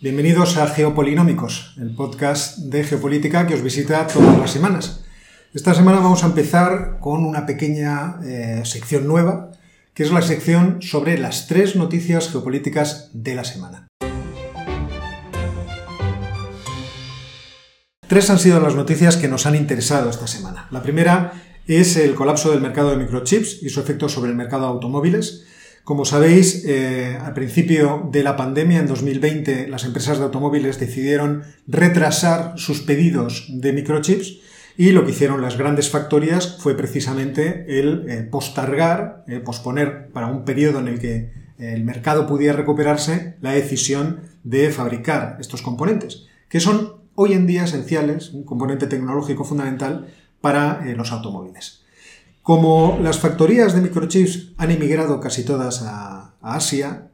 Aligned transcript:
Bienvenidos 0.00 0.56
a 0.58 0.68
Geopolinómicos, 0.68 1.74
el 1.76 1.92
podcast 1.92 2.58
de 2.58 2.84
geopolítica 2.84 3.48
que 3.48 3.54
os 3.54 3.64
visita 3.64 4.06
todas 4.06 4.38
las 4.38 4.52
semanas. 4.52 5.04
Esta 5.52 5.74
semana 5.74 5.98
vamos 5.98 6.22
a 6.22 6.28
empezar 6.28 6.98
con 7.00 7.24
una 7.24 7.46
pequeña 7.46 8.20
eh, 8.24 8.62
sección 8.64 9.08
nueva, 9.08 9.50
que 9.94 10.04
es 10.04 10.12
la 10.12 10.22
sección 10.22 10.80
sobre 10.82 11.18
las 11.18 11.48
tres 11.48 11.74
noticias 11.74 12.30
geopolíticas 12.30 13.10
de 13.12 13.34
la 13.34 13.42
semana. 13.42 13.88
Tres 18.06 18.30
han 18.30 18.38
sido 18.38 18.60
las 18.60 18.76
noticias 18.76 19.16
que 19.16 19.26
nos 19.26 19.46
han 19.46 19.56
interesado 19.56 20.10
esta 20.10 20.28
semana. 20.28 20.68
La 20.70 20.80
primera 20.80 21.32
es 21.66 21.96
el 21.96 22.14
colapso 22.14 22.52
del 22.52 22.60
mercado 22.60 22.92
de 22.92 22.98
microchips 22.98 23.64
y 23.64 23.68
su 23.68 23.80
efecto 23.80 24.08
sobre 24.08 24.30
el 24.30 24.36
mercado 24.36 24.62
de 24.62 24.68
automóviles. 24.68 25.44
Como 25.88 26.04
sabéis, 26.04 26.66
eh, 26.66 27.16
al 27.18 27.32
principio 27.32 28.10
de 28.12 28.22
la 28.22 28.36
pandemia, 28.36 28.78
en 28.78 28.86
2020, 28.86 29.68
las 29.68 29.86
empresas 29.86 30.18
de 30.18 30.24
automóviles 30.24 30.78
decidieron 30.78 31.44
retrasar 31.66 32.52
sus 32.58 32.82
pedidos 32.82 33.46
de 33.48 33.72
microchips 33.72 34.38
y 34.76 34.92
lo 34.92 35.06
que 35.06 35.12
hicieron 35.12 35.40
las 35.40 35.56
grandes 35.56 35.88
factorías 35.88 36.58
fue 36.60 36.76
precisamente 36.76 37.64
el 37.80 38.04
eh, 38.06 38.22
postergar, 38.22 39.24
eh, 39.28 39.40
posponer 39.40 40.10
para 40.12 40.26
un 40.26 40.44
periodo 40.44 40.78
en 40.80 40.88
el 40.88 40.98
que 40.98 41.32
el 41.56 41.84
mercado 41.84 42.26
pudiera 42.26 42.52
recuperarse 42.52 43.36
la 43.40 43.52
decisión 43.52 44.20
de 44.44 44.68
fabricar 44.68 45.38
estos 45.40 45.62
componentes, 45.62 46.26
que 46.50 46.60
son 46.60 46.96
hoy 47.14 47.32
en 47.32 47.46
día 47.46 47.64
esenciales, 47.64 48.34
un 48.34 48.44
componente 48.44 48.88
tecnológico 48.88 49.42
fundamental 49.42 50.08
para 50.42 50.84
los 50.94 51.12
automóviles. 51.12 51.87
Como 52.48 52.98
las 53.02 53.18
factorías 53.18 53.74
de 53.74 53.82
microchips 53.82 54.54
han 54.56 54.70
emigrado 54.70 55.20
casi 55.20 55.44
todas 55.44 55.82
a, 55.82 56.32
Asia, 56.40 57.10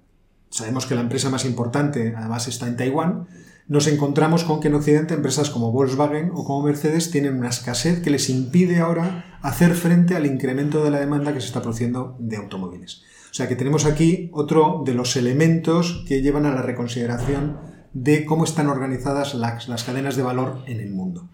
sabemos 0.48 0.86
que 0.86 0.94
la 0.94 1.00
empresa 1.00 1.28
más 1.28 1.44
importante 1.44 2.14
además 2.16 2.46
está 2.46 2.68
en 2.68 2.76
Taiwán, 2.76 3.26
nos 3.66 3.88
encontramos 3.88 4.44
con 4.44 4.60
que 4.60 4.68
en 4.68 4.76
Occidente 4.76 5.12
empresas 5.12 5.50
como 5.50 5.72
Volkswagen 5.72 6.30
o 6.32 6.44
como 6.44 6.62
Mercedes 6.62 7.10
tienen 7.10 7.34
una 7.36 7.48
escasez 7.48 8.00
que 8.00 8.10
les 8.10 8.30
impide 8.30 8.78
ahora 8.78 9.40
hacer 9.42 9.74
frente 9.74 10.14
al 10.14 10.24
incremento 10.24 10.84
de 10.84 10.92
la 10.92 11.00
demanda 11.00 11.34
que 11.34 11.40
se 11.40 11.48
está 11.48 11.62
produciendo 11.62 12.14
de 12.20 12.36
automóviles. 12.36 13.02
O 13.32 13.34
sea 13.34 13.48
que 13.48 13.56
tenemos 13.56 13.86
aquí 13.86 14.30
otro 14.32 14.84
de 14.86 14.94
los 14.94 15.16
elementos 15.16 16.04
que 16.06 16.22
llevan 16.22 16.46
a 16.46 16.54
la 16.54 16.62
reconsideración 16.62 17.58
de 17.92 18.24
cómo 18.24 18.44
están 18.44 18.68
organizadas 18.68 19.34
las 19.34 19.82
cadenas 19.82 20.14
de 20.14 20.22
valor 20.22 20.62
en 20.68 20.78
el 20.78 20.92
mundo. 20.92 21.28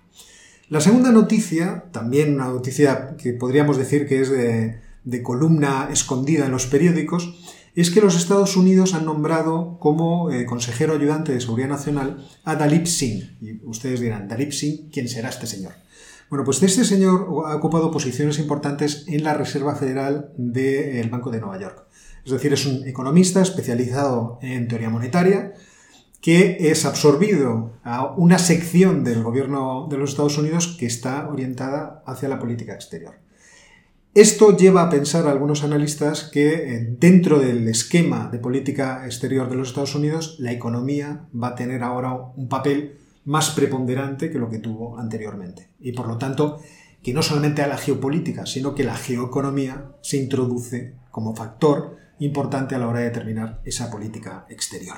La 0.71 0.81
segunda 0.81 1.11
noticia, 1.11 1.87
también 1.91 2.37
una 2.37 2.47
noticia 2.47 3.17
que 3.17 3.33
podríamos 3.33 3.77
decir 3.77 4.07
que 4.07 4.21
es 4.21 4.31
de, 4.31 5.23
columna 5.25 5.89
escondida 5.91 6.47
en 6.47 6.53
los 6.53 6.67
periódicos, 6.67 7.35
es 7.75 7.91
que 7.91 8.01
los 8.01 8.15
Estados 8.15 8.57
Unidos 8.57 8.95
han 8.95 9.05
nombrado 9.05 9.79
como 9.81 10.31
eh, 10.31 10.47
consejero 10.47 10.95
ayudante 10.95 11.33
de 11.33 11.41
Seguridad 11.41 11.71
Nacional 11.71 12.25
a 12.45 12.55
Dalip 12.55 12.87
Singh. 12.87 13.37
Y 13.41 13.67
ustedes 13.67 13.99
dirán, 13.99 14.29
Dalip 14.29 14.53
Singh, 14.53 14.93
¿quién 14.93 15.09
será 15.09 15.31
este 15.31 15.49
señor? 15.49 15.73
Bueno, 16.29 16.45
pues 16.45 16.63
este 16.63 16.85
señor 16.85 17.27
ha 17.47 17.57
ocupado 17.57 17.91
posiciones 17.91 18.39
importantes 18.39 19.07
en 19.09 19.25
la 19.25 19.35
Reserva 19.35 19.75
Federal 19.75 20.33
del 20.37 21.11
Banco 21.11 21.33
de 21.33 21.41
Nueva 21.41 21.59
York. 21.59 21.89
Es 22.25 22.31
decir, 22.31 22.53
es 22.53 22.65
un 22.67 22.87
economista 22.87 23.43
especializado 23.43 24.39
en 24.41 24.69
teoría 24.69 24.89
monetaria, 24.89 25.53
que 26.21 26.71
es 26.71 26.85
absorbido 26.85 27.73
a 27.83 28.13
una 28.15 28.39
sección 28.39 29.05
del 29.05 29.23
gobierno 29.23 29.87
de 29.91 29.97
los 29.97 30.11
Estados 30.11 30.39
Unidos 30.39 30.77
que 30.79 30.87
está 30.87 31.29
orientada 31.29 32.03
hacia 32.07 32.29
la 32.29 32.39
política 32.39 32.75
exterior. 32.75 33.15
Esto 34.13 34.57
lleva 34.57 34.83
a 34.83 34.91
pensar 34.91 35.27
a 35.27 35.31
algunos 35.31 35.63
analistas 35.63 36.25
que 36.25 36.75
eh, 36.75 36.97
dentro 36.99 37.39
del 37.39 37.69
esquema 37.69 38.29
de 38.31 38.41
política 38.41 39.07
exterior 39.07 39.49
de 39.49 39.55
los 39.55 39.69
Estados 39.69 39.95
Unidos 39.95 40.37
la 40.41 40.51
economía 40.51 41.27
va 41.33 41.49
a 41.49 41.55
tener 41.55 41.85
ahora 41.85 42.13
un 42.13 42.49
papel 42.49 42.99
más 43.25 43.51
preponderante 43.51 44.31
que 44.31 44.39
lo 44.39 44.51
que 44.51 44.59
tuvo 44.59 44.99
anteriormente. 44.99 45.69
Y 45.79 45.93
por 45.93 46.09
lo 46.09 46.19
tanto, 46.19 46.61
que 47.03 47.15
no 47.15 47.23
solamente 47.23 47.63
a 47.63 47.69
la 47.69 47.79
geopolítica, 47.79 48.47
sino 48.47 48.75
que 48.75 48.83
la 48.83 48.97
geoeconomía 48.97 49.93
se 50.03 50.17
introduce 50.17 50.97
como 51.13 51.37
factor 51.37 51.97
importante 52.19 52.75
a 52.75 52.79
la 52.79 52.89
hora 52.89 53.01
de 53.01 53.07
determinar 53.07 53.61
esa 53.65 53.91
política 53.91 54.45
exterior. 54.49 54.97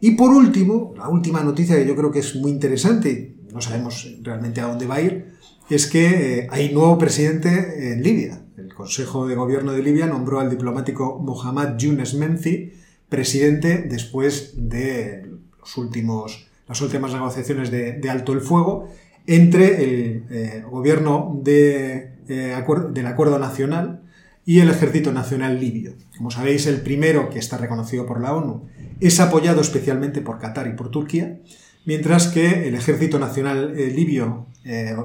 Y 0.00 0.12
por 0.12 0.30
último, 0.30 0.94
la 0.96 1.08
última 1.08 1.42
noticia 1.42 1.76
que 1.76 1.86
yo 1.86 1.96
creo 1.96 2.10
que 2.10 2.18
es 2.20 2.36
muy 2.36 2.50
interesante, 2.50 3.36
no 3.52 3.60
sabemos 3.60 4.16
realmente 4.22 4.60
a 4.60 4.66
dónde 4.66 4.86
va 4.86 4.96
a 4.96 5.00
ir, 5.00 5.36
es 5.70 5.86
que 5.86 6.38
eh, 6.38 6.48
hay 6.50 6.72
nuevo 6.72 6.98
presidente 6.98 7.92
en 7.92 8.02
Libia. 8.02 8.42
El 8.56 8.72
Consejo 8.74 9.26
de 9.26 9.34
Gobierno 9.34 9.72
de 9.72 9.82
Libia 9.82 10.06
nombró 10.06 10.40
al 10.40 10.50
diplomático 10.50 11.18
Mohamed 11.18 11.76
Younes 11.78 12.14
Menfi 12.14 12.72
presidente 13.08 13.86
después 13.88 14.54
de 14.56 15.26
los 15.58 15.76
últimos, 15.76 16.48
las 16.68 16.80
últimas 16.80 17.12
negociaciones 17.12 17.70
de, 17.70 18.00
alto 18.10 18.32
el 18.32 18.40
fuego 18.40 18.88
entre 19.26 19.84
el 19.84 20.24
eh, 20.30 20.64
gobierno 20.68 21.40
de, 21.42 22.14
eh, 22.28 22.64
del 22.92 23.06
Acuerdo 23.06 23.38
Nacional 23.38 24.02
y 24.44 24.60
el 24.60 24.70
Ejército 24.70 25.12
Nacional 25.12 25.58
Libio. 25.58 25.94
Como 26.16 26.30
sabéis, 26.30 26.66
el 26.66 26.80
primero, 26.80 27.30
que 27.30 27.40
está 27.40 27.58
reconocido 27.58 28.06
por 28.06 28.20
la 28.20 28.34
ONU, 28.34 28.68
es 29.00 29.20
apoyado 29.20 29.60
especialmente 29.60 30.20
por 30.20 30.38
Qatar 30.38 30.66
y 30.66 30.72
por 30.72 30.90
Turquía, 30.90 31.38
mientras 31.84 32.28
que 32.28 32.68
el 32.68 32.74
Ejército 32.74 33.18
Nacional 33.18 33.74
eh, 33.78 33.90
Libio, 33.90 34.46
eh, 34.64 34.96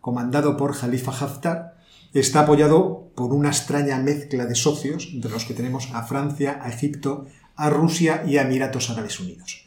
comandado 0.00 0.56
por 0.56 0.76
Khalifa 0.78 1.12
Haftar, 1.12 1.76
está 2.14 2.40
apoyado 2.40 3.10
por 3.14 3.32
una 3.32 3.48
extraña 3.48 3.98
mezcla 3.98 4.46
de 4.46 4.54
socios, 4.54 5.10
de 5.20 5.28
los 5.28 5.44
que 5.44 5.54
tenemos 5.54 5.90
a 5.92 6.04
Francia, 6.04 6.60
a 6.62 6.70
Egipto, 6.70 7.26
a 7.56 7.70
Rusia 7.70 8.24
y 8.26 8.38
a 8.38 8.42
Emiratos 8.42 8.90
Árabes 8.90 9.20
Unidos. 9.20 9.66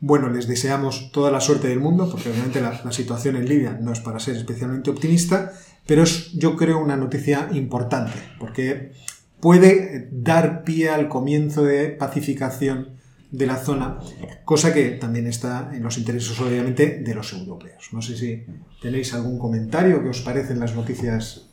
Bueno, 0.00 0.28
les 0.28 0.46
deseamos 0.46 1.10
toda 1.12 1.30
la 1.30 1.40
suerte 1.40 1.68
del 1.68 1.80
mundo, 1.80 2.08
porque 2.10 2.30
obviamente 2.30 2.60
la 2.60 2.92
situación 2.92 3.36
en 3.36 3.48
Libia 3.48 3.76
no 3.80 3.92
es 3.92 4.00
para 4.00 4.20
ser 4.20 4.36
especialmente 4.36 4.90
optimista, 4.90 5.52
pero 5.86 6.02
es, 6.02 6.32
yo 6.34 6.54
creo, 6.56 6.78
una 6.78 6.96
noticia 6.96 7.48
importante, 7.52 8.12
porque 8.38 8.92
puede 9.40 10.08
dar 10.12 10.62
pie 10.62 10.90
al 10.90 11.08
comienzo 11.08 11.64
de 11.64 11.88
pacificación 11.88 12.97
de 13.30 13.46
la 13.46 13.56
zona, 13.56 13.98
cosa 14.44 14.72
que 14.72 14.90
también 14.92 15.26
está 15.26 15.70
en 15.74 15.82
los 15.82 15.98
intereses, 15.98 16.40
obviamente, 16.40 17.00
de 17.00 17.14
los 17.14 17.32
europeos. 17.32 17.90
No 17.92 18.00
sé 18.00 18.16
si 18.16 18.46
tenéis 18.80 19.12
algún 19.12 19.38
comentario 19.38 20.02
que 20.02 20.08
os 20.08 20.20
parecen 20.20 20.60
las 20.60 20.74
noticias 20.74 21.48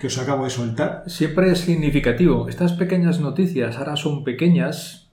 que 0.00 0.06
os 0.06 0.18
acabo 0.18 0.44
de 0.44 0.50
soltar. 0.50 1.04
Siempre 1.06 1.52
es 1.52 1.60
significativo. 1.60 2.48
Estas 2.48 2.72
pequeñas 2.72 3.20
noticias 3.20 3.76
ahora 3.76 3.96
son 3.96 4.24
pequeñas, 4.24 5.09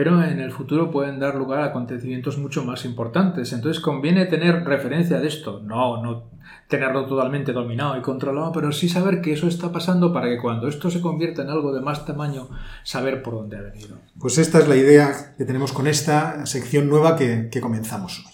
pero 0.00 0.24
en 0.24 0.40
el 0.40 0.50
futuro 0.50 0.90
pueden 0.90 1.18
dar 1.20 1.34
lugar 1.34 1.60
a 1.60 1.66
acontecimientos 1.66 2.38
mucho 2.38 2.64
más 2.64 2.86
importantes. 2.86 3.52
Entonces 3.52 3.82
conviene 3.82 4.24
tener 4.24 4.64
referencia 4.64 5.20
de 5.20 5.28
esto, 5.28 5.60
no, 5.62 6.02
no 6.02 6.30
tenerlo 6.68 7.04
totalmente 7.04 7.52
dominado 7.52 7.98
y 7.98 8.00
controlado, 8.00 8.50
pero 8.50 8.72
sí 8.72 8.88
saber 8.88 9.20
que 9.20 9.34
eso 9.34 9.46
está 9.46 9.70
pasando 9.70 10.10
para 10.10 10.30
que 10.30 10.38
cuando 10.38 10.68
esto 10.68 10.90
se 10.90 11.02
convierta 11.02 11.42
en 11.42 11.50
algo 11.50 11.74
de 11.74 11.82
más 11.82 12.06
tamaño, 12.06 12.48
saber 12.82 13.22
por 13.22 13.34
dónde 13.34 13.58
ha 13.58 13.60
venido. 13.60 13.98
Pues 14.18 14.38
esta 14.38 14.60
es 14.60 14.68
la 14.68 14.76
idea 14.76 15.34
que 15.36 15.44
tenemos 15.44 15.70
con 15.70 15.86
esta 15.86 16.46
sección 16.46 16.88
nueva 16.88 17.14
que, 17.14 17.50
que 17.52 17.60
comenzamos 17.60 18.24
hoy. 18.26 18.32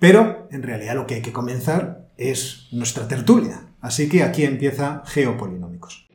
Pero 0.00 0.48
en 0.50 0.64
realidad 0.64 0.96
lo 0.96 1.06
que 1.06 1.14
hay 1.14 1.22
que 1.22 1.32
comenzar 1.32 2.08
es 2.16 2.66
nuestra 2.72 3.06
tertulia. 3.06 3.68
Así 3.80 4.08
que 4.08 4.24
aquí 4.24 4.42
empieza 4.42 5.04
Geopolinómicos. 5.06 6.07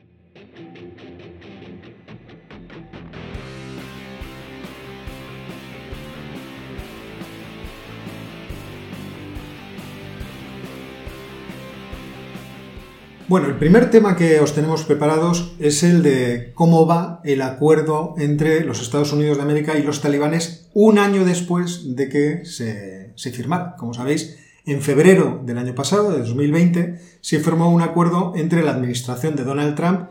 Bueno, 13.26 13.46
el 13.46 13.56
primer 13.56 13.90
tema 13.90 14.16
que 14.16 14.38
os 14.40 14.54
tenemos 14.54 14.84
preparados 14.84 15.54
es 15.58 15.82
el 15.82 16.02
de 16.02 16.52
cómo 16.52 16.86
va 16.86 17.22
el 17.24 17.40
acuerdo 17.40 18.14
entre 18.18 18.62
los 18.64 18.82
Estados 18.82 19.14
Unidos 19.14 19.38
de 19.38 19.42
América 19.42 19.78
y 19.78 19.82
los 19.82 20.02
talibanes 20.02 20.68
un 20.74 20.98
año 20.98 21.24
después 21.24 21.96
de 21.96 22.10
que 22.10 22.44
se, 22.44 23.14
firmara. 23.32 23.76
Como 23.78 23.94
sabéis, 23.94 24.36
en 24.66 24.82
febrero 24.82 25.40
del 25.42 25.56
año 25.56 25.74
pasado, 25.74 26.12
de 26.12 26.18
2020, 26.18 27.00
se 27.22 27.40
firmó 27.40 27.72
un 27.72 27.80
acuerdo 27.80 28.34
entre 28.36 28.62
la 28.62 28.72
administración 28.72 29.36
de 29.36 29.44
Donald 29.44 29.74
Trump 29.74 30.10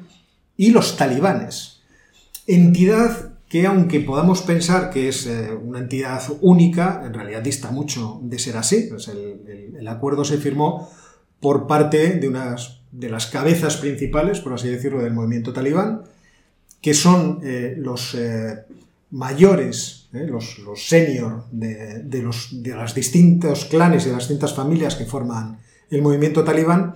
y 0.57 0.71
los 0.71 0.97
talibanes. 0.97 1.81
Entidad 2.47 3.33
que 3.47 3.67
aunque 3.67 3.99
podamos 3.99 4.41
pensar 4.41 4.89
que 4.89 5.09
es 5.09 5.27
eh, 5.27 5.51
una 5.53 5.77
entidad 5.77 6.23
única, 6.41 7.03
en 7.05 7.13
realidad 7.13 7.43
dista 7.43 7.69
mucho 7.69 8.19
de 8.23 8.39
ser 8.39 8.57
así. 8.57 8.87
Pues 8.89 9.07
el 9.07 9.87
acuerdo 9.87 10.25
se 10.25 10.39
firmó 10.39 10.89
por 11.39 11.67
parte 11.67 12.15
de 12.15 12.27
unas 12.27 12.82
de 12.93 13.09
las 13.09 13.25
cabezas 13.25 13.77
principales, 13.77 14.39
por 14.39 14.53
así 14.53 14.69
decirlo, 14.69 15.01
del 15.01 15.13
movimiento 15.13 15.51
talibán, 15.51 16.03
que 16.79 16.93
son 16.93 17.39
eh, 17.43 17.75
los 17.77 18.13
eh, 18.13 18.65
mayores, 19.11 20.09
eh, 20.13 20.27
los, 20.27 20.57
senior 20.75 21.45
de, 21.51 22.21
los, 22.21 22.61
de 22.61 22.75
los 22.75 22.93
distintos 22.93 23.65
clanes 23.65 24.03
y 24.03 24.07
de 24.07 24.11
las 24.11 24.27
distintas 24.27 24.53
familias 24.53 24.95
que 24.95 25.05
forman 25.05 25.59
el 25.89 26.01
movimiento 26.01 26.43
talibán 26.43 26.93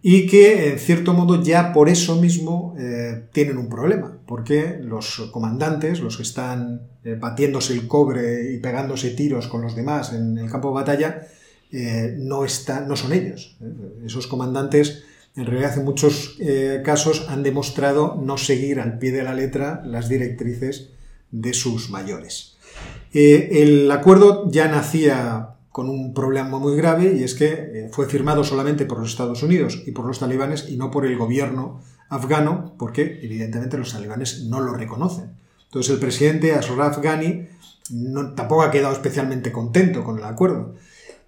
y 0.00 0.26
que 0.26 0.72
en 0.72 0.78
cierto 0.78 1.12
modo 1.12 1.42
ya 1.42 1.72
por 1.72 1.88
eso 1.88 2.20
mismo 2.20 2.76
tienen 3.32 3.56
un 3.56 3.68
problema, 3.70 4.18
porque 4.26 4.78
los 4.78 5.30
comandantes, 5.32 6.00
los 6.00 6.18
que 6.18 6.22
están 6.22 6.82
batiéndose 7.18 7.72
el 7.72 7.88
cobre 7.88 8.52
y 8.52 8.58
pegándose 8.58 9.10
tiros 9.12 9.48
con 9.48 9.62
los 9.62 9.74
demás 9.74 10.12
en 10.12 10.36
el 10.36 10.50
campo 10.50 10.68
de 10.68 10.74
batalla, 10.74 11.26
no, 12.18 12.44
están, 12.44 12.86
no 12.86 12.94
son 12.94 13.14
ellos. 13.14 13.56
Esos 14.04 14.26
comandantes 14.26 15.02
en 15.36 15.46
realidad 15.46 15.76
en 15.78 15.84
muchos 15.84 16.38
casos 16.84 17.26
han 17.28 17.42
demostrado 17.42 18.18
no 18.22 18.38
seguir 18.38 18.80
al 18.80 18.98
pie 18.98 19.12
de 19.12 19.22
la 19.22 19.34
letra 19.34 19.82
las 19.84 20.08
directrices 20.08 20.90
de 21.30 21.52
sus 21.52 21.90
mayores. 21.90 22.56
el 23.12 23.90
acuerdo 23.90 24.50
ya 24.50 24.68
nacía 24.68 25.56
con 25.76 25.90
un 25.90 26.14
problema 26.14 26.58
muy 26.58 26.74
grave 26.74 27.18
y 27.18 27.22
es 27.22 27.34
que 27.34 27.48
eh, 27.48 27.88
fue 27.92 28.06
firmado 28.06 28.42
solamente 28.44 28.86
por 28.86 28.98
los 28.98 29.10
Estados 29.10 29.42
Unidos 29.42 29.82
y 29.84 29.90
por 29.90 30.06
los 30.06 30.18
talibanes 30.18 30.70
y 30.70 30.78
no 30.78 30.90
por 30.90 31.04
el 31.04 31.18
gobierno 31.18 31.82
afgano, 32.08 32.72
porque 32.78 33.20
evidentemente 33.22 33.76
los 33.76 33.92
talibanes 33.92 34.44
no 34.44 34.60
lo 34.60 34.72
reconocen. 34.72 35.32
Entonces 35.64 35.92
el 35.92 36.00
presidente 36.00 36.54
Ashraf 36.54 36.96
Ghani 37.02 37.48
tampoco 38.34 38.62
ha 38.62 38.70
quedado 38.70 38.94
especialmente 38.94 39.52
contento 39.52 40.02
con 40.02 40.16
el 40.16 40.24
acuerdo. 40.24 40.76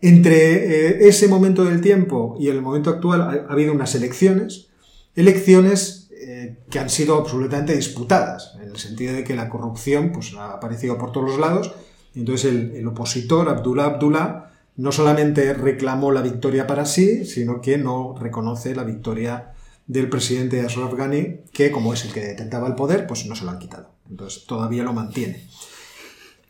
Entre 0.00 0.96
eh, 0.96 1.08
ese 1.08 1.28
momento 1.28 1.64
del 1.64 1.80
tiempo 1.80 2.36
y 2.38 2.48
el 2.48 2.62
momento 2.62 2.90
actual 2.90 3.20
ha, 3.20 3.52
habido 3.52 3.72
unas 3.72 3.94
elecciones, 3.94 4.68
elecciones 5.14 6.10
eh, 6.12 6.58
que 6.70 6.78
han 6.78 6.88
sido 6.88 7.16
absolutamente 7.16 7.74
disputadas, 7.74 8.54
en 8.62 8.68
el 8.70 8.76
sentido 8.76 9.14
de 9.14 9.24
que 9.24 9.34
la 9.34 9.48
corrupción 9.48 10.12
pues, 10.12 10.34
ha 10.34 10.52
aparecido 10.52 10.98
por 10.98 11.10
todos 11.12 11.30
los 11.30 11.40
lados 11.40 11.72
entonces 12.18 12.52
el, 12.52 12.86
opositor, 12.86 13.48
Abdullah 13.48 13.84
Abdullah, 13.84 14.50
no 14.76 14.92
solamente 14.92 15.54
reclamó 15.54 16.12
la 16.12 16.22
victoria 16.22 16.66
para 16.66 16.84
sí, 16.84 17.24
sino 17.24 17.60
que 17.60 17.78
no 17.78 18.16
reconoce 18.18 18.74
la 18.74 18.84
victoria 18.84 19.52
del 19.86 20.08
presidente 20.08 20.60
Ashraf 20.60 20.94
Ghani, 20.94 21.40
que 21.52 21.70
como 21.70 21.94
es 21.94 22.04
el 22.04 22.12
que 22.12 22.20
detentaba 22.20 22.66
el 22.66 22.74
poder, 22.74 23.06
pues 23.06 23.26
no 23.26 23.34
se 23.34 23.44
lo 23.44 23.50
han 23.50 23.58
quitado. 23.58 23.90
Entonces 24.08 24.46
todavía 24.46 24.82
lo 24.82 24.92
mantiene. 24.92 25.46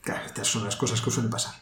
Claro, 0.03 0.27
estas 0.27 0.49
son 0.49 0.65
las 0.65 0.77
cosas 0.77 1.01
que 1.01 1.11
suelen 1.11 1.31
pasar. 1.31 1.55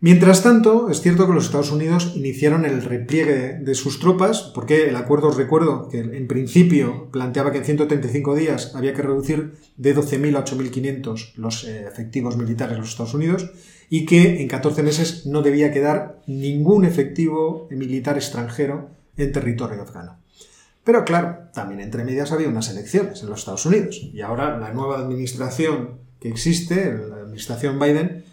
Mientras 0.00 0.44
tanto, 0.44 0.90
es 0.90 1.00
cierto 1.00 1.26
que 1.26 1.32
los 1.32 1.46
Estados 1.46 1.72
Unidos 1.72 2.12
iniciaron 2.14 2.64
el 2.64 2.82
repliegue 2.82 3.54
de 3.54 3.74
sus 3.74 3.98
tropas, 3.98 4.52
porque 4.54 4.88
el 4.88 4.94
acuerdo, 4.94 5.28
os 5.28 5.36
recuerdo, 5.36 5.88
que 5.88 5.98
en 5.98 6.28
principio 6.28 7.08
planteaba 7.10 7.50
que 7.50 7.58
en 7.58 7.64
135 7.64 8.36
días 8.36 8.76
había 8.76 8.94
que 8.94 9.02
reducir 9.02 9.54
de 9.76 9.96
12.000 9.96 10.36
a 10.36 10.44
8.500 10.44 11.34
los 11.34 11.64
eh, 11.64 11.84
efectivos 11.88 12.36
militares 12.36 12.76
de 12.76 12.80
los 12.80 12.90
Estados 12.90 13.14
Unidos 13.14 13.50
y 13.90 14.06
que 14.06 14.40
en 14.40 14.46
14 14.46 14.84
meses 14.84 15.26
no 15.26 15.42
debía 15.42 15.72
quedar 15.72 16.20
ningún 16.28 16.84
efectivo 16.84 17.66
militar 17.72 18.16
extranjero 18.16 18.90
en 19.16 19.32
territorio 19.32 19.82
afgano. 19.82 20.18
Pero 20.84 21.04
claro, 21.04 21.50
también 21.52 21.80
entre 21.80 22.04
medias 22.04 22.30
había 22.30 22.48
unas 22.48 22.70
elecciones 22.70 23.22
en 23.22 23.30
los 23.30 23.40
Estados 23.40 23.66
Unidos 23.66 24.00
y 24.12 24.20
ahora 24.20 24.58
la 24.58 24.72
nueva 24.72 24.98
administración 24.98 25.98
que 26.20 26.28
existe, 26.28 26.94
la 26.94 27.16
administración 27.16 27.80
Biden, 27.80 28.24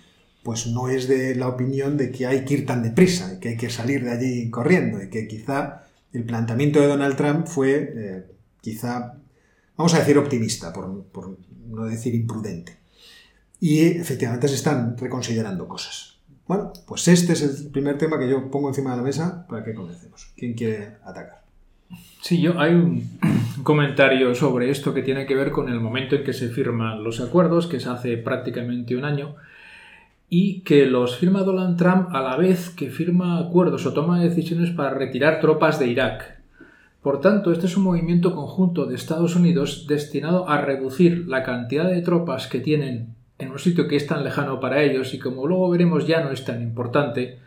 pues 0.45 0.67
no 0.67 0.89
es 0.89 1.07
de 1.07 1.33
la 1.33 1.47
opinión 1.47 1.97
de 1.97 2.11
que 2.11 2.27
hay 2.27 2.45
que 2.45 2.53
ir 2.53 2.65
tan 2.67 2.83
deprisa, 2.83 3.33
y 3.33 3.39
que 3.39 3.49
hay 3.49 3.57
que 3.57 3.71
salir 3.71 4.03
de 4.03 4.11
allí 4.11 4.51
corriendo, 4.51 5.01
y 5.01 5.09
que 5.09 5.27
quizá 5.27 5.87
el 6.13 6.23
planteamiento 6.23 6.79
de 6.79 6.85
Donald 6.85 7.17
Trump 7.17 7.47
fue 7.47 7.93
eh, 7.95 8.25
quizá, 8.61 9.15
vamos 9.75 9.95
a 9.95 9.99
decir, 9.99 10.19
optimista, 10.19 10.71
por, 10.71 11.07
no 11.67 11.85
decir 11.85 12.13
imprudente. 12.13 12.77
Y 13.59 13.79
efectivamente 13.87 14.47
se 14.47 14.53
están 14.53 14.95
reconsiderando 14.95 15.67
cosas. 15.67 16.19
Bueno, 16.47 16.73
pues 16.85 17.07
este 17.07 17.33
es 17.33 17.41
el 17.41 17.71
primer 17.71 17.97
tema 17.97 18.19
que 18.19 18.29
yo 18.29 18.51
pongo 18.51 18.67
encima 18.67 18.91
de 18.91 18.97
la 18.97 19.03
mesa 19.03 19.47
para 19.47 19.63
que 19.63 19.73
comencemos. 19.73 20.31
¿Quién 20.37 20.53
quiere 20.53 20.97
atacar? 21.03 21.43
Sí, 22.21 22.39
yo 22.39 22.59
hay 22.59 22.75
un 22.75 23.17
comentario 23.63 24.35
sobre 24.35 24.69
esto 24.69 24.93
que 24.93 25.01
tiene 25.01 25.25
que 25.25 25.33
ver 25.33 25.49
con 25.49 25.69
el 25.69 25.79
momento 25.79 26.15
en 26.15 26.23
que 26.23 26.33
se 26.33 26.49
firman 26.49 27.03
los 27.03 27.19
acuerdos, 27.19 27.65
que 27.65 27.77
es 27.77 27.87
hace 27.87 28.17
prácticamente 28.17 28.95
un 28.95 29.05
año, 29.05 29.35
y 30.29 30.61
que 30.61 30.85
los 30.85 31.17
firma 31.17 31.43
Donald 31.43 31.77
Trump 31.77 32.09
a 32.11 32.21
la 32.21 32.35
vez 32.35 32.69
que 32.69 32.89
firma 32.89 33.39
acuerdos 33.39 33.85
o 33.85 33.93
toma 33.93 34.19
decisiones 34.19 34.71
para 34.71 34.91
retirar 34.91 35.39
tropas 35.39 35.79
de 35.79 35.87
Irak. 35.87 36.35
Por 37.01 37.21
tanto, 37.21 37.51
este 37.51 37.67
es 37.67 37.77
un 37.77 37.83
movimiento 37.83 38.33
conjunto 38.33 38.85
de 38.87 38.95
Estados 38.95 39.35
Unidos 39.35 39.85
destinado 39.87 40.49
a 40.49 40.61
reducir 40.61 41.27
la 41.27 41.43
cantidad 41.43 41.87
de 41.89 42.01
tropas 42.01 42.47
que 42.47 42.59
tienen 42.59 43.15
en 43.37 43.51
un 43.51 43.59
sitio 43.59 43.87
que 43.87 43.95
es 43.95 44.07
tan 44.07 44.23
lejano 44.23 44.59
para 44.59 44.81
ellos 44.81 45.13
y 45.13 45.19
como 45.19 45.45
luego 45.45 45.69
veremos 45.69 46.07
ya 46.07 46.23
no 46.23 46.31
es 46.31 46.45
tan 46.45 46.61
importante, 46.61 47.39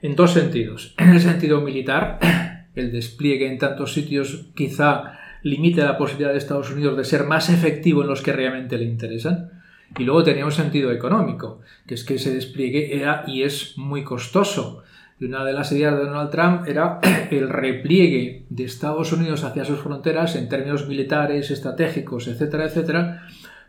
en 0.00 0.16
dos 0.16 0.32
sentidos. 0.32 0.94
En 0.98 1.10
el 1.10 1.20
sentido 1.20 1.60
militar, 1.60 2.18
el 2.74 2.92
despliegue 2.92 3.46
en 3.46 3.58
tantos 3.58 3.92
sitios 3.92 4.46
quizá 4.54 5.18
limite 5.42 5.82
la 5.82 5.98
posibilidad 5.98 6.32
de 6.32 6.38
Estados 6.38 6.70
Unidos 6.70 6.96
de 6.96 7.04
ser 7.04 7.24
más 7.24 7.50
efectivo 7.50 8.02
en 8.02 8.08
los 8.08 8.22
que 8.22 8.32
realmente 8.32 8.78
le 8.78 8.84
interesan. 8.84 9.53
Y 9.98 10.04
luego 10.04 10.24
tenía 10.24 10.44
un 10.44 10.52
sentido 10.52 10.90
económico, 10.90 11.60
que 11.86 11.94
es 11.94 12.04
que 12.04 12.14
ese 12.14 12.34
despliegue 12.34 12.96
era 12.96 13.24
y 13.26 13.42
es 13.42 13.78
muy 13.78 14.02
costoso. 14.02 14.82
Y 15.20 15.26
una 15.26 15.44
de 15.44 15.52
las 15.52 15.70
ideas 15.70 15.96
de 15.96 16.04
Donald 16.04 16.30
Trump 16.30 16.66
era 16.66 16.98
el 17.30 17.48
repliegue 17.48 18.46
de 18.50 18.64
Estados 18.64 19.12
Unidos 19.12 19.44
hacia 19.44 19.64
sus 19.64 19.78
fronteras 19.78 20.34
en 20.34 20.48
términos 20.48 20.88
militares, 20.88 21.50
estratégicos, 21.50 22.26
etcétera, 22.26 22.64
etcétera, 22.64 23.22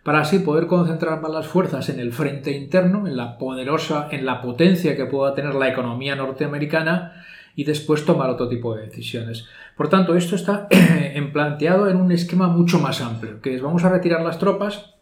para 0.04 0.22
así 0.22 0.40
poder 0.40 0.68
concentrar 0.68 1.22
más 1.22 1.32
las 1.32 1.48
fuerzas 1.48 1.90
en 1.90 2.00
el 2.00 2.12
frente 2.12 2.52
interno, 2.52 3.08
en 3.08 3.18
la 3.18 3.38
poderosa, 3.38 4.08
en 4.12 4.26
la 4.26 4.42
potencia 4.42 4.96
que 4.96 5.06
pueda 5.06 5.36
tener 5.36 5.54
la 5.56 5.70
economía 5.70 6.16
norteamericana 6.16 7.24
y 7.56 7.64
después 7.64 8.06
tomar 8.06 8.30
otro 8.30 8.50
tipo 8.50 8.76
de 8.76 8.88
decisiones. 8.88 9.46
Por 9.78 9.90
tanto, 9.90 10.16
esto 10.16 10.36
está 10.36 10.68
planteado 11.34 11.90
en 11.90 11.98
un 11.98 12.12
esquema 12.12 12.48
mucho 12.48 12.80
más 12.80 13.02
amplio, 13.02 13.42
que 13.42 13.56
es 13.56 13.62
vamos 13.62 13.84
a 13.84 13.90
retirar 13.90 14.22
las 14.22 14.40
tropas, 14.40 14.95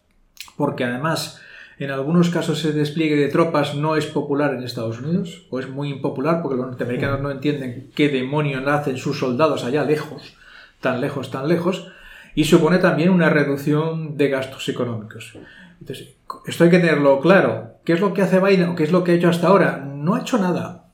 porque 0.57 0.83
además 0.83 1.41
en 1.79 1.91
algunos 1.91 2.29
casos 2.29 2.59
ese 2.59 2.71
despliegue 2.71 3.15
de 3.15 3.29
tropas 3.29 3.75
no 3.75 3.95
es 3.95 4.05
popular 4.05 4.53
en 4.53 4.63
Estados 4.63 5.01
Unidos, 5.01 5.45
o 5.49 5.59
es 5.59 5.69
muy 5.69 5.89
impopular 5.89 6.41
porque 6.41 6.57
los 6.57 6.67
norteamericanos 6.67 7.21
no 7.21 7.31
entienden 7.31 7.89
qué 7.95 8.09
demonio 8.09 8.61
hacen 8.69 8.97
sus 8.97 9.19
soldados 9.19 9.63
allá 9.63 9.83
lejos, 9.83 10.35
tan 10.81 11.01
lejos, 11.01 11.31
tan 11.31 11.47
lejos, 11.47 11.87
y 12.35 12.45
supone 12.45 12.77
también 12.77 13.09
una 13.09 13.29
reducción 13.29 14.17
de 14.17 14.29
gastos 14.29 14.69
económicos. 14.69 15.37
Entonces, 15.79 16.15
esto 16.45 16.63
hay 16.63 16.69
que 16.69 16.79
tenerlo 16.79 17.19
claro. 17.19 17.73
¿Qué 17.83 17.93
es 17.93 17.99
lo 17.99 18.13
que 18.13 18.21
hace 18.21 18.39
Biden 18.39 18.69
o 18.69 18.75
qué 18.75 18.83
es 18.83 18.91
lo 18.91 19.03
que 19.03 19.11
ha 19.11 19.15
hecho 19.15 19.29
hasta 19.29 19.47
ahora? 19.47 19.77
No 19.77 20.15
ha 20.15 20.21
hecho 20.21 20.37
nada. 20.37 20.85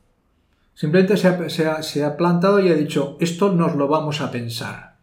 Simplemente 0.73 1.17
se 1.17 1.27
ha, 1.67 1.83
se 1.83 2.03
ha 2.03 2.17
plantado 2.17 2.59
y 2.59 2.69
ha 2.69 2.73
dicho, 2.73 3.17
esto 3.19 3.51
nos 3.51 3.75
lo 3.75 3.87
vamos 3.87 4.21
a 4.21 4.31
pensar. 4.31 4.95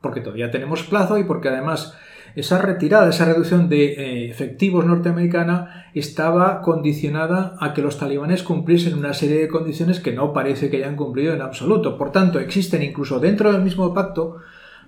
Porque 0.00 0.20
todavía 0.20 0.50
tenemos 0.50 0.84
plazo 0.84 1.18
y 1.18 1.24
porque 1.24 1.48
además 1.48 1.94
esa 2.36 2.58
retirada, 2.58 3.08
esa 3.08 3.26
reducción 3.26 3.68
de 3.68 3.84
eh, 3.92 4.30
efectivos 4.30 4.84
norteamericana 4.84 5.86
estaba 5.94 6.62
condicionada 6.62 7.56
a 7.60 7.74
que 7.74 7.82
los 7.82 7.98
talibanes 7.98 8.42
cumpliesen 8.42 8.98
una 8.98 9.14
serie 9.14 9.40
de 9.40 9.48
condiciones 9.48 10.00
que 10.00 10.12
no 10.12 10.32
parece 10.32 10.70
que 10.70 10.78
hayan 10.78 10.96
cumplido 10.96 11.32
en 11.32 11.42
absoluto. 11.42 11.96
Por 11.96 12.10
tanto, 12.12 12.40
existen 12.40 12.82
incluso 12.82 13.20
dentro 13.20 13.52
del 13.52 13.62
mismo 13.62 13.94
pacto 13.94 14.38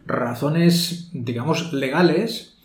razones, 0.07 1.11
digamos, 1.13 1.73
legales 1.73 2.57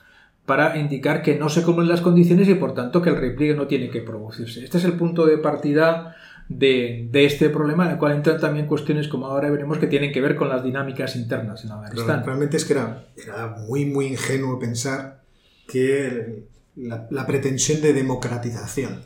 para 0.45 0.77
indicar 0.77 1.21
que 1.21 1.37
no 1.37 1.49
se 1.49 1.63
cumplen 1.63 1.87
las 1.87 2.01
condiciones 2.01 2.49
y 2.49 2.55
por 2.55 2.73
tanto 2.73 3.01
que 3.01 3.09
el 3.09 3.17
repliegue 3.17 3.55
no 3.55 3.67
tiene 3.67 3.89
que 3.89 4.01
producirse. 4.01 4.63
Este 4.63 4.79
es 4.79 4.85
el 4.85 4.93
punto 4.93 5.25
de 5.25 5.37
partida 5.37 6.15
de, 6.57 7.25
este 7.25 7.49
problema, 7.49 7.85
en 7.85 7.91
el 7.91 7.97
cual 7.97 8.13
entran 8.13 8.39
también 8.39 8.67
cuestiones, 8.67 9.07
como 9.07 9.27
ahora 9.27 9.49
veremos, 9.49 9.77
que 9.77 9.87
tienen 9.87 10.11
que 10.11 10.21
ver 10.21 10.35
con 10.35 10.49
las 10.49 10.63
dinámicas 10.63 11.15
internas 11.15 11.63
en 11.63 11.71
Afganistán. 11.71 12.23
realmente 12.25 12.57
es 12.57 12.65
que 12.65 12.73
era, 12.73 13.07
era, 13.15 13.47
muy, 13.67 13.85
muy 13.85 14.07
ingenuo 14.07 14.59
pensar 14.59 15.23
que 15.67 16.45
la, 16.75 17.25
pretensión 17.25 17.81
de 17.81 17.93
democratización, 17.93 19.05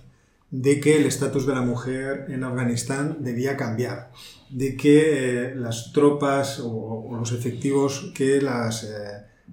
de 0.51 0.79
que 0.79 0.97
el 0.97 1.05
estatus 1.05 1.45
de 1.45 1.53
la 1.53 1.61
mujer 1.61 2.25
en 2.29 2.43
Afganistán 2.43 3.17
debía 3.19 3.57
cambiar, 3.57 4.11
de 4.49 4.75
que 4.75 5.49
eh, 5.49 5.55
las 5.55 5.91
tropas 5.91 6.59
o, 6.63 7.15
los 7.17 7.31
efectivos 7.31 8.11
que 8.15 8.41
las 8.41 8.83
eh, 8.83 8.87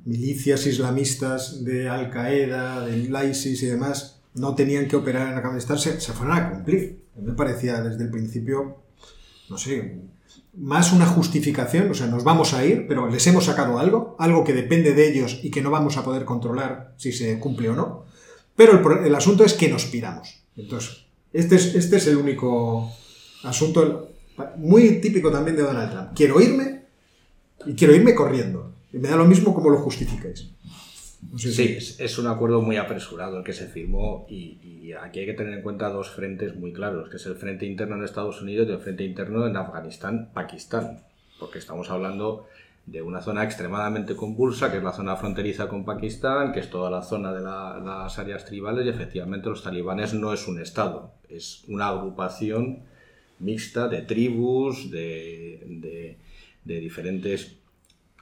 milicias 0.04 0.66
islamistas 0.66 1.64
de 1.64 1.88
Al 1.88 2.11
Qaeda, 2.11 2.87
del 2.87 3.14
ISIS 3.30 3.62
y 3.62 3.66
demás 3.66 4.20
no 4.34 4.54
tenían 4.54 4.88
que 4.88 4.96
operar 4.96 5.30
en 5.30 5.38
Afganistán 5.38 5.78
se, 5.78 6.00
se 6.00 6.12
fueron 6.12 6.37
a 6.37 6.50
cumplir 6.50 7.01
me 7.16 7.33
parecía 7.35 7.83
desde 7.83 8.04
el 8.04 8.11
principio, 8.11 8.78
no 9.49 9.59
sé, 9.59 10.00
más 10.54 10.92
una 10.92 11.07
justificación, 11.07 11.90
o 11.90 11.95
sea, 11.95 12.07
nos 12.07 12.25
vamos 12.25 12.52
a 12.54 12.64
ir, 12.64 12.87
pero 12.87 13.09
les 13.09 13.26
hemos 13.26 13.45
sacado 13.45 13.78
algo, 13.78 14.16
algo 14.19 14.45
que 14.45 14.52
depende 14.52 14.92
de 14.92 15.09
ellos 15.09 15.40
y 15.42 15.50
que 15.50 15.62
no 15.62 15.71
vamos 15.71 15.97
a 15.97 16.04
poder 16.04 16.25
controlar 16.25 16.95
si 16.97 17.12
se 17.12 17.38
cumple 17.38 17.71
o 17.71 17.75
no. 17.75 18.04
Pero 18.54 19.04
el, 19.04 19.14
asunto 19.14 19.45
es 19.45 19.54
que 19.54 19.69
nos 19.69 19.87
piramos. 19.87 20.42
Entonces, 20.57 21.07
este 21.33 21.57
es, 21.57 21.75
este 21.75 21.97
es 21.97 22.07
el 22.07 22.16
único 22.16 22.92
asunto 23.45 24.11
muy 24.57 25.00
típico 25.00 25.31
también 25.31 25.57
de 25.57 25.62
Donald 25.62 25.90
Trump. 25.90 26.11
Quiero 26.14 26.40
irme 26.40 26.83
y 27.66 27.75
quiero 27.75 27.95
irme 27.95 28.14
corriendo. 28.14 28.73
Y 28.92 28.99
me 28.99 29.09
da 29.09 29.16
lo 29.16 29.25
mismo 29.25 29.54
como 29.54 29.71
lo 29.71 29.78
justificáis. 29.78 30.50
Sí, 31.36 31.76
es, 31.98 32.18
un 32.18 32.26
acuerdo 32.26 32.60
muy 32.62 32.76
apresurado 32.76 33.38
el 33.38 33.44
que 33.44 33.52
se 33.52 33.66
firmó 33.66 34.26
y, 34.28 34.58
y, 34.62 34.92
aquí 34.92 35.20
hay 35.20 35.26
que 35.26 35.34
tener 35.34 35.54
en 35.54 35.62
cuenta 35.62 35.88
dos 35.88 36.10
frentes 36.10 36.54
muy 36.56 36.72
claros, 36.72 37.08
que 37.08 37.16
es 37.16 37.26
el 37.26 37.36
frente 37.36 37.66
interno 37.66 37.96
en 37.96 38.04
Estados 38.04 38.42
Unidos 38.42 38.68
y 38.68 38.72
el 38.72 38.78
frente 38.78 39.04
interno 39.04 39.46
en 39.46 39.56
Afganistán, 39.56 40.30
Pakistán, 40.34 41.00
porque 41.38 41.58
estamos 41.58 41.90
hablando 41.90 42.46
de 42.86 43.00
una 43.00 43.20
zona 43.20 43.44
extremadamente 43.44 44.16
convulsa, 44.16 44.70
que 44.70 44.78
es 44.78 44.82
la 44.82 44.92
zona 44.92 45.16
fronteriza 45.16 45.68
con 45.68 45.84
Pakistán, 45.84 46.52
que 46.52 46.60
es 46.60 46.70
toda 46.70 46.90
la 46.90 47.02
zona 47.02 47.32
de 47.32 47.40
las 47.40 48.18
áreas 48.18 48.44
tribales, 48.44 48.84
y 48.84 48.88
efectivamente 48.88 49.48
los 49.48 49.62
talibanes 49.62 50.14
no 50.14 50.32
es 50.32 50.48
un 50.48 50.60
Estado, 50.60 51.12
es 51.28 51.64
una 51.68 51.88
agrupación 51.88 52.80
mixta 53.38 53.88
de 53.88 54.02
tribus, 54.02 54.90
de, 54.90 56.16
diferentes 56.64 57.56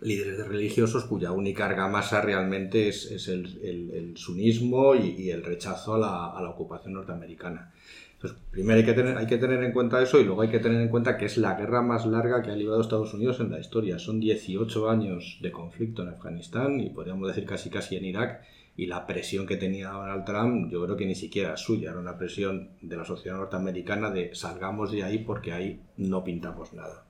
líderes 0.02 0.47
religiosos 0.47 1.04
cuya 1.04 1.33
única 1.33 1.66
argamasa 1.66 2.21
realmente 2.21 2.88
es, 2.88 3.28
el, 3.28 4.14
sunismo 4.16 4.95
y, 4.95 5.30
el 5.30 5.45
rechazo 5.45 5.95
a 5.95 5.99
la, 6.40 6.50
ocupación 6.50 6.95
norteamericana. 6.95 7.73
Entonces, 8.14 8.38
primero 8.50 8.78
hay 8.78 8.85
que, 8.85 8.92
tener, 8.92 9.16
hay 9.16 9.26
que 9.26 9.38
tener 9.38 9.62
en 9.64 9.73
cuenta 9.73 10.02
eso 10.02 10.21
y 10.21 10.25
luego 10.25 10.42
hay 10.42 10.50
que 10.50 10.59
tener 10.59 10.80
en 10.83 10.88
cuenta 10.88 11.16
que 11.16 11.25
es 11.25 11.38
la 11.38 11.54
guerra 11.54 11.80
más 11.80 12.04
larga 12.04 12.42
que 12.42 12.50
ha 12.50 12.57
librado 12.57 12.83
Estados 12.83 13.14
Unidos 13.14 13.40
en 13.40 13.50
la 13.50 13.59
historia. 13.59 13.99
Son 13.99 14.21
18 14.21 14.90
años 14.90 15.38
de 15.40 15.50
conflicto 15.50 16.02
en 16.02 16.09
Afganistán 16.09 16.80
y 16.80 16.90
podríamos 16.90 17.28
decir 17.28 17.47
casi 17.47 17.71
casi 17.71 17.97
en 17.97 18.04
Irak. 18.04 18.42
Y 18.76 18.87
la 18.87 19.07
presión 19.07 19.47
que 19.47 19.57
tenía 19.57 19.90
Donald 19.90 20.25
Trump, 20.25 20.71
yo 20.71 20.83
creo 20.85 20.97
que 20.97 21.07
ni 21.07 21.14
siquiera 21.14 21.57
suya, 21.57 21.90
era 21.90 22.00
una 22.00 22.16
presión 22.16 22.71
de 22.80 22.97
la 22.97 23.04
sociedad 23.04 23.37
norteamericana 23.37 24.11
de 24.11 24.35
salgamos 24.35 24.92
de 24.92 25.02
ahí 25.02 25.19
porque 25.19 25.52
ahí 25.52 25.80
no 25.97 26.23
pintamos 26.23 26.73
nada. 26.73 27.04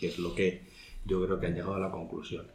Es 0.00 0.18
lo 0.18 0.34
que 0.34 0.69
yo 1.04 1.24
creo 1.24 1.38
que 1.40 1.46
han 1.46 1.54
llegado 1.54 1.74
a 1.74 1.80
la 1.80 1.90
conclusión. 1.90 2.46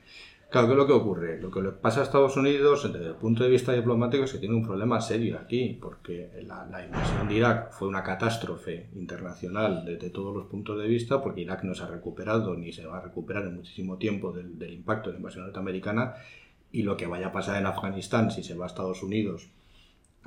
Claro, 0.49 0.67
¿qué 0.67 0.73
es 0.73 0.77
lo 0.77 0.87
que 0.87 0.93
ocurre? 0.93 1.41
Lo 1.41 1.51
que 1.51 1.61
le 1.61 1.71
pasa 1.71 1.99
a 1.99 2.03
Estados 2.03 2.37
Unidos, 2.37 2.83
desde 2.91 3.07
el 3.07 3.15
punto 3.15 3.43
de 3.43 3.49
vista 3.49 3.73
diplomático, 3.73 4.23
es 4.23 4.31
que 4.31 4.37
tiene 4.37 4.55
un 4.55 4.65
problema 4.65 5.01
serio 5.01 5.37
aquí, 5.37 5.77
porque 5.81 6.29
la, 6.45 6.85
invasión 6.85 7.27
de 7.27 7.35
Irak 7.35 7.71
fue 7.73 7.87
una 7.87 8.03
catástrofe 8.03 8.87
internacional 8.95 9.83
desde 9.85 10.11
todos 10.11 10.35
los 10.35 10.45
puntos 10.45 10.79
de 10.79 10.87
vista, 10.87 11.21
porque 11.21 11.41
Irak 11.41 11.63
no 11.63 11.73
se 11.73 11.83
ha 11.83 11.87
recuperado 11.87 12.55
ni 12.55 12.71
se 12.71 12.85
va 12.85 12.99
a 12.99 13.01
recuperar 13.01 13.45
en 13.47 13.55
muchísimo 13.55 13.97
tiempo 13.97 14.31
del, 14.31 14.57
del 14.57 14.73
impacto 14.73 15.09
de 15.09 15.13
la 15.15 15.19
invasión 15.19 15.45
norteamericana, 15.45 16.15
y 16.71 16.83
lo 16.83 16.95
que 16.95 17.07
vaya 17.07 17.27
a 17.27 17.31
pasar 17.31 17.57
en 17.57 17.65
Afganistán 17.65 18.31
si 18.31 18.43
se 18.43 18.55
va 18.55 18.65
a 18.65 18.67
Estados 18.67 19.01
Unidos 19.01 19.49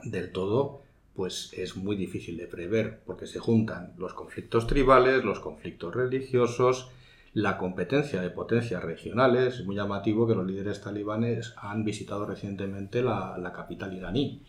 del 0.03 0.33
todo, 0.33 0.83
pues 1.15 1.53
es 1.53 1.77
muy 1.77 1.97
difícil 1.97 2.37
de 2.37 2.47
prever, 2.47 3.01
porque 3.07 3.27
se 3.27 3.39
juntan 3.39 3.95
los 3.99 4.15
conflictos 4.15 4.67
tribales, 4.67 5.25
los 5.25 5.41
conflictos 5.41 5.95
religiosos, 5.95 6.91
la 7.35 7.59
competencia 7.59 8.21
de 8.21 8.31
potencias 8.31 8.83
regionales. 8.83 9.61
Es 9.61 9.65
muy 9.65 9.77
llamativo 9.77 10.27
que 10.27 10.35
los 10.35 10.47
líderes 10.47 10.81
talibanes 10.81 11.55
han 11.57 11.85
visitado 11.85 12.27
recientemente 12.27 13.03
la, 13.03 13.53
capital 13.55 13.95
iraní. 13.95 14.43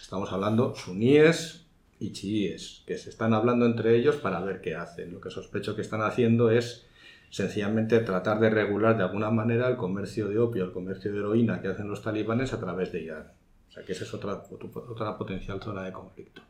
Estamos 0.00 0.32
hablando 0.32 0.74
suníes 0.74 1.66
y 1.98 2.12
chiíes, 2.12 2.82
que 2.86 2.96
se 2.98 3.10
están 3.10 3.34
hablando 3.34 3.66
entre 3.66 3.96
ellos 3.96 4.16
para 4.16 4.40
ver 4.40 4.60
qué 4.60 4.74
hacen. 4.74 5.12
Lo 5.12 5.20
que 5.20 5.30
sospecho 5.30 5.76
que 5.76 5.82
están 5.82 6.02
haciendo 6.02 6.50
es 6.50 6.86
sencillamente 7.30 8.00
tratar 8.00 8.40
de 8.40 8.50
regular 8.50 8.96
de 8.96 9.04
alguna 9.04 9.30
manera 9.30 9.68
el 9.68 9.76
comercio 9.76 10.28
de 10.28 10.38
opio, 10.38 10.64
el 10.64 10.72
comercio 10.72 11.12
de 11.12 11.18
heroína 11.18 11.60
que 11.60 11.68
hacen 11.68 11.88
los 11.88 12.02
talibanes 12.02 12.52
a 12.52 12.58
través 12.58 12.90
de 12.92 13.02
Irán. 13.02 13.32
O 13.68 13.72
sea 13.72 13.84
que 13.84 13.92
esa 13.92 14.04
es 14.04 14.12
otra, 14.12 14.42
otra 14.88 15.16
potencial 15.16 15.62
zona 15.62 15.84
de 15.84 15.92
conflicto. 15.92 16.42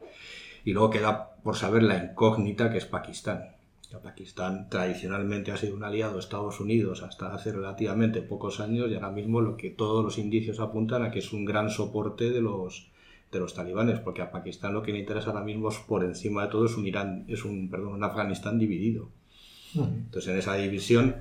Y 0.65 0.73
luego 0.73 0.91
queda 0.91 1.35
por 1.43 1.57
saber 1.57 1.83
la 1.83 2.03
incógnita 2.03 2.71
que 2.71 2.79
es 2.79 2.87
Pakistán. 2.87 3.60
Pakistán 3.99 4.69
tradicionalmente 4.69 5.51
ha 5.51 5.57
sido 5.57 5.75
un 5.75 5.83
aliado 5.83 6.15
de 6.15 6.21
Estados 6.21 6.61
Unidos 6.61 7.03
hasta 7.03 7.35
hace 7.35 7.53
relativamente 7.53 8.23
pocos 8.23 8.61
años 8.61 8.89
y 8.91 8.95
ahora 8.95 9.11
mismo 9.11 9.41
lo 9.41 9.57
que 9.57 9.71
todos 9.71 10.05
los 10.05 10.19
indicios 10.19 10.61
apuntan 10.61 11.03
a 11.03 11.11
que 11.11 11.19
es 11.19 11.33
un 11.33 11.45
gran 11.45 11.71
soporte 11.71 12.31
de 12.31 12.41
los 12.41 12.91
de 13.33 13.39
los 13.39 13.55
talibanes, 13.55 14.01
porque 14.01 14.23
a 14.23 14.33
Pakistán 14.33 14.75
lo 14.75 14.83
que 14.83 14.93
le 14.93 14.99
interesa 14.99 15.31
ahora 15.31 15.45
mismo 15.45 15.69
es 15.69 15.77
por 15.79 16.05
encima 16.05 16.43
de 16.43 16.49
todo 16.49 16.67
es 16.67 16.77
un 16.77 16.87
Irán, 16.87 17.25
es 17.29 17.45
un 17.45 17.71
perdón, 17.71 17.95
un 17.95 18.05
Afganistán 18.05 18.59
dividido. 18.59 19.09
Entonces 19.75 20.33
en 20.33 20.39
esa 20.39 20.55
división 20.55 21.15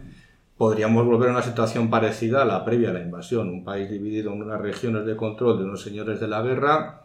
podríamos 0.58 1.06
volver 1.06 1.30
a 1.30 1.34
una 1.34 1.42
situación 1.44 1.90
parecida 1.90 2.42
a 2.42 2.46
la 2.46 2.66
previa 2.66 2.90
a 2.90 2.94
la 2.94 3.02
invasión, 3.02 3.50
un 3.50 3.64
país 3.64 3.90
dividido 3.90 4.34
en 4.34 4.42
unas 4.42 4.60
regiones 4.60 5.06
de 5.06 5.16
control 5.16 5.60
de 5.60 5.66
unos 5.66 5.82
señores 5.82 6.20
de 6.20 6.28
la 6.28 6.42
guerra. 6.42 7.04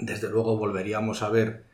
Desde 0.00 0.28
luego 0.28 0.56
volveríamos 0.58 1.22
a 1.22 1.30
ver 1.30 1.64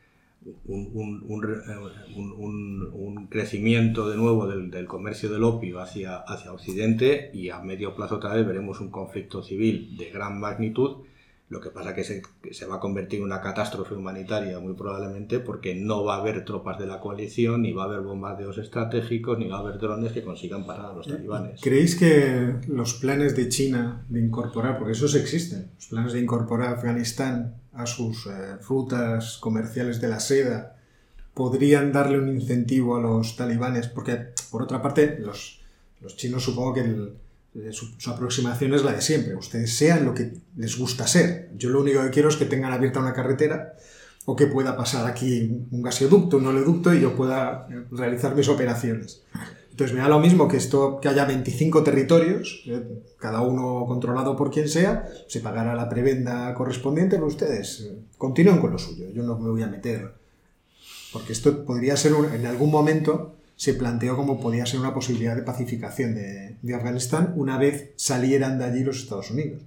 un, 0.65 1.23
un, 1.27 2.91
un, 2.93 3.27
crecimiento 3.29 4.09
de 4.09 4.17
nuevo 4.17 4.47
del, 4.47 4.71
del, 4.71 4.87
comercio 4.87 5.31
del 5.31 5.45
opio 5.45 5.81
hacia, 5.81 6.17
hacia 6.17 6.53
Occidente 6.53 7.31
y 7.35 7.51
a 7.51 7.61
medio 7.61 7.95
plazo 7.95 8.17
otra 8.17 8.35
vez 8.35 8.47
veremos 8.47 8.81
un 8.81 8.91
conflicto 8.91 9.43
civil 9.43 9.97
de 9.99 10.11
gran 10.11 10.41
magnitud. 10.41 11.05
Lo 11.51 11.61
que 11.61 11.71
pasa 11.71 11.97
que 11.97 12.05
se, 12.05 12.23
que 12.41 12.55
se 12.55 12.65
va 12.65 12.77
a 12.77 12.81
convertir 12.81 13.19
en 13.19 13.25
una 13.25 13.41
catástrofe 13.41 13.95
humanitaria 13.95 14.61
muy 14.61 14.75
probablemente 14.75 15.41
porque 15.41 15.75
no 15.75 16.05
va 16.05 16.15
a 16.15 16.21
haber 16.21 16.45
tropas 16.45 16.79
de 16.79 16.87
la 16.87 17.01
coalición, 17.01 17.63
ni 17.63 17.73
va 17.73 17.83
a 17.83 17.87
haber 17.87 18.03
bombardeos 18.03 18.57
estratégicos, 18.57 19.37
ni 19.37 19.49
va 19.49 19.57
a 19.57 19.61
haber 19.61 19.79
drones 19.79 20.13
que 20.13 20.23
consigan 20.23 20.65
parar 20.65 20.93
a 20.93 20.95
los 20.95 21.09
talibanes. 21.09 21.61
¿Creéis 21.61 21.97
que 21.97 22.55
los 22.69 22.95
planes 22.95 23.35
de 23.35 23.49
China 23.49 24.07
de 24.09 24.21
incorporar, 24.21 24.79
porque 24.79 24.93
esos 24.93 25.17
existen, 25.17 25.73
los 25.75 25.87
planes 25.89 26.13
de 26.13 26.21
incorporar 26.21 26.75
Afganistán 26.75 27.60
a 27.73 27.87
sus 27.87 28.27
eh, 28.27 28.57
rutas 28.67 29.39
comerciales 29.39 30.01
de 30.01 30.09
la 30.09 30.21
seda 30.21 30.77
podrían 31.35 31.93
darle 31.93 32.19
un 32.19 32.29
incentivo 32.29 32.97
a 32.97 33.01
los 33.01 33.37
talibanes, 33.37 33.89
porque 33.89 34.33
por 34.51 34.63
otra 34.63 34.83
parte 34.83 35.19
los, 35.21 35.61
los 36.01 36.17
chinos 36.17 36.45
supongo 36.45 36.75
que 36.75 36.81
eh, 37.55 37.73
su, 37.73 38.11
aproximación 38.11 38.75
es 38.75 38.85
la 38.85 38.93
de 38.93 39.01
siempre, 39.01 39.35
ustedes 39.35 39.77
sean 39.77 40.05
lo 40.05 40.15
que 40.15 40.33
les 40.57 40.77
gusta 40.79 41.07
ser, 41.07 41.51
yo 41.57 41.71
lo 41.71 41.81
único 41.81 42.03
que 42.03 42.11
quiero 42.11 42.29
es 42.29 42.37
que 42.37 42.45
tengan 42.45 42.73
abierta 42.73 43.01
una 43.01 43.13
carretera 43.13 43.75
o 44.27 44.37
que 44.37 44.47
pueda 44.47 44.77
pasar 44.77 45.07
aquí 45.07 45.67
un 45.71 45.83
gasoducto, 45.83 46.37
un 46.37 46.47
oleoducto 46.47 46.93
y 46.93 47.01
yo 47.01 47.17
pueda 47.17 47.67
eh, 47.71 47.85
realizar 47.91 48.35
mis 48.35 48.49
operaciones. 48.49 49.23
Entonces 49.81 49.97
me 49.97 50.03
da 50.03 50.11
lo 50.11 50.21
mismo 50.21 50.47
que 50.47 50.59
esto, 50.59 51.01
que 51.01 51.09
haya 51.09 51.25
25 51.25 51.83
territorios, 51.83 52.65
eh, 52.67 53.03
cada 53.19 53.41
uno 53.41 53.87
controlado 53.87 54.37
por 54.37 54.51
quien 54.51 54.69
sea, 54.69 55.09
se 55.27 55.41
pagará 55.41 55.75
la 55.75 55.89
prebenda 55.89 56.53
correspondiente, 56.53 57.17
pero 57.17 57.27
ustedes 57.27 57.89
eh, 57.89 57.99
continúen 58.19 58.59
con 58.59 58.73
lo 58.73 58.79
suyo, 58.79 59.07
yo 59.09 59.23
no 59.23 59.39
me 59.39 59.49
voy 59.49 59.63
a 59.63 59.69
meter. 59.69 60.13
Porque 61.15 61.33
esto 61.33 61.65
podría 61.65 61.97
ser, 61.97 62.13
en 62.35 62.45
algún 62.45 62.71
momento 62.71 63.37
se 63.57 63.73
planteó 63.73 64.19
como 64.19 64.39
podía 64.39 64.67
ser 64.67 64.81
una 64.81 64.93
posibilidad 64.93 65.35
de 65.35 65.45
pacificación 65.45 66.15
de, 66.15 66.75
Afganistán 66.75 67.33
una 67.37 67.57
vez 67.57 67.93
salieran 67.97 68.59
de 68.59 68.67
allí 68.67 68.85
los 68.85 68.99
Estados 68.99 69.31
Unidos. 69.31 69.63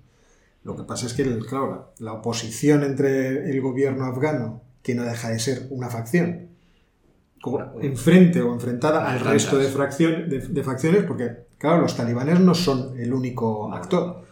Lo 0.64 0.78
que 0.78 0.84
pasa 0.84 1.08
es 1.08 1.16
que, 1.16 1.24
claro, 1.40 1.92
la 1.98 2.14
oposición 2.14 2.84
entre 2.84 3.50
el 3.50 3.60
gobierno 3.62 4.06
afgano, 4.06 4.62
que 4.84 4.94
no 4.94 5.06
deja 5.06 5.30
de 5.30 5.40
ser 5.40 5.66
una 5.72 5.90
facción, 5.90 6.53
enfrente 7.82 8.42
o 8.42 8.54
enfrentada 8.54 9.12
al 9.12 9.20
resto 9.20 9.58
de, 9.58 9.66
de, 9.66 10.64
facciones, 10.64 11.04
porque, 11.04 11.48
claro, 11.58 11.82
los 11.82 11.96
talibanes 11.96 12.40
no 12.40 12.54
son 12.54 12.98
el 13.00 13.14
único 13.14 13.74
actor. 13.74 14.24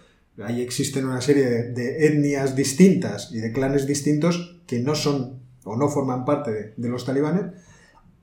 Ahí 0.42 0.62
existen 0.62 1.06
una 1.06 1.22
serie 1.22 1.46
de, 1.46 2.08
etnias 2.08 2.56
distintas 2.56 3.32
y 3.32 3.40
de 3.40 3.52
clanes 3.52 3.86
distintos 3.86 4.62
que 4.66 4.80
no 4.80 4.96
son 4.96 5.42
o 5.64 5.76
no 5.76 5.90
forman 5.90 6.26
parte 6.26 6.74
de, 6.76 6.90
los 6.90 7.06
talibanes. 7.06 7.46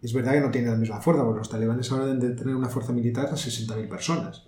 Es 0.02 0.12
verdad 0.12 0.32
que 0.32 0.40
no 0.40 0.50
tienen 0.50 0.70
la 0.70 0.76
misma 0.76 1.00
fuerza, 1.00 1.22
porque 1.24 1.38
los 1.38 1.50
talibanes 1.50 1.90
ahora 1.92 2.06
deben 2.06 2.20
de 2.20 2.30
tener 2.30 2.54
una 2.54 2.68
fuerza 2.68 2.92
militar 2.92 3.26
de 3.26 3.36
60.000 3.36 3.88
personas. 3.88 4.44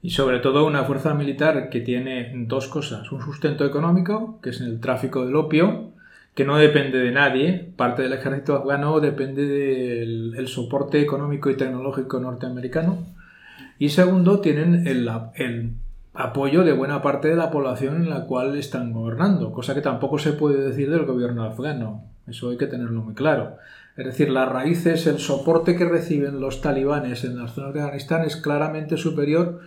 Y 0.00 0.10
sobre 0.10 0.40
todo 0.40 0.66
una 0.66 0.84
fuerza 0.84 1.14
militar 1.14 1.70
que 1.70 1.80
tiene 1.80 2.32
dos 2.46 2.68
cosas. 2.68 3.10
Un 3.10 3.20
sustento 3.20 3.64
económico, 3.64 4.38
que 4.42 4.50
es 4.50 4.60
el 4.60 4.80
tráfico 4.80 5.24
del 5.24 5.36
opio, 5.36 5.93
que 6.34 6.44
no 6.44 6.56
depende 6.56 6.98
de 6.98 7.12
nadie, 7.12 7.72
parte 7.76 8.02
del 8.02 8.12
ejército 8.12 8.56
afgano 8.56 8.98
depende 9.00 9.46
del 9.46 10.48
soporte 10.48 11.00
económico 11.00 11.48
y 11.50 11.56
tecnológico 11.56 12.18
norteamericano. 12.18 12.98
Y 13.78 13.90
segundo, 13.90 14.40
tienen 14.40 14.86
el, 14.86 15.08
apoyo 16.12 16.64
de 16.64 16.72
buena 16.72 17.02
parte 17.02 17.28
de 17.28 17.36
la 17.36 17.50
población 17.50 17.96
en 17.96 18.10
la 18.10 18.26
cual 18.26 18.56
están 18.56 18.92
gobernando, 18.92 19.52
cosa 19.52 19.74
que 19.74 19.80
tampoco 19.80 20.18
se 20.18 20.32
puede 20.32 20.62
decir 20.62 20.90
del 20.90 21.06
gobierno 21.06 21.44
afgano. 21.44 22.04
Eso 22.26 22.50
hay 22.50 22.56
que 22.56 22.66
tenerlo 22.66 23.02
muy 23.02 23.14
claro. 23.14 23.56
Es 23.96 24.06
decir, 24.06 24.30
las 24.30 24.48
raíces, 24.48 25.06
el 25.06 25.18
soporte 25.18 25.76
que 25.76 25.84
reciben 25.84 26.40
los 26.40 26.60
talibanes 26.60 27.24
en 27.24 27.38
la 27.38 27.48
zona 27.48 27.70
de 27.70 27.80
Afganistán 27.80 28.24
es 28.24 28.36
claramente 28.36 28.96
superior 28.96 29.60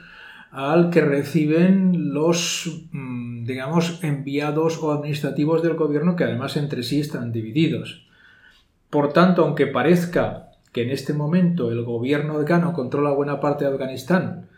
al 0.51 0.89
que 0.89 1.01
reciben 1.01 2.13
los, 2.13 2.87
mm, 2.91 3.16
digamos, 3.47 4.03
enviados 4.03 4.83
o 4.83 4.91
administrativos 4.91 5.63
del 5.63 5.75
gobierno 5.75 6.15
que 6.15 6.25
además 6.25 6.57
entre 6.57 6.83
sí 6.83 6.99
están 6.99 7.31
divididos. 7.31 8.05
Por 8.89 9.13
tanto, 9.13 9.43
aunque 9.43 9.65
parezca 9.65 10.51
que 10.71 10.83
en 10.83 10.91
este 10.91 11.13
momento 11.13 11.71
el 11.71 11.83
gobierno 11.83 12.37
afgano 12.37 12.73
controla 12.73 13.11
buena 13.11 13.39
parte 13.39 13.65
de 13.65 13.71
Afganistán 13.71 14.49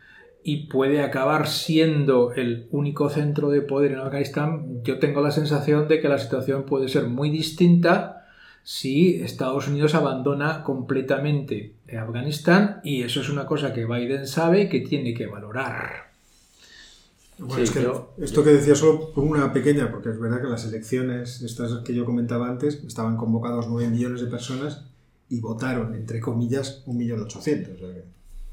y 0.44 0.68
puede 0.68 1.02
acabar 1.02 1.48
siendo 1.48 2.34
el 2.34 2.68
único 2.72 3.10
centro 3.10 3.50
de 3.50 3.62
poder 3.62 3.92
en 3.92 4.00
Afganistán, 4.00 4.84
yo 4.84 5.00
tengo 5.00 5.22
la 5.22 5.32
sensación 5.32 5.88
de 5.88 6.02
que 6.02 6.10
la 6.10 6.18
situación 6.18 6.64
puede 6.64 6.90
ser 6.90 7.08
muy 7.08 7.30
distinta 7.30 8.26
si 8.64 9.22
Estados 9.22 9.68
Unidos 9.68 9.96
abandona 9.96 10.64
completamente 10.64 11.76
Afganistán 11.98 12.82
y 12.84 13.04
eso 13.04 13.22
es 13.22 13.30
una 13.30 13.46
cosa 13.46 13.74
que 13.74 13.86
Biden 13.86 14.28
sabe 14.28 14.68
que 14.68 14.82
tiene 14.82 15.14
que 15.14 15.28
valorar. 15.28 16.09
Bueno, 17.40 17.64
es 17.64 17.72
que 17.72 17.88
esto 18.18 18.44
que 18.44 18.50
decía 18.52 18.76
solo 18.76 19.12
una 19.16 19.54
pequeña, 19.54 19.90
porque 19.92 20.10
es 20.10 20.20
verdad 20.20 20.42
que 20.42 20.48
las 20.48 20.66
elecciones, 20.66 21.42
estas 21.42 21.84
que 21.84 21.94
yo 21.94 22.06
comentaba 22.06 22.50
antes, 22.50 22.84
estaban 22.84 23.16
convocados 23.16 23.68
9 23.70 23.90
millones 23.90 24.22
de 24.22 24.28
personas 24.28 24.86
y 25.30 25.40
votaron, 25.40 25.96
entre 25.96 26.20
comillas, 26.20 26.84
1.800.000. 26.88 27.76
O 27.76 27.78
sea 27.78 28.04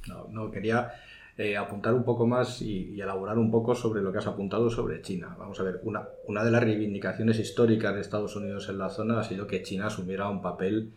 No, 0.09 0.29
no, 0.31 0.51
quería 0.51 0.93
eh, 1.37 1.57
apuntar 1.57 1.95
un 1.95 2.05
poco 2.05 2.27
más 2.27 2.63
y, 2.63 3.01
elaborar 3.01 3.39
un 3.39 3.51
poco 3.51 3.75
sobre 3.75 4.03
lo 4.03 4.13
que 4.13 4.19
has 4.19 4.27
apuntado 4.27 4.71
sobre 4.71 5.03
China. 5.03 5.35
Vamos 5.39 5.59
a 5.59 5.65
ver, 5.65 5.81
una, 5.83 6.09
una 6.27 6.45
de 6.45 6.51
las 6.51 6.63
reivindicaciones 6.63 7.39
históricas 7.39 7.95
de 7.95 8.01
Estados 8.01 8.37
Unidos 8.37 8.69
en 8.69 8.79
la 8.79 8.91
zona 8.91 9.21
ha 9.21 9.25
sido 9.25 9.47
que 9.47 9.63
China 9.63 9.87
asumiera 9.87 10.29
un 10.29 10.41
papel 10.41 10.93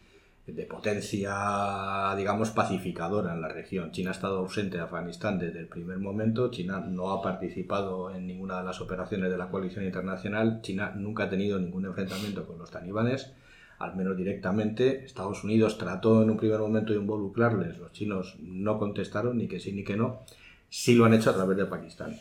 de 0.46 0.66
potencia, 0.66 2.16
digamos, 2.18 2.50
pacificadora 2.52 3.34
en 3.34 3.42
la 3.42 3.50
región. 3.50 3.92
China 3.92 4.10
ha 4.10 4.14
estado 4.14 4.40
ausente 4.40 4.78
de 4.78 4.84
Afganistán 4.84 5.38
desde 5.38 5.60
el 5.60 5.68
primer 5.68 6.00
momento, 6.00 6.50
China 6.50 6.80
no 6.80 7.12
ha 7.12 7.22
participado 7.22 8.14
en 8.14 8.26
ninguna 8.26 8.60
de 8.60 8.66
las 8.66 8.82
operaciones 8.82 9.30
de 9.30 9.38
la 9.38 9.50
coalición 9.50 9.86
internacional, 9.86 10.62
China 10.62 10.94
nunca 10.96 11.24
ha 11.24 11.30
tenido 11.30 11.60
ningún 11.60 11.86
enfrentamiento 11.86 12.46
con 12.46 12.58
los 12.58 12.72
talibanes, 12.72 13.32
al 13.78 13.96
menos 13.96 14.18
directamente. 14.18 15.06
Estados 15.06 15.44
Unidos 15.44 15.78
trató 15.78 16.24
en 16.24 16.32
un 16.32 16.38
primer 16.38 16.60
momento 16.60 16.94
de 16.94 17.00
involucrarles, 17.00 17.78
los 17.78 17.92
chinos 17.92 18.38
no 18.40 18.80
contestaron 18.80 19.38
ni 19.38 19.48
que 19.48 19.60
sí 19.60 19.72
ni 19.72 19.84
que 19.84 19.98
no, 19.98 20.22
sí 20.70 20.96
lo 20.96 21.06
han 21.06 21.14
hecho 21.14 21.30
a 21.30 21.36
través 21.36 21.58
de 21.58 21.66
Pakistán. 21.66 22.18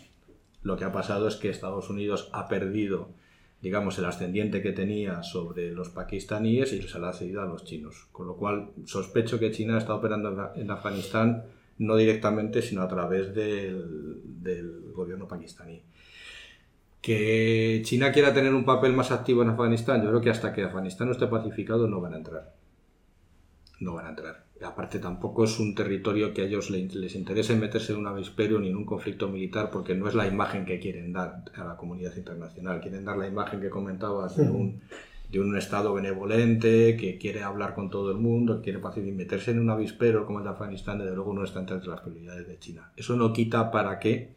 Lo 0.63 0.77
que 0.77 0.85
ha 0.85 0.93
pasado 0.93 1.29
es 1.29 1.37
que 1.37 1.51
Estados 1.51 1.89
Unidos 1.89 2.29
ha 2.33 2.49
perdido 2.49 3.09
digamos, 3.61 3.99
el 3.99 4.05
ascendiente 4.05 4.63
que 4.63 4.73
tenía 4.73 5.23
sobre 5.23 5.73
los 5.73 5.89
pakistaníes 5.89 6.73
y 6.73 6.83
se 6.83 6.99
lo 6.99 7.09
ha 7.09 7.13
cedido 7.13 7.43
a 7.43 7.47
los 7.47 7.65
chinos. 7.65 8.09
Con 8.13 8.27
lo 8.27 8.37
cual, 8.37 8.71
sospecho 8.85 9.39
que 9.39 9.51
China 9.51 9.79
está 9.79 9.95
operando 9.95 10.53
en 10.55 10.71
Afganistán 10.71 11.45
no 11.79 11.97
directamente, 11.97 12.63
sino 12.63 12.83
a 12.83 12.89
través 12.89 13.35
del, 13.35 14.21
del 14.43 14.93
gobierno 14.93 15.29
pakistaní. 15.29 15.83
Que 17.01 17.83
China 17.85 18.13
quiera 18.13 18.35
tener 18.35 18.53
un 18.53 18.65
papel 18.65 18.93
más 18.93 19.13
activo 19.13 19.43
en 19.43 19.51
Afganistán, 19.51 20.03
yo 20.03 20.09
creo 20.09 20.21
que 20.21 20.31
hasta 20.31 20.53
que 20.53 20.65
Afganistán 20.65 21.07
no 21.09 21.13
esté 21.13 21.27
pacificado 21.29 21.87
no 21.87 22.01
van 22.01 22.15
a 22.15 22.17
entrar. 22.19 22.58
No 23.81 23.95
van 23.95 24.07
a 24.07 24.11
entrar 24.11 24.49
aparte 24.65 24.99
tampoco 24.99 25.45
es 25.45 25.59
un 25.59 25.75
territorio 25.75 26.35
que 26.35 26.43
a 26.43 26.45
ellos 26.45 26.71
les, 26.71 27.15
interese 27.15 27.55
meterse 27.57 27.93
en 27.93 28.01
un 28.01 28.07
avispero 28.07 28.59
ni 28.59 28.69
en 28.69 28.77
un 28.77 28.85
conflicto 28.85 29.29
militar 29.29 29.71
porque 29.71 29.95
no 29.95 30.09
es 30.09 30.15
la 30.15 30.27
imagen 30.27 30.65
que 30.65 30.81
quieren 30.81 31.13
dar 31.13 31.45
a 31.55 31.65
la 31.65 31.77
comunidad 31.77 32.17
internacional. 32.17 32.81
Quieren 32.81 33.05
dar 33.05 33.17
la 33.17 33.29
imagen 33.29 33.61
que 33.61 33.71
comentabas 33.71 34.37
de 34.37 34.51
un, 34.51 34.81
de 35.31 35.41
un 35.41 35.57
Estado 35.57 35.95
benevolente 35.95 36.97
que 36.97 37.19
quiere 37.19 37.43
hablar 37.43 37.75
con 37.75 37.91
todo 37.91 38.11
el 38.11 38.19
mundo, 38.19 38.61
que 38.61 38.73
quiere 38.73 39.09
y 39.09 39.13
meterse 39.13 39.53
en 39.53 39.61
un 39.61 39.71
avispero 39.71 40.27
como 40.27 40.39
el 40.39 40.45
de 40.45 40.51
Afganistán, 40.51 40.99
desde 40.99 41.15
luego 41.15 41.33
no 41.33 41.45
está 41.45 41.61
entre 41.61 41.79
las 41.87 42.01
prioridades 42.01 42.49
de 42.49 42.59
China. 42.59 42.91
Eso 42.97 43.17
no 43.17 43.33
quita 43.33 43.71
para 43.71 43.99
que 43.99 44.31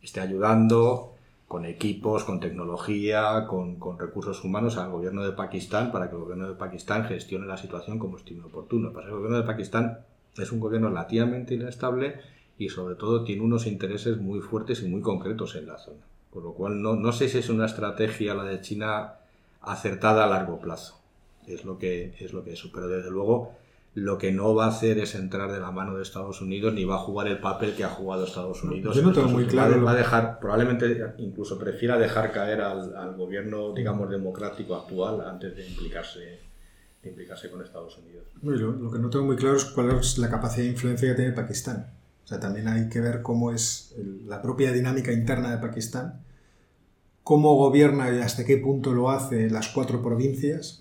esté 0.00 0.20
ayudando 0.20 1.13
con 1.54 1.66
equipos, 1.66 2.24
con 2.24 2.40
tecnología, 2.40 3.46
con, 3.46 3.78
recursos 3.96 4.42
humanos 4.42 4.76
al 4.76 4.90
gobierno 4.90 5.22
de 5.22 5.30
Pakistán 5.30 5.92
para 5.92 6.10
que 6.10 6.16
el 6.16 6.22
gobierno 6.22 6.48
de 6.48 6.56
Pakistán 6.56 7.04
gestione 7.04 7.46
la 7.46 7.56
situación 7.56 8.00
como 8.00 8.16
estime 8.16 8.42
oportuno. 8.42 8.92
Para 8.92 9.06
el 9.06 9.12
gobierno 9.12 9.36
de 9.36 9.44
Pakistán 9.44 10.00
es 10.36 10.50
un 10.50 10.58
gobierno 10.58 10.88
relativamente 10.88 11.54
inestable 11.54 12.16
y 12.58 12.70
sobre 12.70 12.96
todo 12.96 13.22
tiene 13.22 13.42
unos 13.42 13.68
intereses 13.68 14.16
muy 14.18 14.40
fuertes 14.40 14.82
y 14.82 14.88
muy 14.88 15.00
concretos 15.00 15.54
en 15.54 15.68
la 15.68 15.78
zona. 15.78 16.00
Por 16.32 16.42
lo 16.42 16.54
cual 16.54 16.82
no, 16.82 16.96
no 16.96 17.12
sé 17.12 17.28
si 17.28 17.38
es 17.38 17.48
una 17.48 17.66
estrategia 17.66 18.34
la 18.34 18.42
de 18.42 18.60
China 18.60 19.18
acertada 19.60 20.24
a 20.24 20.26
largo 20.26 20.58
plazo. 20.58 20.98
Es 21.46 21.64
lo 21.64 21.78
que 21.78 22.16
es 22.18 22.32
lo 22.32 22.42
que 22.42 22.54
es. 22.54 22.68
Pero 22.74 22.88
desde 22.88 23.12
luego 23.12 23.52
lo 23.94 24.18
que 24.18 24.32
no 24.32 24.54
va 24.54 24.66
a 24.66 24.68
hacer 24.68 24.98
es 24.98 25.14
entrar 25.14 25.52
de 25.52 25.60
la 25.60 25.70
mano 25.70 25.96
de 25.96 26.02
Estados 26.02 26.40
Unidos 26.40 26.74
ni 26.74 26.84
va 26.84 26.96
a 26.96 26.98
jugar 26.98 27.28
el 27.28 27.38
papel 27.38 27.74
que 27.76 27.84
ha 27.84 27.88
jugado 27.88 28.24
Estados 28.24 28.62
Unidos. 28.64 28.96
Yo 28.96 29.02
no 29.02 29.12
tengo 29.12 29.28
muy 29.28 29.46
claro. 29.46 29.82
Va 29.84 29.92
a 29.92 29.94
dejar, 29.94 30.40
probablemente 30.40 31.14
incluso 31.18 31.58
prefiera 31.58 31.96
dejar 31.96 32.32
caer 32.32 32.60
al, 32.60 33.14
gobierno, 33.16 33.72
digamos, 33.72 34.10
democrático 34.10 34.74
actual 34.74 35.20
antes 35.20 35.54
de 35.54 35.68
implicarse, 35.68 36.40
implicarse 37.04 37.48
con 37.50 37.62
Estados 37.62 37.96
Unidos. 37.98 38.24
lo, 38.42 38.90
que 38.90 38.98
no 38.98 39.10
tengo 39.10 39.26
muy 39.26 39.36
claro 39.36 39.56
es 39.56 39.64
cuál 39.64 39.90
es 39.92 40.18
la 40.18 40.28
capacidad 40.28 40.64
de 40.64 40.72
influencia 40.72 41.08
que 41.10 41.14
tiene 41.14 41.32
Pakistán. 41.32 41.92
O 42.24 42.26
sea, 42.26 42.40
también 42.40 42.66
hay 42.66 42.88
que 42.88 43.00
ver 43.00 43.22
cómo 43.22 43.52
es 43.52 43.94
la 44.26 44.42
propia 44.42 44.72
dinámica 44.72 45.12
interna 45.12 45.52
de 45.52 45.58
Pakistán, 45.58 46.24
cómo 47.22 47.54
gobierna 47.54 48.12
y 48.12 48.18
hasta 48.18 48.44
qué 48.44 48.56
punto 48.56 48.92
lo 48.92 49.10
hace 49.10 49.48
las 49.50 49.68
cuatro 49.68 50.02
provincias 50.02 50.80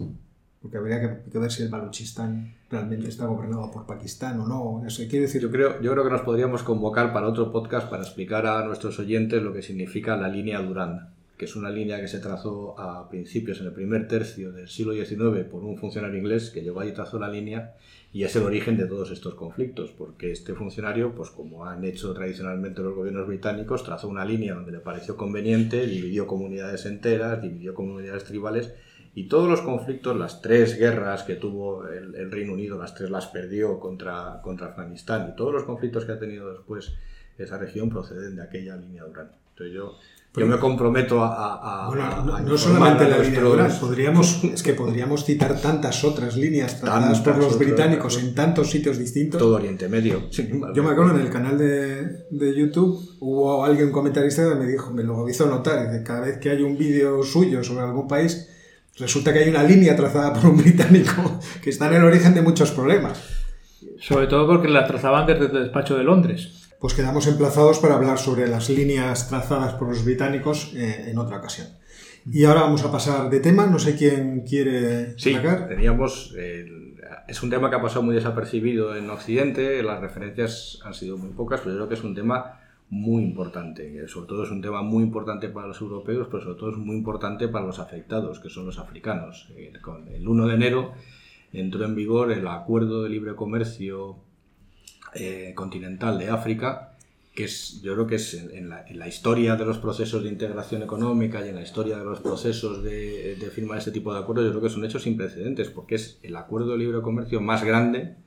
porque 0.63 0.77
habría 0.77 1.21
que, 1.29 1.37
ver 1.37 1.51
si 1.51 1.61
el 1.63 1.69
Baluchistán 1.69 2.53
realmente 2.71 3.09
está 3.09 3.25
gobernado 3.25 3.69
por 3.69 3.85
Pakistán 3.85 4.39
o 4.39 4.47
no. 4.47 4.87
Eso 4.87 5.03
decir... 5.03 5.41
Yo 5.41 5.51
creo, 5.51 5.81
yo 5.81 5.91
creo 5.91 6.05
que 6.05 6.09
nos 6.09 6.21
podríamos 6.21 6.63
convocar 6.63 7.11
para 7.11 7.27
otro 7.27 7.51
podcast 7.51 7.89
para 7.89 8.03
explicar 8.03 8.47
a 8.47 8.63
nuestros 8.63 8.97
oyentes 8.97 9.43
lo 9.43 9.51
que 9.51 9.61
significa 9.61 10.15
la 10.15 10.29
línea 10.29 10.61
Durán, 10.61 11.09
que 11.37 11.43
es 11.43 11.57
una 11.57 11.69
línea 11.69 11.99
que 11.99 12.07
se 12.07 12.19
trazó 12.19 12.79
a 12.79 13.09
principios, 13.09 13.59
en 13.59 13.65
el 13.65 13.73
primer 13.73 14.07
tercio 14.07 14.53
del 14.53 14.69
siglo 14.69 14.93
XIX, 14.93 15.43
por 15.51 15.65
un 15.65 15.77
funcionario 15.77 16.17
inglés 16.17 16.49
que 16.49 16.61
llegó 16.61 16.79
allí 16.79 16.91
y 16.91 16.93
trazó 16.93 17.19
la 17.19 17.27
línea 17.27 17.75
y 18.13 18.23
es 18.23 18.33
el 18.37 18.43
origen 18.43 18.77
de 18.77 18.85
todos 18.85 19.11
estos 19.11 19.35
conflictos, 19.35 19.91
porque 19.91 20.31
este 20.31 20.53
funcionario, 20.53 21.13
pues 21.13 21.29
como 21.29 21.65
han 21.65 21.83
hecho 21.83 22.13
tradicionalmente 22.13 22.81
los 22.81 22.95
gobiernos 22.95 23.27
británicos, 23.27 23.83
trazó 23.83 24.07
una 24.07 24.23
línea 24.23 24.53
donde 24.53 24.71
le 24.71 24.79
pareció 24.79 25.17
conveniente, 25.17 25.87
dividió 25.87 26.25
comunidades 26.25 26.85
enteras, 26.85 27.41
dividió 27.41 27.73
comunidades 27.73 28.23
tribales 28.23 28.73
y 29.15 29.27
todos 29.27 29.47
los 29.47 29.61
conflictos, 29.61 30.17
las 30.17 30.41
tres 30.41 30.77
guerras 30.77 31.23
que 31.23 31.35
tuvo 31.35 31.87
el, 31.87 32.31
Reino 32.31 32.53
Unido, 32.53 32.79
las 32.79 32.95
tres 32.95 33.11
las 33.11 33.27
perdió 33.27 33.79
contra, 33.79 34.41
contra 34.41 34.67
Afganistán, 34.67 35.29
y 35.31 35.35
todos 35.35 35.53
los 35.53 35.63
conflictos 35.63 36.05
que 36.05 36.13
ha 36.13 36.19
tenido 36.19 36.51
después 36.51 36.93
esa 37.37 37.57
región 37.57 37.89
proceden 37.89 38.35
de 38.35 38.43
aquella 38.43 38.75
línea 38.75 39.03
Durán. 39.03 39.31
Entonces 39.51 39.75
yo, 39.75 39.93
yo 40.35 40.47
me 40.47 40.57
comprometo 40.57 41.23
a... 41.23 41.89
bueno, 41.89 42.41
no, 42.41 42.57
solamente 42.57 43.07
la 43.07 43.19
línea 43.19 43.41
Durán, 43.41 43.71
podríamos, 43.79 44.43
es 44.45 44.63
que 44.63 44.73
podríamos 44.73 45.25
citar 45.25 45.61
tantas 45.61 46.03
otras 46.03 46.35
líneas 46.35 46.79
tratadas 46.79 47.21
por 47.21 47.37
los 47.37 47.59
británicos 47.59 48.17
en 48.17 48.33
tantos 48.33 48.71
sitios 48.71 48.97
distintos. 48.97 49.39
Todo 49.39 49.57
Oriente 49.57 49.87
Medio. 49.89 50.27
yo 50.31 50.83
me 50.83 50.89
acuerdo 50.89 51.15
en 51.15 51.21
el 51.21 51.29
canal 51.29 51.55
de, 51.59 52.25
de, 52.31 52.55
YouTube 52.55 52.99
hubo 53.19 53.63
alguien, 53.63 53.87
un 53.87 53.93
comentarista, 53.93 54.49
que 54.49 54.55
me 54.55 54.65
dijo, 54.65 54.89
me 54.91 55.03
lo 55.03 55.29
hizo 55.29 55.45
notar, 55.45 56.03
cada 56.03 56.21
vez 56.21 56.39
que 56.39 56.49
hay 56.49 56.63
un 56.63 56.79
vídeo 56.79 57.21
suyo 57.21 57.63
sobre 57.63 57.85
algún 57.85 58.07
país 58.07 58.49
resulta 58.97 59.33
que 59.33 59.39
hay 59.39 59.49
una 59.49 59.63
línea 59.63 59.95
trazada 59.95 60.33
por 60.33 60.49
un 60.51 60.57
británico 60.57 61.39
que 61.61 61.69
está 61.69 61.87
en 61.87 61.95
el 61.95 62.03
origen 62.03 62.33
de 62.33 62.41
muchos 62.41 62.71
problemas. 62.71 63.21
Sobre 63.99 64.27
todo 64.27 64.47
porque 64.47 64.67
la 64.67 64.85
trazaban 64.85 65.25
desde 65.25 65.45
el 65.45 65.63
despacho 65.63 65.97
de 65.97 66.03
Londres. 66.03 66.69
Pues 66.79 66.93
quedamos 66.93 67.27
emplazados 67.27 67.79
para 67.79 67.95
hablar 67.95 68.17
sobre 68.17 68.47
las 68.47 68.69
líneas 68.69 69.29
trazadas 69.29 69.73
por 69.75 69.87
los 69.87 70.03
británicos 70.03 70.73
eh, 70.75 71.05
en 71.09 71.17
otra 71.17 71.37
ocasión. 71.37 71.67
Y 72.29 72.45
ahora 72.45 72.61
vamos 72.61 72.83
a 72.83 72.91
pasar 72.91 73.29
de 73.29 73.39
tema. 73.39 73.65
No 73.65 73.79
sé 73.79 73.95
quién 73.95 74.41
quiere 74.41 75.17
sí, 75.17 75.37
teníamos. 75.67 76.33
es 77.27 77.43
un 77.43 77.49
tema 77.49 77.69
que 77.69 77.75
ha 77.75 77.81
pasado 77.81 78.03
muy 78.03 78.15
desapercibido 78.15 78.95
en 78.95 79.09
Occidente. 79.09 79.81
Las 79.83 79.99
referencias 80.01 80.79
han 80.83 80.93
sido 80.93 81.17
muy 81.17 81.29
pocas, 81.29 81.61
pero 81.61 81.71
yo 81.71 81.77
creo 81.79 81.89
que 81.89 81.95
es 81.95 82.03
un 82.03 82.15
tema 82.15 82.62
muy 82.93 83.23
importante. 83.23 84.07
Sobre 84.07 84.27
todo 84.27 84.43
es 84.43 84.51
un 84.51 84.61
tema 84.61 84.83
muy 84.83 85.03
importante 85.03 85.49
para 85.49 85.67
los 85.67 85.81
europeos, 85.81 86.27
pero 86.29 86.43
sobre 86.43 86.59
todo 86.59 86.71
es 86.71 86.77
muy 86.77 86.95
importante 86.95 87.47
para 87.47 87.65
los 87.65 87.79
afectados, 87.79 88.39
que 88.39 88.49
son 88.49 88.67
los 88.67 88.77
africanos. 88.77 89.47
Eh, 89.57 89.73
el 90.13 90.27
1 90.27 90.47
de 90.47 90.53
enero 90.53 90.93
entró 91.51 91.85
en 91.85 91.95
vigor 91.95 92.31
el 92.31 92.47
Acuerdo 92.47 93.01
de 93.03 93.09
Libre 93.09 93.35
Comercio 93.35 94.17
eh, 95.15 95.53
Continental 95.55 96.19
de 96.19 96.29
África, 96.29 96.93
que 97.33 97.45
es, 97.45 97.81
yo 97.81 97.93
creo 97.93 98.05
que 98.05 98.15
es 98.15 98.35
en 98.35 98.69
la, 98.69 99.07
historia 99.07 99.55
de 99.55 99.65
los 99.65 99.79
procesos 99.79 100.21
de 100.21 100.29
integración 100.29 100.83
económica 100.83 101.43
y 101.43 101.49
en 101.49 101.55
la 101.55 101.63
historia 101.63 101.97
de 101.97 102.05
los 102.05 102.19
procesos 102.19 102.83
de, 102.83 103.35
de 103.37 103.49
firmar 103.49 103.79
este 103.79 103.89
tipo 103.89 104.13
de 104.13 104.19
acuerdos, 104.19 104.45
yo 104.45 104.51
creo 104.51 104.61
que 104.61 104.69
son 104.69 104.85
hechos 104.85 105.01
sin 105.01 105.17
precedentes, 105.17 105.69
porque 105.69 105.95
es 105.95 106.19
el 106.21 106.35
acuerdo 106.35 106.73
de 106.73 106.77
libre 106.77 107.01
comercio 107.01 107.41
más 107.41 107.63
grande 107.63 108.17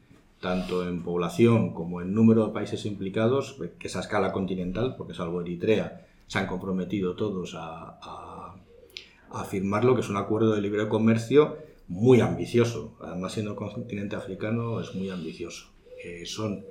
tanto 0.40 0.86
en 0.86 1.02
población 1.02 1.72
como 1.72 2.00
en 2.00 2.14
número 2.14 2.46
de 2.46 2.52
países 2.52 2.84
implicados, 2.86 3.56
que 3.78 3.88
esa 3.88 4.00
escala 4.00 4.32
continental, 4.32 4.94
porque 4.96 5.14
salvo 5.14 5.40
Eritrea, 5.40 6.06
se 6.26 6.38
han 6.38 6.46
comprometido 6.46 7.14
todos 7.14 7.54
a, 7.54 7.98
a, 9.30 9.44
firmarlo, 9.44 9.94
que 9.94 10.00
es 10.00 10.08
un 10.08 10.16
acuerdo 10.16 10.54
de 10.54 10.60
libre 10.60 10.88
comercio 10.88 11.58
muy 11.88 12.20
ambicioso. 12.20 12.96
Además, 13.00 13.32
siendo 13.32 13.54
continente 13.54 14.16
africano, 14.16 14.80
es 14.80 14.94
muy 14.94 15.10
ambicioso. 15.10 15.68
Eh, 16.02 16.24
son 16.26 16.64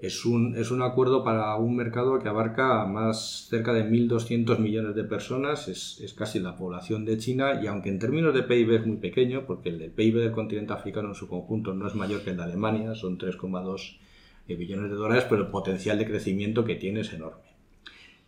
es 0.00 0.24
un, 0.24 0.56
es 0.56 0.70
un 0.70 0.82
acuerdo 0.82 1.24
para 1.24 1.56
un 1.56 1.74
mercado 1.74 2.18
que 2.20 2.28
abarca 2.28 2.84
más 2.86 3.48
cerca 3.48 3.72
de 3.72 3.84
1.200 3.84 4.58
millones 4.58 4.94
de 4.94 5.04
personas, 5.04 5.66
es, 5.66 6.00
es, 6.00 6.14
casi 6.14 6.38
la 6.38 6.56
población 6.56 7.04
de 7.04 7.18
China 7.18 7.60
y 7.62 7.66
aunque 7.66 7.88
en 7.88 7.98
términos 7.98 8.32
de 8.32 8.44
PIB 8.44 8.72
es 8.76 8.86
muy 8.86 8.98
pequeño, 8.98 9.44
porque 9.46 9.70
el 9.70 9.90
PIB 9.90 10.18
del 10.18 10.32
continente 10.32 10.72
africano 10.72 11.08
en 11.08 11.14
su 11.14 11.28
conjunto 11.28 11.74
no 11.74 11.88
es 11.88 11.94
mayor 11.94 12.22
que 12.22 12.30
el 12.30 12.36
de 12.36 12.44
Alemania, 12.44 12.94
son 12.94 13.18
3,2 13.18 13.98
eh, 14.46 14.54
billones 14.54 14.90
de 14.90 14.96
dólares, 14.96 15.26
pero 15.28 15.42
el 15.42 15.48
potencial 15.48 15.98
de 15.98 16.06
crecimiento 16.06 16.64
que 16.64 16.76
tiene 16.76 17.00
es 17.00 17.12
enorme. 17.12 17.48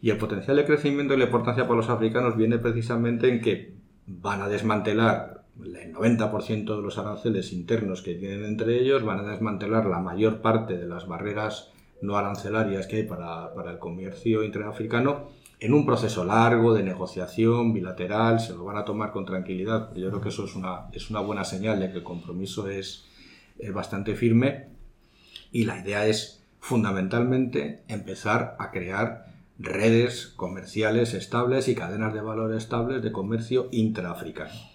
Y 0.02 0.10
el 0.10 0.16
potencial 0.16 0.56
de 0.56 0.64
crecimiento 0.64 1.14
y 1.14 1.18
la 1.18 1.24
importancia 1.24 1.64
para 1.64 1.76
los 1.76 1.88
africanos 1.88 2.36
viene 2.36 2.58
precisamente 2.58 3.28
en 3.28 3.40
que 3.40 3.74
van 4.06 4.42
a 4.42 4.48
desmantelar 4.48 5.39
el 5.64 5.94
90% 5.94 6.76
de 6.76 6.82
los 6.82 6.98
aranceles 6.98 7.52
internos 7.52 8.02
que 8.02 8.14
tienen 8.14 8.44
entre 8.44 8.80
ellos, 8.80 9.04
van 9.04 9.20
a 9.20 9.30
desmantelar 9.30 9.86
la 9.86 10.00
mayor 10.00 10.40
parte 10.40 10.76
de 10.76 10.86
las 10.86 11.06
barreras 11.06 11.70
no 12.02 12.16
arancelarias 12.16 12.86
que 12.86 12.96
hay 12.96 13.02
para, 13.02 13.52
el 13.70 13.78
comercio 13.78 14.42
interafricano 14.42 15.28
en 15.58 15.74
un 15.74 15.84
proceso 15.84 16.24
largo 16.24 16.72
de 16.72 16.82
negociación 16.82 17.74
bilateral, 17.74 18.40
se 18.40 18.54
lo 18.54 18.64
van 18.64 18.78
a 18.78 18.84
tomar 18.84 19.12
con 19.12 19.26
tranquilidad, 19.26 19.94
yo 19.94 20.08
creo 20.08 20.20
que 20.22 20.30
eso 20.30 20.46
es 20.46 20.56
una, 20.56 20.86
es 20.92 21.10
una 21.10 21.20
buena 21.20 21.44
señal 21.44 21.80
de 21.80 21.90
que 21.90 21.98
el 21.98 22.02
compromiso 22.02 22.68
es, 22.68 23.04
es 23.58 23.72
bastante 23.72 24.14
firme 24.14 24.68
y 25.52 25.64
la 25.64 25.78
idea 25.78 26.06
es 26.06 26.42
fundamentalmente 26.60 27.82
empezar 27.88 28.56
a 28.58 28.70
crear 28.70 29.26
redes 29.58 30.28
comerciales 30.36 31.12
estables 31.12 31.68
y 31.68 31.74
cadenas 31.74 32.14
de 32.14 32.22
valor 32.22 32.54
estables 32.54 33.02
de 33.02 33.12
comercio 33.12 33.68
intraafricano. 33.70 34.69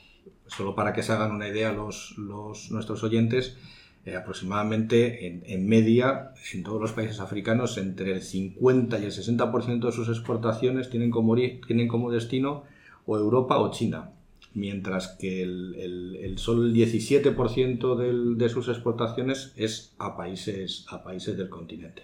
Solo 0.47 0.75
para 0.75 0.93
que 0.93 1.03
se 1.03 1.12
hagan 1.12 1.31
una 1.31 1.47
idea 1.47 1.71
los, 1.71 2.15
nuestros 2.17 3.03
oyentes, 3.03 3.58
eh, 4.05 4.15
aproximadamente 4.15 5.25
en, 5.25 5.43
en, 5.45 5.67
media, 5.67 6.34
en 6.53 6.63
todos 6.63 6.79
los 6.79 6.91
países 6.91 7.19
africanos, 7.19 7.77
entre 7.77 8.12
el 8.12 8.21
50 8.21 8.99
y 8.99 9.05
el 9.05 9.12
60% 9.12 9.86
de 9.86 9.91
sus 9.91 10.10
exportaciones 10.10 10.89
tienen 10.89 11.10
como, 11.10 11.36
tienen 11.36 11.88
como 11.88 12.12
destino 12.12 12.63
o 13.08 13.17
Europa 13.17 13.58
o 13.58 13.71
China, 13.71 14.12
mientras 14.53 15.08
que 15.19 15.41
el, 15.41 15.75
el, 15.75 16.15
el 16.17 16.38
solo 16.38 16.63
el 16.63 16.73
17% 16.73 17.95
del, 17.95 18.38
de 18.38 18.49
sus 18.49 18.67
exportaciones 18.67 19.53
es 19.55 19.93
a 19.97 20.15
países, 20.15 20.86
a 20.89 21.03
países 21.03 21.36
del 21.38 21.49
continente. 21.49 22.03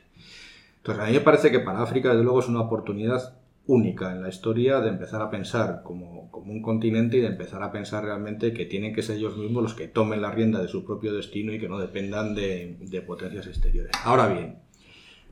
Entonces, 0.78 1.04
a 1.04 1.08
mí 1.08 1.14
me 1.14 1.20
parece 1.20 1.52
que 1.52 1.60
para 1.60 1.84
África, 1.84 2.10
desde 2.10 2.24
luego, 2.24 2.40
es 2.40 2.48
una 2.48 2.62
oportunidad 2.62 3.36
única 3.68 4.12
en 4.12 4.22
la 4.22 4.30
historia 4.30 4.80
de 4.80 4.90
empezar 4.90 5.22
a 5.22 5.30
pensar 5.30 5.82
como, 5.84 6.30
como, 6.32 6.52
un 6.52 6.62
continente 6.62 7.18
y 7.18 7.22
de 7.22 7.28
empezar 7.28 7.62
a 7.64 7.72
pensar 7.72 8.04
realmente 8.04 8.54
que 8.54 8.66
tienen 8.66 8.94
que 8.94 9.04
ser 9.04 9.18
ellos 9.18 9.38
mismos 9.38 9.64
los 9.64 9.74
que 9.74 9.88
tomen 9.88 10.22
la 10.22 10.32
rienda 10.32 10.62
de 10.62 10.68
su 10.68 10.84
propio 10.84 11.14
destino 11.14 11.54
y 11.54 11.60
que 11.60 11.70
no 11.70 11.80
dependan 11.80 12.36
de, 12.36 12.78
de 12.80 13.02
potencias 13.02 13.48
exteriores. 13.48 13.92
Ahora 14.04 14.28
bien, 14.28 14.58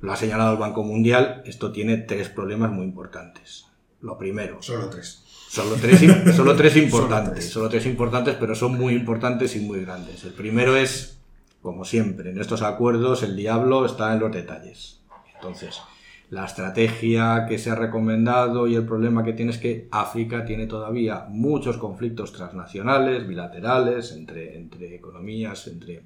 lo 0.02 0.14
ha 0.14 0.16
señalado 0.16 0.54
el 0.54 0.60
Banco 0.60 0.84
Mundial, 0.84 1.42
esto 1.46 1.72
tiene 1.72 1.98
tres 1.98 2.30
problemas 2.30 2.72
muy 2.72 2.86
importantes. 2.86 3.66
Lo 4.02 4.18
primero. 4.18 4.62
Solo 4.62 4.90
tres. 4.90 5.24
Solo 5.50 5.76
tres, 5.76 6.00
solo 6.36 6.56
tres 6.56 6.78
importantes. 6.78 7.26
solo, 7.26 7.34
tres. 7.34 7.50
solo 7.52 7.70
tres 7.70 7.86
importantes, 7.88 8.36
pero 8.40 8.56
son 8.56 8.78
muy 8.78 8.94
importantes 8.94 9.56
y 9.56 9.60
muy 9.60 9.82
grandes. 9.82 10.24
El 10.24 10.34
primero 10.34 10.78
es, 10.78 11.18
como 11.62 11.84
siempre, 11.84 12.30
en 12.30 12.40
estos 12.40 12.62
acuerdos 12.62 13.24
el 13.24 13.36
diablo 13.36 13.86
está 13.86 14.14
en 14.14 14.20
los 14.20 14.32
detalles. 14.32 15.02
Entonces, 15.36 15.82
la 16.30 16.46
estrategia 16.46 17.46
que 17.48 17.58
se 17.58 17.72
ha 17.72 17.76
recomendado 17.76 18.68
y 18.68 18.76
el 18.76 18.86
problema 18.86 19.24
que 19.24 19.34
tiene 19.34 19.52
es 19.52 19.58
que 19.58 19.88
África 19.92 20.46
tiene 20.46 20.68
todavía 20.68 21.26
muchos 21.28 21.78
conflictos 21.78 22.34
transnacionales, 22.34 23.28
bilaterales, 23.28 24.12
entre, 24.12 24.56
entre 24.56 24.96
economías, 24.96 25.68
entre, 25.68 26.04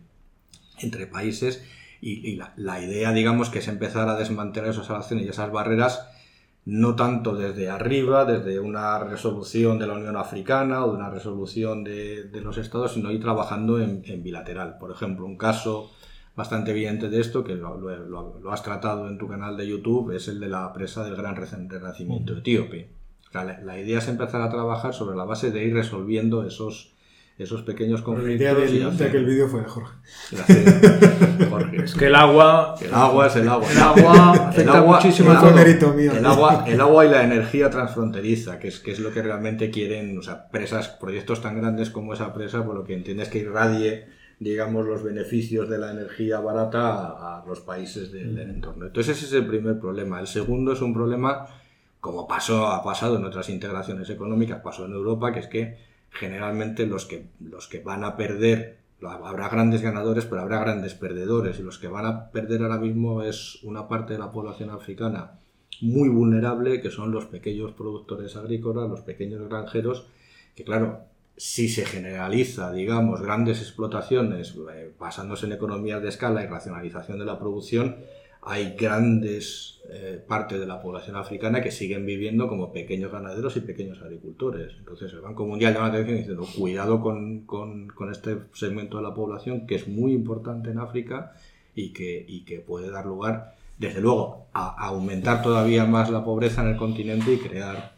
entre 0.80 1.08
países, 1.08 1.64
y, 2.06 2.36
la, 2.36 2.54
la, 2.58 2.82
idea, 2.82 3.14
digamos, 3.14 3.50
que 3.50 3.60
es 3.60 3.68
empezar 3.70 4.10
a 4.10 4.18
desmantelar 4.18 4.72
esas 4.72 4.90
relaciones 4.90 5.26
y 5.26 5.30
esas 5.30 5.54
barreras, 5.54 6.06
no 6.66 6.98
tanto 6.98 7.34
desde 7.34 7.70
arriba, 7.70 8.26
desde 8.26 8.60
una 8.60 9.00
resolución 9.00 9.80
de 9.80 9.88
la 9.88 9.94
Unión 9.94 10.18
Africana 10.18 10.84
o 10.84 10.92
de 10.92 10.98
una 10.98 11.10
resolución 11.10 11.86
de, 11.86 12.26
de 12.26 12.42
los 12.42 12.58
estados, 12.58 12.94
sino 12.94 13.10
ir 13.10 13.22
trabajando 13.22 13.80
en, 13.80 14.04
en 14.06 14.22
bilateral. 14.22 14.78
Por 14.80 14.92
ejemplo, 14.92 15.26
un 15.26 15.38
caso 15.38 15.92
bastante 16.36 16.72
evidente 16.72 17.10
de 17.10 17.22
esto, 17.22 17.44
que 17.44 17.56
lo, 17.56 17.78
lo, 17.78 18.40
lo, 18.40 18.52
has 18.52 18.64
tratado 18.64 19.08
en 19.08 19.18
tu 19.18 19.28
canal 19.28 19.56
de 19.56 19.68
YouTube, 19.68 20.12
es 20.16 20.28
el 20.28 20.40
de 20.40 20.50
la 20.50 20.74
presa 20.74 21.04
del 21.04 21.16
gran 21.16 21.36
renacimiento 21.36 22.38
etíope. 22.38 22.90
O 23.30 23.32
sea, 23.32 23.44
la, 23.44 23.60
la, 23.60 23.80
idea 23.80 24.00
es 24.00 24.08
empezar 24.08 24.42
a 24.42 24.50
trabajar 24.50 24.94
sobre 24.94 25.16
la 25.16 25.26
base 25.26 25.52
de 25.52 25.64
ir 25.64 25.74
resolviendo 25.74 26.46
esos, 26.46 26.94
esos 27.38 27.62
pequeños 27.62 28.02
conflictos. 28.02 28.40
La 28.40 28.52
idea 28.52 28.54
de, 28.56 28.84
hacer... 28.84 28.98
de 28.98 29.06
aquel 29.06 29.26
vídeo 29.26 29.48
fue 29.48 29.62
de 29.62 29.68
Jorge. 29.68 29.94
Jorge. 31.50 31.84
Es 31.84 31.94
que 31.94 32.08
el 32.08 32.16
agua... 32.16 32.76
El 32.82 32.94
agua 32.94 33.28
es 33.28 33.36
el 33.36 33.48
agua. 33.48 33.72
El 33.72 33.78
agua 33.78 34.32
afecta 34.32 34.62
el 34.62 34.70
agua, 34.70 34.96
muchísimo 34.96 35.32
el. 35.32 35.38
El 35.38 36.26
agua, 36.26 36.64
el 36.68 36.82
agua 36.82 37.06
y 37.06 37.10
la 37.10 37.24
energía 37.24 37.70
transfronteriza, 37.70 38.58
que 38.58 38.70
es, 38.70 38.80
que 38.80 38.92
es 38.92 39.00
lo 39.00 39.12
que 39.12 39.22
realmente 39.22 39.70
quieren, 39.70 40.18
o 40.18 40.24
sea, 40.24 40.50
presas, 40.50 40.90
proyectos 40.90 41.44
tan 41.44 41.60
grandes 41.60 41.92
como 41.92 42.14
esa 42.16 42.34
presa, 42.34 42.66
por 42.66 42.76
lo 42.76 42.84
que 42.84 42.96
entiendes 42.96 43.30
que 43.30 43.40
irradie 43.40 44.08
digamos, 44.40 44.86
los 44.86 45.04
beneficios 45.04 45.70
de 45.70 45.78
la 45.78 45.92
energía 45.92 46.40
barata 46.40 47.40
a, 47.40 47.46
los 47.48 47.62
países 47.62 48.12
del, 48.12 48.36
del, 48.36 48.50
entorno. 48.50 48.88
Entonces 48.88 49.18
ese 49.18 49.26
es 49.28 49.34
el 49.34 49.48
primer 49.48 49.80
problema. 49.80 50.20
El 50.20 50.28
segundo 50.28 50.74
es 50.74 50.82
un 50.82 50.94
problema, 50.94 51.48
como 52.00 52.28
pasó, 52.28 52.68
ha 52.68 52.84
pasado 52.84 53.18
en 53.18 53.26
otras 53.26 53.50
integraciones 53.50 54.10
económicas, 54.10 54.62
pasó 54.62 54.86
en 54.86 54.94
Europa, 54.94 55.32
que 55.32 55.40
es 55.40 55.48
que 55.48 55.78
generalmente 56.14 56.86
los 56.86 57.06
que, 57.06 57.28
los 57.40 57.68
que 57.68 57.80
van 57.80 58.04
a 58.04 58.16
perder, 58.16 58.78
habrá 59.02 59.50
grandes 59.50 59.82
ganadores, 59.82 60.26
pero 60.26 60.42
habrá 60.42 60.60
grandes 60.60 60.94
perdedores, 60.94 61.60
y 61.60 61.64
los 61.64 61.80
que 61.80 61.88
van 61.88 62.06
a 62.06 62.32
perder 62.32 62.62
ahora 62.62 62.78
mismo 62.78 63.24
es 63.24 63.60
una 63.64 63.88
parte 63.88 64.14
de 64.14 64.20
la 64.20 64.32
población 64.32 64.70
africana 64.70 65.40
muy 65.82 66.10
vulnerable, 66.10 66.82
que 66.82 66.92
son 66.92 67.12
los 67.12 67.26
pequeños 67.26 67.74
productores 67.74 68.36
agrícolas, 68.36 68.90
los 68.90 69.02
pequeños 69.02 69.48
granjeros, 69.50 70.08
que 70.56 70.64
claro, 70.64 71.02
si 71.44 71.68
se 71.68 71.86
generaliza, 71.86 72.72
digamos, 72.72 73.22
grandes 73.22 73.60
explotaciones 73.60 74.56
eh, 74.74 74.94
basándose 74.98 75.46
en 75.46 75.52
economías 75.52 76.02
de 76.02 76.08
escala 76.08 76.42
y 76.42 76.48
racionalización 76.48 77.20
de 77.20 77.26
la 77.26 77.38
producción, 77.38 77.98
hay 78.44 78.78
grandes 78.80 79.82
eh, 79.90 80.24
partes 80.26 80.58
de 80.58 80.66
la 80.66 80.82
población 80.82 81.18
africana 81.18 81.62
que 81.62 81.70
siguen 81.70 82.06
viviendo 82.06 82.48
como 82.48 82.72
pequeños 82.72 83.12
ganaderos 83.12 83.58
y 83.58 83.60
pequeños 83.60 84.02
agricultores. 84.02 84.72
Entonces 84.80 85.12
el 85.12 85.20
Banco 85.20 85.46
Mundial 85.46 85.74
llama 85.74 85.90
la 85.90 85.96
atención 85.96 86.18
diciendo 86.18 86.48
cuidado 86.58 87.02
con, 87.02 87.42
con, 87.42 87.92
este 88.10 88.38
segmento 88.54 88.96
de 88.96 89.04
la 89.04 89.14
población 89.14 89.68
que 89.68 89.76
es 89.76 89.90
muy 89.90 90.14
importante 90.14 90.72
en 90.72 90.80
África 90.80 91.34
y 91.76 91.92
que, 91.92 92.24
y 92.26 92.46
que 92.46 92.62
puede 92.62 92.90
dar 92.90 93.06
lugar, 93.06 93.56
desde 93.78 94.00
luego, 94.00 94.48
a 94.54 94.88
aumentar 94.88 95.44
todavía 95.44 95.84
más 95.84 96.10
la 96.10 96.24
pobreza 96.24 96.62
en 96.62 96.70
el 96.70 96.78
continente 96.78 97.34
y 97.34 97.38
crear, 97.38 97.93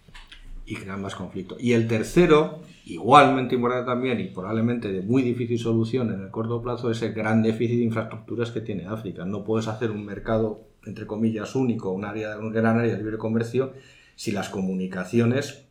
y 0.65 0.75
crear 0.75 0.97
más 0.97 1.15
conflicto. 1.15 1.55
Y 1.59 1.73
el 1.73 1.87
tercero, 1.87 2.61
igualmente 2.85 3.55
importante 3.55 3.85
también 3.85 4.19
y 4.19 4.25
probablemente 4.25 4.91
de 4.91 5.01
muy 5.01 5.21
difícil 5.21 5.59
solución 5.59 6.11
en 6.13 6.21
el 6.21 6.31
corto 6.31 6.61
plazo 6.61 6.89
es 6.89 7.01
el 7.01 7.13
gran 7.13 7.43
déficit 7.43 7.77
de 7.77 7.83
infraestructuras 7.83 8.51
que 8.51 8.61
tiene 8.61 8.87
África. 8.87 9.25
No 9.25 9.43
puedes 9.43 9.67
hacer 9.67 9.91
un 9.91 10.05
mercado, 10.05 10.67
entre 10.85 11.05
comillas, 11.05 11.55
único, 11.55 11.91
un, 11.91 12.05
área, 12.05 12.37
un 12.37 12.51
gran 12.51 12.77
área 12.77 12.91
de 12.93 12.97
libre 12.97 13.17
comercio, 13.17 13.73
si 14.15 14.31
las 14.31 14.49
comunicaciones 14.49 15.65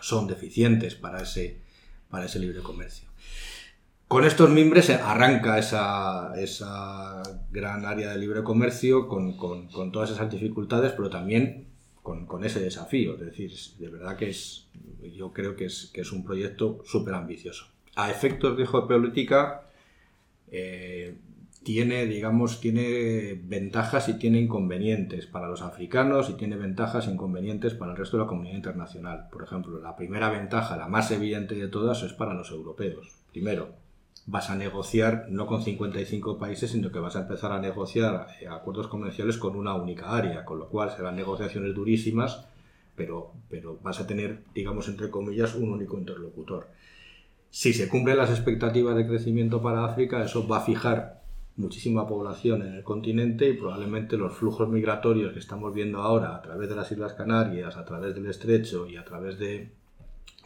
son 0.00 0.26
deficientes 0.26 0.94
para 0.94 1.22
ese, 1.22 1.60
para 2.10 2.26
ese 2.26 2.38
libre 2.38 2.60
comercio. 2.60 3.08
Con 4.08 4.24
estos 4.24 4.50
mimbres 4.50 4.88
arranca 4.90 5.58
esa, 5.58 6.32
esa 6.38 7.22
gran 7.50 7.84
área 7.86 8.12
de 8.12 8.18
libre 8.18 8.44
comercio 8.44 9.08
con, 9.08 9.36
con, 9.36 9.66
con 9.68 9.90
todas 9.90 10.10
esas 10.10 10.30
dificultades, 10.30 10.92
pero 10.92 11.10
también 11.10 11.65
con, 12.06 12.44
ese 12.44 12.60
desafío. 12.60 13.14
Es 13.14 13.20
decir, 13.20 13.52
de 13.78 13.88
verdad 13.88 14.16
que 14.16 14.30
es, 14.30 14.68
yo 15.14 15.32
creo 15.32 15.56
que 15.56 15.64
es, 15.66 15.90
que 15.92 16.02
es 16.02 16.12
un 16.12 16.24
proyecto 16.24 16.82
súper 16.84 17.14
ambicioso. 17.14 17.66
A 17.96 18.10
efectos 18.10 18.56
de 18.56 18.66
geopolítica, 18.66 19.68
eh, 20.50 21.16
tiene, 21.64 22.06
digamos, 22.06 22.60
tiene 22.60 23.40
ventajas 23.42 24.08
y 24.08 24.18
tiene 24.18 24.38
inconvenientes 24.38 25.26
para 25.26 25.48
los 25.48 25.62
africanos 25.62 26.30
y 26.30 26.34
tiene 26.34 26.56
ventajas 26.56 27.08
e 27.08 27.10
inconvenientes 27.10 27.74
para 27.74 27.90
el 27.90 27.98
resto 27.98 28.16
de 28.16 28.22
la 28.22 28.28
comunidad 28.28 28.56
internacional. 28.56 29.28
Por 29.32 29.42
ejemplo, 29.42 29.80
la 29.80 29.96
primera 29.96 30.30
ventaja, 30.30 30.76
la 30.76 30.86
más 30.86 31.10
evidente 31.10 31.56
de 31.56 31.66
todas, 31.66 32.04
es 32.04 32.12
para 32.12 32.34
los 32.34 32.52
europeos. 32.52 33.16
Primero, 33.32 33.74
vas 34.24 34.50
a 34.50 34.56
negociar 34.56 35.26
no 35.30 35.46
con 35.46 35.62
55 35.62 36.38
países, 36.38 36.70
sino 36.70 36.90
que 36.90 36.98
vas 36.98 37.16
a 37.16 37.20
empezar 37.20 37.52
a 37.52 37.60
negociar 37.60 38.26
eh, 38.40 38.48
acuerdos 38.48 38.88
comerciales 38.88 39.36
con 39.36 39.56
una 39.56 39.74
única 39.74 40.16
área, 40.16 40.44
con 40.44 40.58
lo 40.58 40.68
cual 40.68 40.90
serán 40.90 41.16
negociaciones 41.16 41.74
durísimas, 41.74 42.46
pero, 42.96 43.32
pero 43.48 43.78
vas 43.82 44.00
a 44.00 44.06
tener, 44.06 44.40
digamos, 44.54 44.88
entre 44.88 45.10
comillas, 45.10 45.54
un 45.54 45.70
único 45.70 45.98
interlocutor. 45.98 46.68
Si 47.50 47.72
se 47.72 47.88
cumplen 47.88 48.16
las 48.16 48.30
expectativas 48.30 48.96
de 48.96 49.06
crecimiento 49.06 49.62
para 49.62 49.84
África, 49.84 50.24
eso 50.24 50.46
va 50.48 50.58
a 50.58 50.64
fijar 50.64 51.22
muchísima 51.56 52.06
población 52.06 52.62
en 52.62 52.74
el 52.74 52.82
continente 52.82 53.48
y 53.48 53.54
probablemente 53.54 54.16
los 54.16 54.36
flujos 54.36 54.68
migratorios 54.68 55.32
que 55.32 55.38
estamos 55.38 55.72
viendo 55.72 56.02
ahora 56.02 56.36
a 56.36 56.42
través 56.42 56.68
de 56.68 56.76
las 56.76 56.90
Islas 56.92 57.14
Canarias, 57.14 57.76
a 57.76 57.84
través 57.84 58.14
del 58.14 58.26
Estrecho 58.26 58.86
y 58.86 58.96
a 58.96 59.04
través 59.04 59.38
de, 59.38 59.70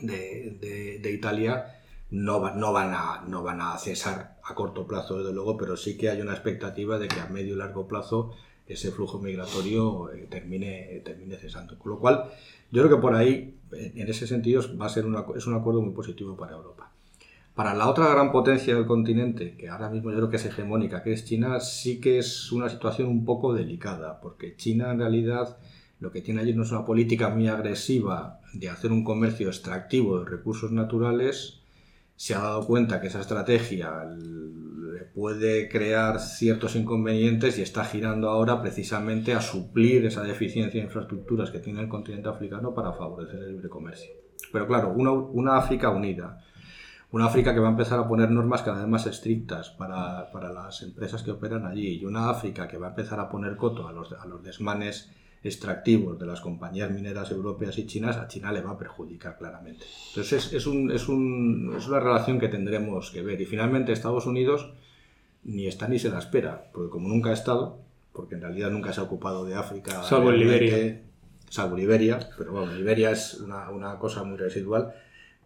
de, 0.00 0.56
de, 0.60 0.98
de 1.00 1.12
Italia, 1.12 1.79
no, 2.10 2.54
no, 2.54 2.72
van 2.72 2.92
a, 2.92 3.24
no 3.26 3.42
van 3.42 3.60
a 3.60 3.78
cesar 3.78 4.38
a 4.42 4.54
corto 4.54 4.86
plazo, 4.86 5.18
desde 5.18 5.32
luego, 5.32 5.56
pero 5.56 5.76
sí 5.76 5.96
que 5.96 6.10
hay 6.10 6.20
una 6.20 6.32
expectativa 6.32 6.98
de 6.98 7.08
que 7.08 7.20
a 7.20 7.26
medio 7.26 7.54
y 7.54 7.58
largo 7.58 7.86
plazo 7.86 8.32
ese 8.66 8.92
flujo 8.92 9.18
migratorio 9.18 10.12
eh, 10.12 10.26
termine, 10.30 11.02
termine 11.04 11.36
cesando. 11.36 11.78
Con 11.78 11.92
lo 11.92 11.98
cual, 11.98 12.30
yo 12.70 12.82
creo 12.82 12.96
que 12.96 13.02
por 13.02 13.14
ahí, 13.14 13.58
en 13.72 14.08
ese 14.08 14.26
sentido, 14.26 14.62
va 14.80 14.86
a 14.86 14.90
ser 14.90 15.06
una, 15.06 15.24
es 15.36 15.46
un 15.46 15.54
acuerdo 15.54 15.82
muy 15.82 15.92
positivo 15.92 16.36
para 16.36 16.56
Europa. 16.56 16.90
Para 17.54 17.74
la 17.74 17.88
otra 17.88 18.08
gran 18.08 18.30
potencia 18.30 18.74
del 18.74 18.86
continente, 18.86 19.56
que 19.56 19.68
ahora 19.68 19.90
mismo 19.90 20.10
yo 20.10 20.16
creo 20.16 20.30
que 20.30 20.36
es 20.36 20.46
hegemónica, 20.46 21.02
que 21.02 21.12
es 21.12 21.24
China, 21.24 21.58
sí 21.60 22.00
que 22.00 22.18
es 22.18 22.52
una 22.52 22.68
situación 22.68 23.08
un 23.08 23.24
poco 23.24 23.52
delicada, 23.52 24.20
porque 24.20 24.56
China 24.56 24.92
en 24.92 25.00
realidad 25.00 25.58
lo 25.98 26.10
que 26.10 26.22
tiene 26.22 26.40
allí 26.40 26.54
no 26.54 26.62
es 26.62 26.70
una 26.70 26.86
política 26.86 27.28
muy 27.28 27.48
agresiva 27.48 28.40
de 28.54 28.70
hacer 28.70 28.92
un 28.92 29.04
comercio 29.04 29.48
extractivo 29.48 30.20
de 30.20 30.30
recursos 30.30 30.72
naturales, 30.72 31.59
se 32.20 32.34
ha 32.34 32.40
dado 32.40 32.66
cuenta 32.66 33.00
que 33.00 33.06
esa 33.06 33.22
estrategia 33.22 33.90
puede 35.14 35.70
crear 35.70 36.20
ciertos 36.20 36.76
inconvenientes 36.76 37.58
y 37.58 37.62
está 37.62 37.82
girando 37.82 38.28
ahora 38.28 38.60
precisamente 38.60 39.32
a 39.32 39.40
suplir 39.40 40.04
esa 40.04 40.22
deficiencia 40.22 40.78
de 40.78 40.86
infraestructuras 40.86 41.50
que 41.50 41.60
tiene 41.60 41.80
el 41.80 41.88
continente 41.88 42.28
africano 42.28 42.74
para 42.74 42.92
favorecer 42.92 43.42
el 43.42 43.52
libre 43.52 43.70
comercio. 43.70 44.12
Pero 44.52 44.66
claro, 44.66 44.92
una, 44.94 45.12
una 45.12 45.56
África 45.56 45.88
unida, 45.88 46.44
una 47.10 47.24
África 47.24 47.54
que 47.54 47.60
va 47.60 47.68
a 47.68 47.70
empezar 47.70 47.98
a 47.98 48.06
poner 48.06 48.30
normas 48.30 48.60
cada 48.60 48.80
vez 48.80 48.86
más 48.86 49.06
estrictas 49.06 49.70
para, 49.70 50.30
para, 50.30 50.52
las 50.52 50.82
empresas 50.82 51.22
que 51.22 51.30
operan 51.30 51.64
allí 51.64 52.00
y 52.00 52.04
una 52.04 52.28
África 52.28 52.68
que 52.68 52.76
va 52.76 52.88
a 52.88 52.90
empezar 52.90 53.18
a 53.18 53.30
poner 53.30 53.56
coto 53.56 53.88
a 53.88 53.92
los, 53.92 54.12
a 54.12 54.26
los 54.26 54.42
desmanes 54.42 55.10
extractivos 55.42 56.18
de 56.18 56.26
las 56.26 56.40
compañías 56.40 56.90
mineras 56.90 57.30
europeas 57.30 57.78
y 57.78 57.86
chinas, 57.86 58.16
a 58.16 58.28
China 58.28 58.52
le 58.52 58.60
va 58.60 58.72
a 58.72 58.78
perjudicar 58.78 59.38
claramente. 59.38 59.84
Entonces 60.08 60.46
es, 60.46 60.52
es, 60.52 60.66
un, 60.66 60.90
es, 60.90 61.08
un, 61.08 61.74
es 61.76 61.86
una 61.86 62.00
relación 62.00 62.38
que 62.38 62.48
tendremos 62.48 63.10
que 63.10 63.22
ver. 63.22 63.40
Y 63.40 63.46
finalmente 63.46 63.92
Estados 63.92 64.26
Unidos 64.26 64.70
ni 65.44 65.66
está 65.66 65.88
ni 65.88 65.98
se 65.98 66.10
la 66.10 66.18
espera, 66.18 66.70
porque 66.72 66.90
como 66.90 67.08
nunca 67.08 67.30
ha 67.30 67.34
estado, 67.34 67.78
porque 68.12 68.34
en 68.34 68.42
realidad 68.42 68.70
nunca 68.70 68.92
se 68.92 69.00
ha 69.00 69.04
ocupado 69.04 69.44
de 69.44 69.54
África. 69.54 70.02
Salvo 70.02 70.30
Liberia. 70.30 71.02
Salvo 71.48 71.76
Liberia, 71.76 72.20
pero 72.36 72.52
bueno, 72.52 72.72
Liberia 72.72 73.10
es 73.10 73.34
una, 73.40 73.70
una 73.70 73.98
cosa 73.98 74.22
muy 74.22 74.36
residual 74.36 74.94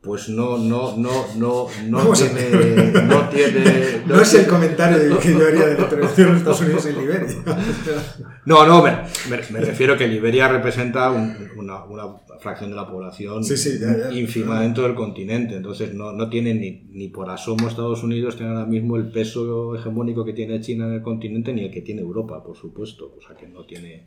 pues 0.05 0.29
no, 0.29 0.59
no, 0.59 0.97
no, 0.99 1.27
no, 1.37 1.69
no 1.88 2.12
tiene, 2.12 2.93
no 3.07 3.29
tiene. 3.31 3.95
No, 4.07 4.21
es 4.21 4.35
el 4.35 4.47
comentario 4.47 5.19
que 5.19 5.33
yo 5.33 5.47
haría 5.47 5.67
de 5.67 5.75
la 5.77 5.85
intervención 5.85 6.33
de 6.33 6.37
Estados 6.37 6.61
Unidos 6.61 6.87
en 6.87 6.99
Liberia. 6.99 7.35
No, 8.47 8.67
no, 8.67 8.83
me, 8.83 8.90
me, 9.31 9.61
refiero 9.61 9.97
que 9.97 10.07
Liberia 10.07 10.49
representa 10.49 11.11
un, 11.11 11.35
una, 11.57 11.83
una, 11.85 12.17
fracción 12.40 12.69
de 12.69 12.77
la 12.77 12.87
población 12.87 13.43
sí, 13.43 13.57
sí, 13.57 13.79
ya, 13.81 13.97
ya, 13.97 14.12
ínfima 14.12 14.61
dentro 14.61 14.85
del 14.85 14.95
continente. 14.95 15.57
Entonces 15.57 15.95
no, 15.95 16.12
no 16.12 16.29
tiene 16.29 16.53
ni, 16.53 16.83
ni 16.90 17.09
por 17.09 17.31
asomo 17.31 17.69
Estados 17.69 18.03
Unidos 18.03 18.37
tiene 18.37 18.53
ahora 18.53 18.67
mismo 18.67 18.97
el 18.97 19.11
peso 19.11 19.75
hegemónico 19.75 20.27
que 20.27 20.35
tiene 20.35 20.61
China 20.61 20.87
en 20.87 20.93
el 20.93 21.03
continente 21.03 21.55
ni 21.55 21.64
el 21.64 21.71
que 21.71 21.81
tiene 21.81 22.03
Europa, 22.03 22.45
por 22.45 22.55
supuesto. 22.55 23.14
O 23.17 23.27
sea 23.27 23.35
que 23.35 23.49
no 23.49 23.64
tiene, 23.64 24.05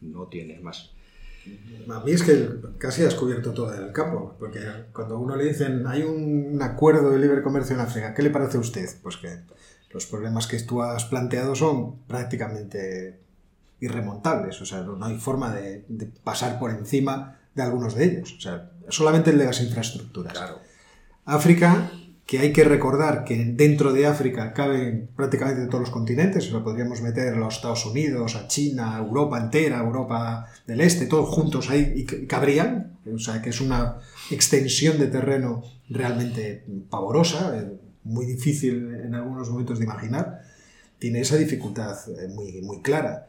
no 0.00 0.28
tiene 0.28 0.60
más. 0.60 0.94
A 1.88 2.00
mí 2.00 2.12
es 2.12 2.22
que 2.22 2.48
casi 2.78 3.04
has 3.04 3.14
cubierto 3.14 3.52
todo 3.52 3.72
el 3.74 3.92
campo, 3.92 4.36
porque 4.38 4.60
cuando 4.92 5.16
a 5.16 5.18
uno 5.18 5.36
le 5.36 5.44
dicen 5.44 5.86
hay 5.86 6.02
un 6.02 6.58
acuerdo 6.62 7.10
de 7.10 7.18
libre 7.18 7.42
comercio 7.42 7.74
en 7.74 7.82
África, 7.82 8.14
¿qué 8.14 8.22
le 8.22 8.30
parece 8.30 8.56
a 8.56 8.60
usted? 8.60 8.88
Pues 9.02 9.16
que 9.18 9.40
los 9.90 10.06
problemas 10.06 10.46
que 10.46 10.58
tú 10.60 10.82
has 10.82 11.04
planteado 11.04 11.54
son 11.54 11.98
prácticamente 12.06 13.20
irremontables, 13.80 14.60
o 14.62 14.66
sea, 14.66 14.80
no 14.82 15.04
hay 15.04 15.18
forma 15.18 15.54
de, 15.54 15.84
de 15.88 16.06
pasar 16.06 16.58
por 16.58 16.70
encima 16.70 17.38
de 17.54 17.62
algunos 17.62 17.94
de 17.94 18.04
ellos, 18.04 18.34
o 18.38 18.40
sea, 18.40 18.72
solamente 18.88 19.30
el 19.30 19.38
de 19.38 19.44
las 19.44 19.60
infraestructuras. 19.60 20.32
Claro. 20.32 20.60
África 21.26 21.90
que 22.26 22.38
hay 22.38 22.52
que 22.52 22.64
recordar 22.64 23.24
que 23.24 23.44
dentro 23.44 23.92
de 23.92 24.06
África 24.06 24.54
caben 24.54 25.10
prácticamente 25.14 25.66
todos 25.66 25.80
los 25.80 25.90
continentes, 25.90 26.50
lo 26.50 26.64
podríamos 26.64 27.02
meter 27.02 27.34
a 27.34 27.36
los 27.36 27.56
Estados 27.56 27.84
Unidos, 27.84 28.34
a 28.34 28.48
China, 28.48 28.96
a 28.96 28.98
Europa 29.00 29.38
entera, 29.38 29.80
Europa 29.80 30.46
del 30.66 30.80
Este, 30.80 31.06
todos 31.06 31.28
juntos 31.28 31.68
ahí 31.68 31.92
y 31.94 32.26
cabrían, 32.26 32.96
o 33.14 33.18
sea 33.18 33.42
que 33.42 33.50
es 33.50 33.60
una 33.60 33.98
extensión 34.30 34.98
de 34.98 35.08
terreno 35.08 35.62
realmente 35.90 36.64
pavorosa, 36.88 37.58
eh, 37.58 37.78
muy 38.04 38.24
difícil 38.24 38.94
en 38.94 39.14
algunos 39.14 39.50
momentos 39.50 39.78
de 39.78 39.84
imaginar, 39.84 40.42
tiene 40.98 41.20
esa 41.20 41.36
dificultad 41.36 41.96
eh, 42.08 42.28
muy, 42.28 42.62
muy 42.62 42.80
clara. 42.80 43.28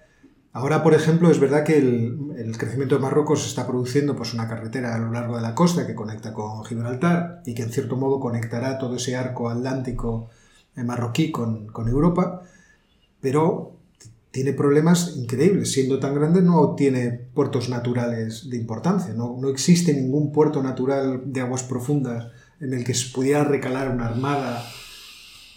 Ahora, 0.56 0.84
por 0.84 0.94
ejemplo, 0.94 1.30
es 1.30 1.42
verdad 1.42 1.66
que 1.66 1.76
el, 1.76 2.56
crecimiento 2.58 2.96
de 2.96 3.02
Marruecos 3.02 3.46
está 3.46 3.68
produciendo 3.68 4.16
pues, 4.16 4.34
una 4.34 4.48
carretera 4.48 4.96
a 4.96 5.00
lo 5.00 5.12
largo 5.12 5.36
de 5.36 5.42
la 5.42 5.54
costa 5.54 5.86
que 5.86 5.94
conecta 5.94 6.32
con 6.32 6.64
Gibraltar 6.64 7.42
y 7.46 7.54
que 7.54 7.64
en 7.64 7.74
cierto 7.74 7.98
modo 7.98 8.22
conectará 8.22 8.78
todo 8.78 8.96
ese 8.96 9.18
arco 9.18 9.50
atlántico 9.50 10.30
marroquí 10.78 11.30
con, 11.30 11.68
con 11.68 11.90
Europa, 11.90 12.44
pero 13.20 13.76
tiene 14.32 14.54
problemas 14.54 15.18
increíbles. 15.18 15.74
Siendo 15.74 16.00
tan 16.00 16.16
grande 16.16 16.42
no 16.42 16.74
tiene 16.76 17.12
puertos 17.12 17.68
naturales 17.68 18.50
de 18.50 18.56
importancia, 18.56 19.14
no, 19.14 19.36
no 19.38 19.50
existe 19.50 19.94
ningún 19.94 20.32
puerto 20.32 20.64
natural 20.64 21.22
de 21.26 21.42
aguas 21.42 21.64
profundas 21.64 22.28
en 22.62 22.74
el 22.74 22.86
que 22.86 22.94
se 22.94 23.14
pudiera 23.14 23.44
recalar 23.44 23.92
una 23.92 24.06
armada 24.06 24.64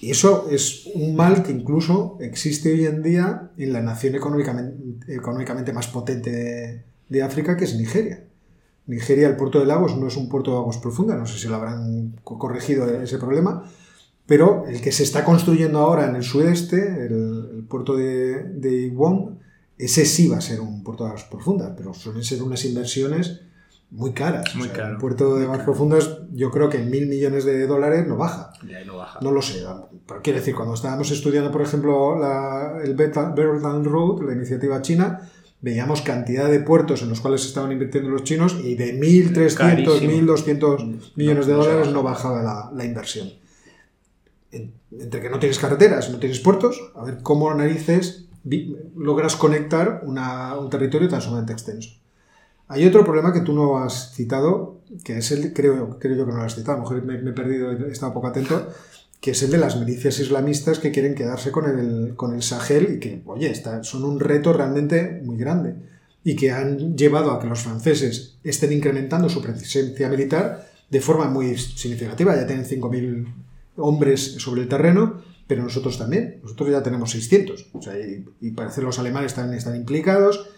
y 0.00 0.10
eso 0.10 0.48
es 0.50 0.88
un 0.94 1.16
mal 1.16 1.42
que 1.42 1.50
incluso 1.50 2.18
existe 2.20 2.72
hoy 2.72 2.86
en 2.86 3.02
día 3.02 3.50
en 3.56 3.72
la 3.72 3.82
nación 3.82 4.14
económicamente, 4.14 5.72
más 5.72 5.88
potente 5.88 6.84
de, 7.08 7.22
África, 7.22 7.56
que 7.56 7.64
es 7.64 7.76
Nigeria. 7.76 8.24
Nigeria, 8.86 9.28
el 9.28 9.36
puerto 9.36 9.58
de 9.58 9.66
Lagos, 9.66 9.96
no 9.96 10.06
es 10.06 10.16
un 10.16 10.28
puerto 10.28 10.52
de 10.52 10.58
aguas 10.58 10.78
profundas, 10.78 11.18
no 11.18 11.26
sé 11.26 11.38
si 11.38 11.48
lo 11.48 11.56
habrán 11.56 12.16
corregido 12.22 12.88
ese 13.02 13.18
problema, 13.18 13.64
pero 14.24 14.66
el 14.66 14.80
que 14.80 14.92
se 14.92 15.02
está 15.02 15.24
construyendo 15.24 15.80
ahora 15.80 16.08
en 16.08 16.14
el 16.14 16.22
sudeste, 16.22 17.06
el, 17.06 17.50
el 17.56 17.64
puerto 17.68 17.96
de, 17.96 18.44
de 18.44 18.82
Iwon, 18.86 19.40
ese 19.76 20.04
sí 20.04 20.28
va 20.28 20.38
a 20.38 20.42
ser 20.42 20.60
un 20.60 20.84
puerto 20.84 21.04
de 21.04 21.10
aguas 21.10 21.24
profundas, 21.24 21.72
pero 21.76 21.92
suelen 21.92 22.22
ser 22.22 22.42
unas 22.42 22.64
inversiones 22.64 23.40
muy 23.90 24.12
caras. 24.12 24.54
Muy 24.54 24.64
o 24.68 24.70
sea, 24.70 24.76
caro. 24.82 24.94
Un 24.94 25.00
puerto 25.00 25.36
de 25.36 25.44
aguas 25.44 25.62
profundas, 25.62 26.18
yo 26.32 26.50
creo 26.50 26.68
que 26.68 26.78
en 26.78 26.90
mil 26.90 27.06
millones 27.06 27.44
de 27.44 27.66
dólares 27.66 28.06
no 28.06 28.16
baja. 28.16 28.52
No 28.86 28.96
baja. 28.96 29.18
No 29.22 29.32
lo 29.32 29.40
sé, 29.42 29.64
pero 30.06 30.20
quiero 30.22 30.38
decir, 30.38 30.54
cuando 30.54 30.74
estábamos 30.74 31.10
estudiando, 31.10 31.50
por 31.50 31.62
ejemplo, 31.62 32.18
la, 32.18 32.80
el 32.84 32.94
Belt 32.94 33.16
and 33.16 33.86
Road, 33.86 34.22
la 34.26 34.32
iniciativa 34.34 34.82
china, 34.82 35.20
veíamos 35.60 36.02
cantidad 36.02 36.48
de 36.48 36.60
puertos 36.60 37.02
en 37.02 37.08
los 37.08 37.20
cuales 37.20 37.44
estaban 37.44 37.72
invirtiendo 37.72 38.10
los 38.10 38.24
chinos 38.24 38.56
y 38.62 38.74
de 38.76 38.98
1.300, 39.00 39.54
Carísimo. 39.54 40.12
1.200 40.12 41.12
millones 41.16 41.46
de 41.46 41.52
dólares 41.54 41.88
no 41.92 42.02
bajaba 42.02 42.42
la, 42.42 42.70
la 42.74 42.84
inversión. 42.84 43.30
En- 44.52 44.72
entre 44.92 45.20
que 45.20 45.30
no 45.30 45.38
tienes 45.38 45.58
carreteras, 45.58 46.10
no 46.10 46.18
tienes 46.18 46.40
puertos, 46.40 46.92
a 46.94 47.04
ver 47.04 47.18
cómo 47.22 47.52
narices 47.54 48.26
logras 48.96 49.36
conectar 49.36 50.02
una- 50.04 50.56
un 50.56 50.70
territorio 50.70 51.08
tan 51.08 51.20
sumamente 51.20 51.52
extenso. 51.52 51.90
Hay 52.68 52.86
otro 52.86 53.04
problema 53.04 53.32
que 53.32 53.40
tú 53.40 53.52
no 53.54 53.78
has 53.78 54.12
citado, 54.14 54.80
que 55.04 55.18
es 55.18 55.30
el, 55.32 55.52
creo, 55.52 55.98
creo 55.98 56.16
yo 56.16 56.26
que 56.26 56.32
no 56.32 56.38
lo 56.38 56.44
has 56.44 56.54
citado, 56.54 56.72
a 56.72 56.76
lo 56.76 56.82
mejor 56.82 57.02
me, 57.04 57.18
me 57.22 57.30
he 57.30 57.34
perdido, 57.34 57.70
he 57.72 57.90
estado 57.92 58.12
poco 58.12 58.26
atento, 58.28 58.68
que 59.20 59.32
es 59.32 59.42
el 59.42 59.50
de 59.50 59.58
las 59.58 59.76
milicias 59.78 60.18
islamistas 60.20 60.78
que 60.78 60.92
quieren 60.92 61.14
quedarse 61.14 61.50
con 61.50 61.64
el, 61.68 62.14
con 62.14 62.34
el 62.34 62.42
Sahel 62.42 62.94
y 62.96 63.00
que, 63.00 63.22
oye, 63.26 63.50
está- 63.50 63.82
son 63.82 64.04
un 64.04 64.20
reto 64.20 64.52
realmente 64.52 65.20
muy 65.24 65.36
grande 65.36 65.74
y 66.24 66.36
que 66.36 66.52
han 66.52 66.96
llevado 66.96 67.32
a 67.32 67.40
que 67.40 67.46
los 67.48 67.60
franceses 67.60 68.36
estén 68.44 68.72
incrementando 68.72 69.28
su 69.28 69.40
presencia 69.42 70.08
militar 70.08 70.68
de 70.90 71.00
forma 71.00 71.28
muy 71.28 71.56
significativa. 71.56 72.36
Ya 72.36 72.46
tienen 72.46 72.64
5.000 72.66 73.26
hombres 73.76 74.34
sobre 74.38 74.62
el 74.62 74.68
terreno, 74.68 75.22
pero 75.46 75.62
nosotros 75.62 75.96
también. 75.98 76.40
Nosotros 76.42 76.70
ya 76.70 76.82
tenemos 76.82 77.10
600. 77.12 77.68
O 77.72 77.80
sea, 77.82 77.98
y, 77.98 78.24
y 78.40 78.50
parece 78.50 78.80
que 78.80 78.86
los 78.86 78.98
alemanes 78.98 79.34
también 79.34 79.58
están 79.58 79.76
implicados. 79.76 80.48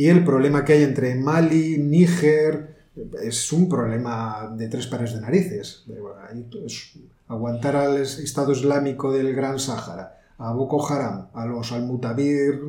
Y 0.00 0.08
el 0.08 0.24
problema 0.24 0.64
que 0.64 0.72
hay 0.72 0.82
entre 0.82 1.14
Mali, 1.14 1.76
Níger, 1.76 2.74
es 3.22 3.52
un 3.52 3.68
problema 3.68 4.50
de 4.56 4.66
tres 4.68 4.86
pares 4.86 5.12
de 5.12 5.20
narices. 5.20 5.82
De- 5.84 6.00
bueno, 6.00 6.16
ahí 6.26 6.42
es 6.64 6.92
aguantar 7.28 7.76
al 7.76 7.98
Estado 8.00 8.52
Islámico 8.52 9.12
del 9.12 9.34
Gran 9.34 9.58
Sáhara, 9.58 10.18
a 10.38 10.54
Boko 10.54 10.90
Haram, 10.90 11.28
a 11.34 11.44
los 11.44 11.70
Al-Mutabir, 11.72 12.62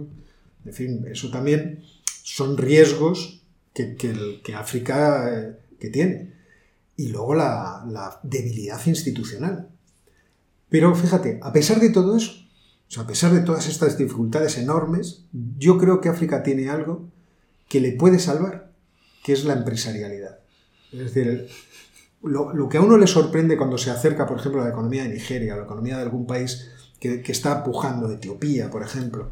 en 0.66 0.74
fin, 0.74 1.06
eso 1.10 1.32
también 1.32 1.86
son 2.22 2.58
riesgos 2.58 3.42
que, 3.74 3.96
que 3.96 4.54
África 4.54 5.30
eh, 5.34 5.58
que 5.80 5.90
tiene. 5.90 6.34
Y 6.98 7.08
luego 7.14 7.34
la, 7.34 8.20
debilidad 8.24 8.86
institucional. 8.88 9.70
Pero 10.68 10.94
fíjate, 10.96 11.40
a 11.42 11.54
pesar 11.54 11.80
de 11.80 11.92
todo 11.92 12.18
eso, 12.18 12.34
o 12.98 13.00
a 13.00 13.08
pesar 13.08 13.32
de 13.32 13.40
todas 13.40 13.70
estas 13.70 13.98
dificultades 13.98 14.58
enormes, 14.58 15.24
yo 15.58 15.78
creo 15.78 16.02
que 16.02 16.10
África 16.10 16.44
tiene 16.44 16.70
algo 16.70 17.10
que 17.72 17.80
le 17.80 17.94
puede 17.94 18.20
salvar, 18.20 18.74
que 19.24 19.32
es 19.32 19.46
la 19.46 19.54
empresarialidad. 19.54 20.40
Es 20.92 21.00
decir, 21.00 21.48
lo, 22.22 22.68
que 22.68 22.78
a 22.78 22.82
uno 22.82 22.98
le 22.98 23.08
sorprende 23.08 23.56
cuando 23.56 23.78
se 23.78 23.92
acerca, 23.92 24.26
por 24.28 24.40
ejemplo, 24.40 24.60
a 24.60 24.66
la 24.66 24.72
economía 24.72 25.04
de 25.04 25.10
Nigeria, 25.10 25.54
a 25.54 25.58
la 25.58 25.64
economía 25.64 25.96
de 25.96 26.04
algún 26.04 26.28
país 26.28 26.70
que, 27.00 27.22
que 27.22 27.32
está 27.32 27.64
pujando, 27.64 28.12
Etiopía, 28.12 28.70
por 28.70 28.84
ejemplo, 28.84 29.32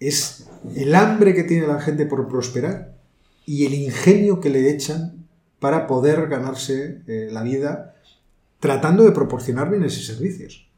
es 0.00 0.48
el 0.74 0.94
hambre 0.94 1.34
que 1.34 1.44
tiene 1.44 1.66
la 1.66 1.78
gente 1.78 2.06
por 2.06 2.26
prosperar 2.26 2.96
y 3.44 3.66
el 3.66 3.74
ingenio 3.74 4.40
que 4.40 4.48
le 4.48 4.70
echan 4.70 5.26
para 5.58 5.86
poder 5.86 6.28
ganarse 6.28 7.02
eh, 7.06 7.28
la 7.30 7.42
vida 7.42 7.96
tratando 8.60 9.04
de 9.04 9.12
proporcionar 9.12 9.68
bienes 9.68 9.98
y 9.98 10.02
servicios. 10.02 10.70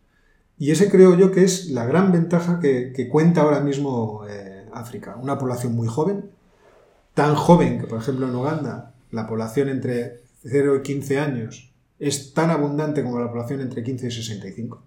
Y 0.59 0.73
ese 0.73 0.91
creo 0.91 1.17
yo 1.17 1.31
que 1.31 1.45
es 1.45 1.71
la 1.71 1.87
gran 1.87 2.11
ventaja 2.11 2.59
que, 2.59 2.93
que 2.93 3.09
cuenta 3.09 3.43
ahora 3.43 3.61
mismo 3.61 4.27
eh, 4.29 4.67
África. 4.73 5.15
Una 5.15 5.39
población 5.39 5.77
muy 5.77 5.87
joven, 5.87 6.35
tan 7.15 7.35
joven 7.35 7.81
que, 7.81 7.87
por 7.87 8.01
ejemplo, 8.01 8.29
en 8.29 8.35
Uganda, 8.35 8.95
la 9.11 9.27
población 9.27 9.69
entre 9.69 10.23
0 10.45 10.77
y 10.77 10.83
15 10.83 11.19
años 11.21 11.71
es 11.99 12.35
tan 12.35 12.51
abundante 12.51 13.03
como 13.03 13.19
la 13.21 13.29
población 13.31 13.61
entre 13.61 13.83
15 13.83 14.09
y 14.09 14.11
65. 14.11 14.83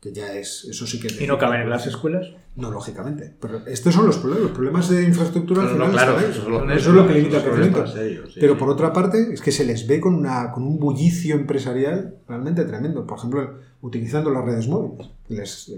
que 0.00 0.12
ya 0.12 0.34
es, 0.34 0.66
eso 0.68 0.86
sí 0.86 1.00
que... 1.00 1.24
¿Y 1.24 1.26
no 1.26 1.38
caben 1.38 1.62
en 1.62 1.70
las 1.70 1.86
escuelas? 1.86 2.26
No, 2.56 2.70
lógicamente. 2.70 3.32
Pero 3.40 3.66
estos 3.66 3.94
son 3.94 4.04
los 4.04 4.18
problemas, 4.18 4.42
los 4.48 4.52
problemas 4.52 4.88
de 4.90 5.02
infraestructura 5.02 5.62
al 5.62 5.68
final 5.70 5.86
no, 5.86 5.92
claro, 5.94 6.18
eso 6.20 6.42
es 6.42 6.46
lo- 6.46 6.70
eso 6.70 6.90
es 6.90 6.94
lo 6.94 7.06
que 7.08 7.14
limita 7.14 7.38
el 7.38 7.42
es 7.42 7.48
crecimiento. 7.48 7.86
sí, 7.86 8.38
Pero 8.38 8.58
por 8.58 8.68
otra 8.68 8.92
parte, 8.92 9.32
es 9.32 9.40
que 9.40 9.50
se 9.50 9.64
les 9.64 9.86
ve 9.86 10.00
con, 10.00 10.14
una, 10.14 10.52
con 10.52 10.64
un 10.64 10.78
bullicio 10.78 11.34
empresarial 11.36 12.16
realmente 12.28 12.66
tremendo. 12.66 13.06
Por 13.06 13.16
ejemplo, 13.16 13.54
utilizando 13.80 14.28
las 14.30 14.44
redes 14.44 14.68
móviles. 14.68 15.08
Les 15.28 15.72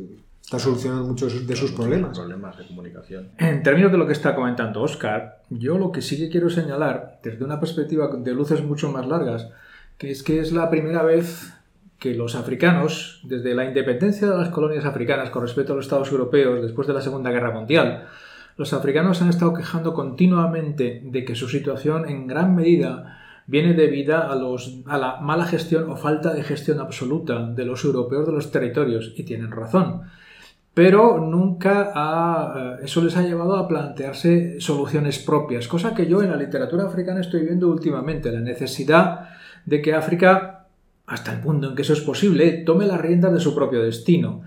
está 0.47 0.61
solucionando 0.61 1.09
muchos 1.09 1.45
de 1.45 1.57
sus 1.57 1.73
problemas. 1.73 2.17
Problemas 2.17 2.57
de 2.57 2.69
comunicación. 2.69 3.31
En 3.37 3.65
términos 3.65 3.91
de 3.91 3.99
lo 3.99 4.07
que 4.07 4.13
está 4.13 4.37
comentando 4.37 4.81
Oscar, 4.81 5.43
yo 5.51 5.77
lo 5.77 5.91
que 5.91 6.03
sí 6.03 6.17
que 6.17 6.29
quiero 6.29 6.49
señalar, 6.51 7.19
desde 7.25 7.45
una 7.45 7.59
perspectiva 7.59 8.09
de 8.17 8.33
luces 8.33 8.63
mucho 8.63 8.93
más 8.93 9.09
largas, 9.09 9.49
que 9.99 10.13
es 10.13 10.23
que 10.23 10.39
es 10.39 10.53
la 10.53 10.71
primera 10.71 11.03
vez 11.03 11.53
que 11.99 12.15
los 12.15 12.37
africanos, 12.37 13.23
desde 13.25 13.57
la 13.57 13.65
independencia 13.65 14.31
de 14.31 14.39
las 14.39 14.51
colonias 14.51 14.85
africanas 14.85 15.31
con 15.31 15.43
respecto 15.43 15.73
a 15.73 15.77
los 15.77 15.87
estados 15.87 16.13
europeos 16.13 16.63
después 16.63 16.87
de 16.87 16.95
la 16.95 17.01
Segunda 17.01 17.33
Guerra 17.33 17.51
Mundial, 17.51 18.07
los 18.57 18.73
africanos 18.73 19.23
han 19.23 19.31
estado 19.31 19.53
quejando 19.53 19.95
continuamente 19.95 21.03
de 21.05 21.25
que 21.25 21.35
su 21.35 21.49
situación 21.49 22.09
en 22.09 22.29
gran 22.29 22.55
medida 22.55 23.19
viene 23.49 23.75
debida 23.75 24.31
a, 24.31 24.37
los, 24.37 24.79
a 24.87 24.97
la 24.97 25.17
mala 25.21 25.47
gestión 25.47 25.91
o 25.91 25.97
falta 25.97 26.33
de 26.33 26.45
gestión 26.45 26.79
absoluta 26.79 27.51
de 27.51 27.65
los 27.65 27.85
europeos 27.85 28.27
de 28.27 28.33
los 28.33 28.53
territorios, 28.53 29.13
y 29.17 29.25
tienen 29.25 29.51
razón 29.51 30.03
pero 30.77 31.19
nunca 31.19 31.91
ha, 31.95 32.53
eh, 32.55 32.85
eso 32.85 33.03
les 33.03 33.17
ha 33.17 33.23
llevado 33.23 33.57
a 33.57 33.67
plantearse 33.67 34.61
soluciones 34.61 35.19
propias, 35.19 35.69
cosa 35.69 35.95
que 35.95 36.07
yo 36.07 36.23
en 36.23 36.29
la 36.29 36.37
literatura 36.37 36.85
africana 36.85 37.23
estoy 37.23 37.45
viendo 37.45 37.69
últimamente, 37.69 38.31
la 38.31 38.41
necesidad 38.41 39.31
de 39.65 39.81
que 39.81 39.95
África, 39.95 40.67
hasta 41.07 41.33
el 41.33 41.41
punto 41.41 41.71
en 41.71 41.77
que 41.77 41.81
eso 41.81 41.95
es 41.95 42.03
posible, 42.03 42.63
tome 42.67 42.85
las 42.85 43.01
riendas 43.01 43.33
de 43.33 43.41
su 43.41 43.55
propio 43.55 43.83
destino. 43.83 44.43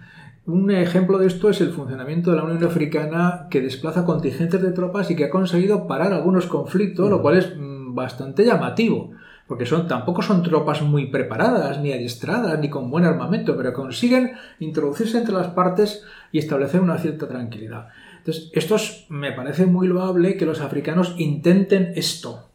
Un 0.46 0.70
ejemplo 0.70 1.18
de 1.18 1.26
esto 1.26 1.50
es 1.50 1.62
el 1.62 1.72
funcionamiento 1.72 2.30
de 2.30 2.38
la 2.38 2.44
Unión 2.44 2.64
Africana 2.64 3.48
que 3.50 3.62
desplaza 3.62 4.06
contingentes 4.06 4.62
de 4.62 4.72
tropas 4.72 5.10
y 5.10 5.16
que 5.16 5.26
ha 5.26 5.30
conseguido 5.32 5.88
parar 5.88 6.14
algunos 6.14 6.46
conflictos, 6.46 7.10
lo 7.10 7.24
cual 7.24 7.40
es 7.40 7.58
mm, 7.58 7.96
bastante 7.96 8.46
llamativo 8.46 9.16
porque 9.50 9.66
son, 9.66 9.88
tampoco 9.88 10.22
son 10.22 10.44
tropas 10.44 10.84
muy 10.84 11.08
preparadas, 11.08 11.80
ni 11.80 11.92
adiestradas, 11.92 12.58
ni 12.60 12.70
con 12.70 12.92
buen 12.92 13.04
armamento, 13.04 13.58
pero 13.58 13.74
consiguen 13.74 14.34
introducirse 14.60 15.18
entre 15.18 15.34
las 15.34 15.48
partes 15.48 16.04
y 16.32 16.38
establecer 16.38 16.80
una 16.82 17.00
cierta 17.00 17.28
tranquilidad. 17.28 17.88
Entonces, 18.20 18.52
esto 18.54 18.76
es- 18.76 19.06
me 19.10 19.32
parece 19.32 19.66
muy 19.66 19.88
loable 19.88 20.38
que 20.38 20.46
los 20.46 20.62
africanos 20.62 21.16
intenten 21.18 21.94
esto, 21.96 22.48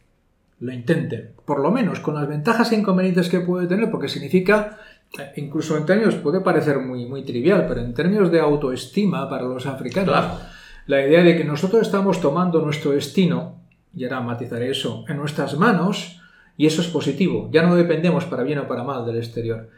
lo 0.60 0.72
intenten, 0.72 1.32
por 1.44 1.58
lo 1.58 1.72
menos 1.72 1.98
con 1.98 2.14
las 2.14 2.28
ventajas 2.28 2.70
e 2.70 2.76
inconvenientes 2.76 3.28
que 3.28 3.40
puede 3.40 3.66
tener, 3.66 3.90
porque 3.90 4.08
significa, 4.08 4.78
eh, 5.18 5.32
incluso 5.36 5.76
en 5.76 5.86
términos, 5.86 6.14
puede 6.14 6.40
parecer 6.42 6.78
muy, 6.78 7.06
muy 7.06 7.24
trivial, 7.24 7.66
pero 7.66 7.80
en 7.80 7.92
términos 7.92 8.30
de 8.30 8.38
autoestima 8.38 9.28
para 9.28 9.42
los 9.42 9.66
africanos, 9.66 10.10
Claro. 10.14 10.38
la 10.86 11.04
idea 11.04 11.24
de 11.24 11.36
que 11.36 11.42
nosotros 11.44 11.82
estamos 11.82 12.20
tomando 12.20 12.60
nuestro 12.64 12.92
destino, 12.92 13.56
y 13.96 14.04
ahora 14.04 14.20
matizaré 14.20 14.70
eso, 14.70 15.04
en 15.08 15.16
nuestras 15.16 15.58
manos, 15.58 16.20
y 16.56 16.66
eso 16.66 16.80
es 16.80 16.88
positivo, 16.88 17.48
ya 17.52 17.62
no 17.62 17.74
dependemos 17.74 18.24
para 18.26 18.42
bien 18.42 18.58
o 18.58 18.68
para 18.68 18.84
mal 18.84 19.04
del 19.04 19.16
exterior. 19.16 19.68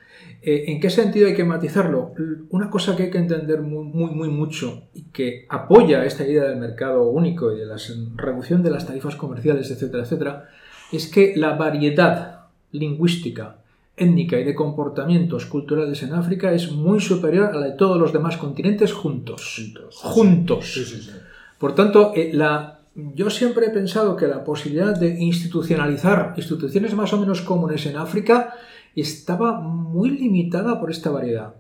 Eh, 0.43 0.65
¿En 0.69 0.81
qué 0.81 0.91
sentido 0.91 1.27
hay 1.27 1.35
que 1.35 1.45
matizarlo? 1.45 2.13
Una 2.51 2.71
cosa 2.71 2.95
que 2.95 3.05
hay 3.05 3.11
que 3.11 3.19
entender 3.19 3.63
muy, 3.63 3.85
muy, 3.85 4.11
muy 4.11 4.29
mucho 4.29 4.85
y 4.95 5.05
que 5.05 5.47
apoya 5.49 6.05
esta 6.05 6.27
idea 6.27 6.45
del 6.45 6.59
mercado 6.59 7.09
único 7.09 7.53
y 7.53 7.59
de 7.59 7.67
la 7.67 7.77
reducción 8.17 8.63
de 8.63 8.71
las 8.71 8.87
tarifas 8.87 9.17
comerciales, 9.17 9.71
etcétera, 9.71 10.03
etcétera, 10.05 10.49
es 10.93 11.09
que 11.09 11.35
la 11.37 11.57
variedad 11.57 12.41
lingüística, 12.73 13.57
étnica 13.97 14.39
y 14.39 14.45
de 14.45 14.55
comportamientos 14.55 15.47
culturales 15.47 16.03
en 16.03 16.13
África 16.13 16.53
es 16.53 16.71
muy 16.71 17.01
superior 17.01 17.47
a 17.47 17.59
la 17.59 17.67
de 17.67 17.73
todos 17.73 17.99
los 17.99 18.13
demás 18.13 18.37
continentes 18.37 18.93
juntos. 18.93 19.55
Juntos. 19.57 19.97
Juntos. 20.03 20.73
Sí, 20.73 20.85
sí, 20.85 21.01
sí. 21.01 21.11
Por 21.59 21.75
tanto, 21.75 22.13
eh, 22.15 22.31
la, 22.35 22.76
yo 22.97 23.29
siempre 23.29 23.67
he 23.67 23.71
pensado 23.71 24.17
que 24.17 24.27
la 24.27 24.43
posibilidad 24.43 24.99
de 24.99 25.21
institucionalizar 25.21 26.33
instituciones 26.37 26.95
más 26.95 27.13
o 27.13 27.21
menos 27.21 27.43
comunes 27.43 27.85
en 27.87 27.97
África 27.97 28.55
estaba 28.95 29.61
muy 29.61 30.11
limitada 30.11 30.81
por 30.81 30.91
esta 30.91 31.11
variedad. 31.11 31.55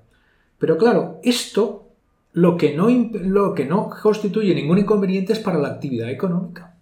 Pero 0.58 0.78
claro, 0.78 1.20
esto 1.22 1.90
lo 2.32 2.56
que 2.56 2.74
no, 2.74 2.88
lo 2.88 3.54
que 3.54 3.66
no 3.66 3.90
constituye 4.02 4.54
ningún 4.54 4.78
inconveniente 4.78 5.34
es 5.34 5.38
para 5.38 5.58
la 5.58 5.68
actividad 5.68 6.10
económica. 6.10 6.74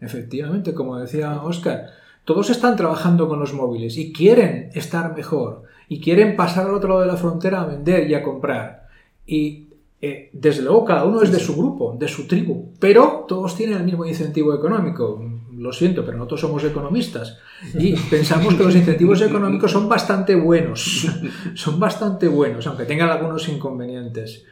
Efectivamente, 0.00 0.74
como 0.74 0.98
decía 0.98 1.42
Oscar, 1.42 1.86
todos 2.24 2.50
están 2.50 2.76
trabajando 2.76 3.28
con 3.28 3.40
los 3.40 3.52
móviles 3.52 3.96
y 3.96 4.12
quieren 4.12 4.70
estar 4.74 5.16
mejor 5.16 5.64
y 5.88 6.00
quieren 6.00 6.36
pasar 6.36 6.66
al 6.66 6.74
otro 6.74 6.90
lado 6.90 7.00
de 7.00 7.06
la 7.06 7.16
frontera 7.16 7.62
a 7.62 7.66
vender 7.66 8.08
y 8.08 8.14
a 8.14 8.22
comprar. 8.22 8.88
Y 9.26 9.67
eh, 10.00 10.30
desde 10.32 10.62
luego 10.62 10.84
cada 10.84 11.04
uno 11.04 11.22
es 11.22 11.32
de 11.32 11.40
su 11.40 11.56
grupo, 11.56 11.96
de 11.98 12.06
su 12.06 12.28
tribu, 12.28 12.72
pero 12.78 13.24
todos 13.26 13.56
tienen 13.56 13.78
el 13.78 13.84
mismo 13.84 14.04
incentivo 14.04 14.54
económico. 14.54 15.24
Lo 15.52 15.72
siento, 15.72 16.04
pero 16.04 16.18
nosotros 16.18 16.40
somos 16.40 16.62
economistas 16.62 17.38
y 17.74 17.96
pensamos 18.10 18.54
que 18.54 18.62
los 18.62 18.76
incentivos 18.76 19.20
económicos 19.22 19.72
son 19.72 19.88
bastante 19.88 20.36
buenos, 20.36 21.08
son 21.54 21.80
bastante 21.80 22.28
buenos, 22.28 22.66
aunque 22.68 22.84
tengan 22.84 23.10
algunos 23.10 23.48
inconvenientes. 23.48 24.44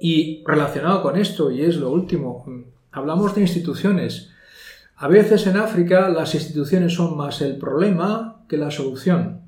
Y 0.00 0.42
relacionado 0.44 1.02
con 1.02 1.16
esto, 1.16 1.52
y 1.52 1.62
es 1.62 1.76
lo 1.76 1.90
último, 1.90 2.44
hablamos 2.90 3.34
de 3.34 3.42
instituciones. 3.42 4.30
A 4.96 5.06
veces 5.06 5.46
en 5.46 5.56
África 5.56 6.08
las 6.08 6.34
instituciones 6.34 6.94
son 6.94 7.16
más 7.16 7.42
el 7.42 7.58
problema 7.58 8.42
que 8.48 8.56
la 8.56 8.72
solución. 8.72 9.42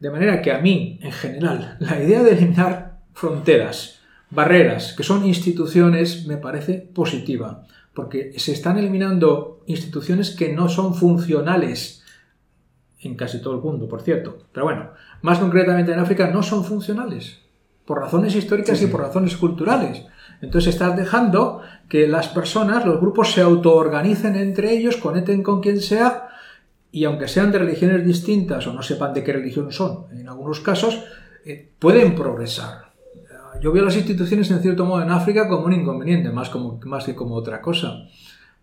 De 0.00 0.10
manera 0.10 0.42
que 0.42 0.50
a 0.50 0.58
mí, 0.58 0.98
en 1.02 1.12
general, 1.12 1.76
la 1.78 2.02
idea 2.02 2.24
de 2.24 2.32
eliminar 2.32 2.98
fronteras, 3.14 4.01
barreras, 4.32 4.94
que 4.96 5.02
son 5.02 5.24
instituciones, 5.24 6.26
me 6.26 6.38
parece 6.38 6.74
positiva, 6.74 7.66
porque 7.94 8.32
se 8.38 8.52
están 8.52 8.78
eliminando 8.78 9.62
instituciones 9.66 10.30
que 10.30 10.52
no 10.52 10.68
son 10.68 10.94
funcionales 10.94 12.02
en 13.00 13.14
casi 13.16 13.42
todo 13.42 13.54
el 13.56 13.60
mundo, 13.60 13.88
por 13.88 14.02
cierto. 14.02 14.38
Pero 14.52 14.64
bueno, 14.66 14.90
más 15.22 15.38
concretamente 15.38 15.92
en 15.92 15.98
África 15.98 16.28
no 16.28 16.42
son 16.42 16.64
funcionales, 16.64 17.40
por 17.84 18.00
razones 18.00 18.34
históricas 18.34 18.78
Sí, 18.78 18.84
sí. 18.84 18.88
y 18.88 18.92
por 18.92 19.02
razones 19.02 19.36
culturales. 19.36 20.04
Entonces 20.40 20.74
estás 20.74 20.96
dejando 20.96 21.60
que 21.88 22.08
las 22.08 22.28
personas, 22.28 22.86
los 22.86 23.00
grupos 23.00 23.32
se 23.32 23.42
autoorganicen 23.42 24.34
entre 24.36 24.72
ellos, 24.72 24.96
conecten 24.96 25.42
con 25.42 25.60
quien 25.60 25.80
sea, 25.80 26.28
y 26.90 27.04
aunque 27.04 27.28
sean 27.28 27.52
de 27.52 27.58
religiones 27.58 28.04
distintas 28.04 28.66
o 28.66 28.72
no 28.72 28.82
sepan 28.82 29.14
de 29.14 29.24
qué 29.24 29.32
religión 29.32 29.72
son, 29.72 30.06
en 30.12 30.28
algunos 30.28 30.60
casos, 30.60 31.04
eh, 31.44 31.70
pueden 31.78 32.14
progresar. 32.14 32.81
Yo 33.62 33.70
veo 33.70 33.84
las 33.84 33.96
instituciones 33.96 34.50
en 34.50 34.60
cierto 34.60 34.84
modo 34.84 35.02
en 35.02 35.10
África 35.10 35.48
como 35.48 35.66
un 35.66 35.72
inconveniente, 35.72 36.30
más, 36.30 36.50
como, 36.50 36.80
más 36.84 37.04
que 37.04 37.14
como 37.14 37.36
otra 37.36 37.60
cosa. 37.60 38.08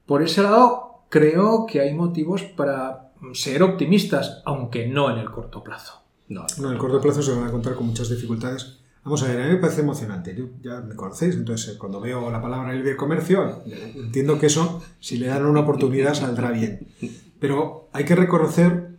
Por 0.05 0.21
ese 0.21 0.43
lado, 0.43 1.05
creo 1.07 1.65
que 1.65 1.79
hay 1.79 1.93
motivos 1.93 2.43
para 2.43 3.13
ser 3.33 3.63
optimistas, 3.63 4.41
aunque 4.43 4.87
no 4.87 5.09
en 5.09 5.19
el 5.19 5.31
corto 5.31 5.63
plazo. 5.63 6.01
No, 6.27 6.45
en 6.57 6.65
el 6.65 6.77
corto 6.77 6.99
plazo 6.99 7.21
se 7.21 7.31
van 7.31 7.45
a 7.45 7.47
encontrar 7.47 7.75
con 7.75 7.87
muchas 7.87 8.09
dificultades. 8.09 8.79
Vamos 9.05 9.23
a 9.23 9.27
ver, 9.27 9.41
a 9.41 9.45
mí 9.45 9.53
me 9.53 9.59
parece 9.59 9.81
emocionante. 9.81 10.35
Ya 10.61 10.81
me 10.81 10.95
conocéis, 10.95 11.35
entonces 11.35 11.75
eh, 11.75 11.77
cuando 11.77 12.01
veo 12.01 12.29
la 12.29 12.41
palabra 12.41 12.73
libre 12.73 12.97
comercio, 12.97 13.63
entiendo 13.95 14.37
que 14.37 14.47
eso, 14.47 14.83
si 14.99 15.17
le 15.17 15.27
dan 15.27 15.45
una 15.45 15.61
oportunidad, 15.61 16.13
saldrá 16.13 16.51
bien. 16.51 16.87
Pero 17.39 17.87
hay 17.93 18.03
que 18.03 18.15
reconocer, 18.15 18.89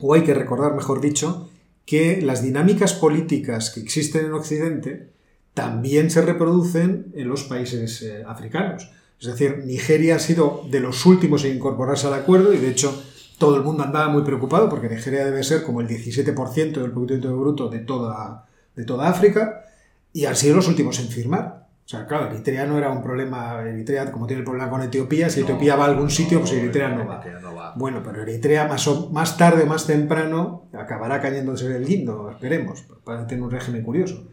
o 0.00 0.14
hay 0.14 0.22
que 0.22 0.32
recordar, 0.32 0.74
mejor 0.74 1.02
dicho, 1.02 1.50
que 1.84 2.22
las 2.22 2.42
dinámicas 2.42 2.94
políticas 2.94 3.70
que 3.70 3.80
existen 3.80 4.24
en 4.24 4.32
Occidente 4.32 5.13
también 5.54 6.10
se 6.10 6.22
reproducen 6.22 7.12
en 7.14 7.28
los 7.28 7.44
países 7.44 8.02
eh, 8.02 8.24
africanos. 8.26 8.90
Es 9.20 9.28
decir, 9.28 9.62
Nigeria 9.64 10.16
ha 10.16 10.18
sido 10.18 10.62
de 10.70 10.80
los 10.80 11.06
últimos 11.06 11.44
en 11.44 11.56
incorporarse 11.56 12.06
al 12.08 12.14
acuerdo 12.14 12.52
y 12.52 12.58
de 12.58 12.68
hecho 12.68 13.02
todo 13.38 13.56
el 13.56 13.62
mundo 13.62 13.82
andaba 13.84 14.08
muy 14.08 14.22
preocupado 14.22 14.68
porque 14.68 14.88
Nigeria 14.88 15.24
debe 15.24 15.42
ser 15.44 15.62
como 15.62 15.80
el 15.80 15.88
17% 15.88 16.72
del 16.72 16.90
Producto 16.90 17.14
Interior 17.14 17.38
Bruto 17.40 17.68
de 17.68 17.78
toda, 17.80 18.46
de 18.74 18.84
toda 18.84 19.08
África 19.08 19.64
y 20.12 20.24
han 20.26 20.36
sido 20.36 20.56
los 20.56 20.68
últimos 20.68 20.98
en 21.00 21.08
firmar. 21.08 21.64
O 21.84 21.88
sea, 21.88 22.06
claro, 22.06 22.26
Eritrea 22.30 22.64
no 22.66 22.78
era 22.78 22.90
un 22.90 23.02
problema, 23.02 23.60
Eritrea 23.62 24.10
como 24.10 24.26
tiene 24.26 24.40
el 24.40 24.44
problema 24.44 24.70
con 24.70 24.82
Etiopía, 24.82 25.28
si 25.28 25.40
Etiopía 25.40 25.76
va 25.76 25.84
a 25.84 25.88
algún 25.88 26.10
sitio, 26.10 26.40
pues 26.40 26.52
Eritrea 26.52 26.88
no 26.88 27.06
va. 27.06 27.22
No 27.42 27.54
va. 27.54 27.74
Bueno, 27.76 28.00
pero 28.02 28.22
Eritrea 28.22 28.66
más, 28.66 28.86
o- 28.88 29.10
más 29.10 29.36
tarde 29.36 29.64
o 29.64 29.66
más 29.66 29.86
temprano 29.86 30.66
acabará 30.72 31.20
cayéndose 31.20 31.68
del 31.68 31.84
guindo, 31.84 32.30
esperemos, 32.30 32.84
para 33.04 33.26
tener 33.26 33.44
un 33.44 33.50
régimen 33.50 33.82
curioso. 33.82 34.28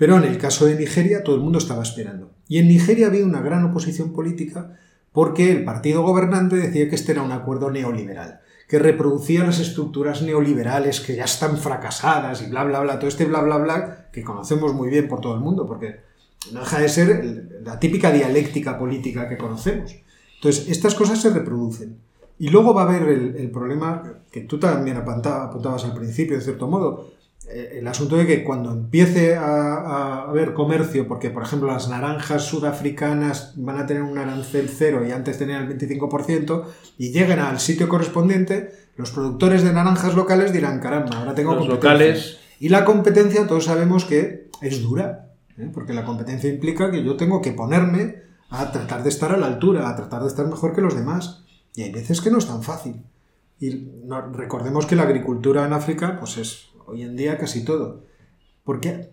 Pero 0.00 0.16
en 0.16 0.24
el 0.24 0.38
caso 0.38 0.64
de 0.64 0.76
Nigeria 0.76 1.22
todo 1.22 1.36
el 1.36 1.42
mundo 1.42 1.58
estaba 1.58 1.82
esperando. 1.82 2.30
Y 2.48 2.56
en 2.56 2.68
Nigeria 2.68 3.08
había 3.08 3.22
una 3.22 3.42
gran 3.42 3.62
oposición 3.64 4.14
política 4.14 4.78
porque 5.12 5.52
el 5.52 5.62
partido 5.62 6.02
gobernante 6.02 6.56
decía 6.56 6.88
que 6.88 6.94
este 6.94 7.12
era 7.12 7.22
un 7.22 7.32
acuerdo 7.32 7.70
neoliberal, 7.70 8.40
que 8.66 8.78
reproducía 8.78 9.44
las 9.44 9.60
estructuras 9.60 10.22
neoliberales 10.22 11.00
que 11.00 11.16
ya 11.16 11.24
están 11.24 11.58
fracasadas 11.58 12.40
y 12.40 12.48
bla, 12.48 12.64
bla, 12.64 12.80
bla, 12.80 12.98
todo 12.98 13.08
este 13.08 13.26
bla, 13.26 13.42
bla, 13.42 13.58
bla, 13.58 14.08
que 14.10 14.24
conocemos 14.24 14.72
muy 14.72 14.88
bien 14.88 15.06
por 15.06 15.20
todo 15.20 15.34
el 15.34 15.40
mundo, 15.40 15.66
porque 15.66 16.00
no 16.50 16.60
deja 16.60 16.78
de 16.80 16.88
ser 16.88 17.60
la 17.62 17.78
típica 17.78 18.10
dialéctica 18.10 18.78
política 18.78 19.28
que 19.28 19.36
conocemos. 19.36 19.94
Entonces, 20.36 20.66
estas 20.70 20.94
cosas 20.94 21.20
se 21.20 21.28
reproducen. 21.28 21.98
Y 22.38 22.48
luego 22.48 22.72
va 22.72 22.84
a 22.84 22.88
haber 22.88 23.02
el, 23.10 23.36
el 23.36 23.50
problema 23.50 24.22
que 24.32 24.40
tú 24.40 24.58
también 24.58 24.96
apunta- 24.96 25.44
apuntabas 25.44 25.84
al 25.84 25.92
principio, 25.92 26.38
de 26.38 26.42
cierto 26.42 26.66
modo. 26.68 27.19
Eh, 27.52 27.78
el 27.80 27.88
asunto 27.88 28.16
de 28.16 28.26
que 28.26 28.44
cuando 28.44 28.72
empiece 28.72 29.36
a, 29.36 30.22
haber 30.28 30.54
comercio, 30.54 31.08
porque 31.08 31.30
por 31.30 31.42
ejemplo 31.42 31.68
las 31.68 31.88
naranjas 31.88 32.44
sudafricanas 32.44 33.54
van 33.56 33.78
a 33.78 33.86
tener 33.86 34.02
un 34.02 34.16
arancel 34.18 34.68
cero 34.68 35.04
y 35.06 35.10
antes 35.12 35.38
tenían 35.38 35.62
el 35.70 35.78
25%, 35.78 36.64
y 36.98 37.10
lleguen 37.12 37.38
al 37.40 37.58
sitio 37.60 37.88
correspondiente, 37.88 38.70
los 38.96 39.10
productores 39.10 39.62
de 39.62 39.72
naranjas 39.72 40.14
locales 40.14 40.52
dirán, 40.52 40.80
caramba, 40.80 41.18
ahora 41.18 41.34
tengo 41.34 41.54
Los 41.54 41.66
competencia. 41.66 41.90
locales- 41.90 42.38
Y 42.60 42.68
la 42.68 42.84
competencia 42.84 43.46
todos 43.46 43.64
sabemos 43.64 44.04
que 44.04 44.48
es 44.60 44.82
dura, 44.82 45.30
¿eh? 45.58 45.70
porque 45.72 45.94
la 45.94 46.04
competencia 46.04 46.50
implica 46.50 46.90
que 46.90 47.02
yo 47.02 47.16
tengo 47.16 47.40
que 47.40 47.52
ponerme 47.52 48.16
a 48.50 48.70
tratar 48.72 49.02
de 49.02 49.08
estar 49.08 49.32
a 49.32 49.36
la 49.38 49.46
altura, 49.46 49.88
a 49.88 49.96
tratar 49.96 50.22
de 50.22 50.28
estar 50.28 50.46
mejor 50.46 50.74
que 50.74 50.80
los 50.82 50.94
demás. 50.94 51.44
Y 51.74 51.82
hay 51.82 51.92
veces 51.92 52.20
que 52.20 52.30
no 52.30 52.38
es 52.38 52.46
tan 52.46 52.62
fácil. 52.62 53.02
Y 53.60 53.88
recordemos 54.32 54.86
que 54.86 54.96
la 54.96 55.02
agricultura 55.04 55.64
en 55.64 55.72
África, 55.72 56.16
pues 56.18 56.36
es 56.38 56.69
hoy 56.90 57.02
en 57.02 57.16
día 57.16 57.38
casi 57.38 57.64
todo. 57.64 58.04
Porque 58.64 59.10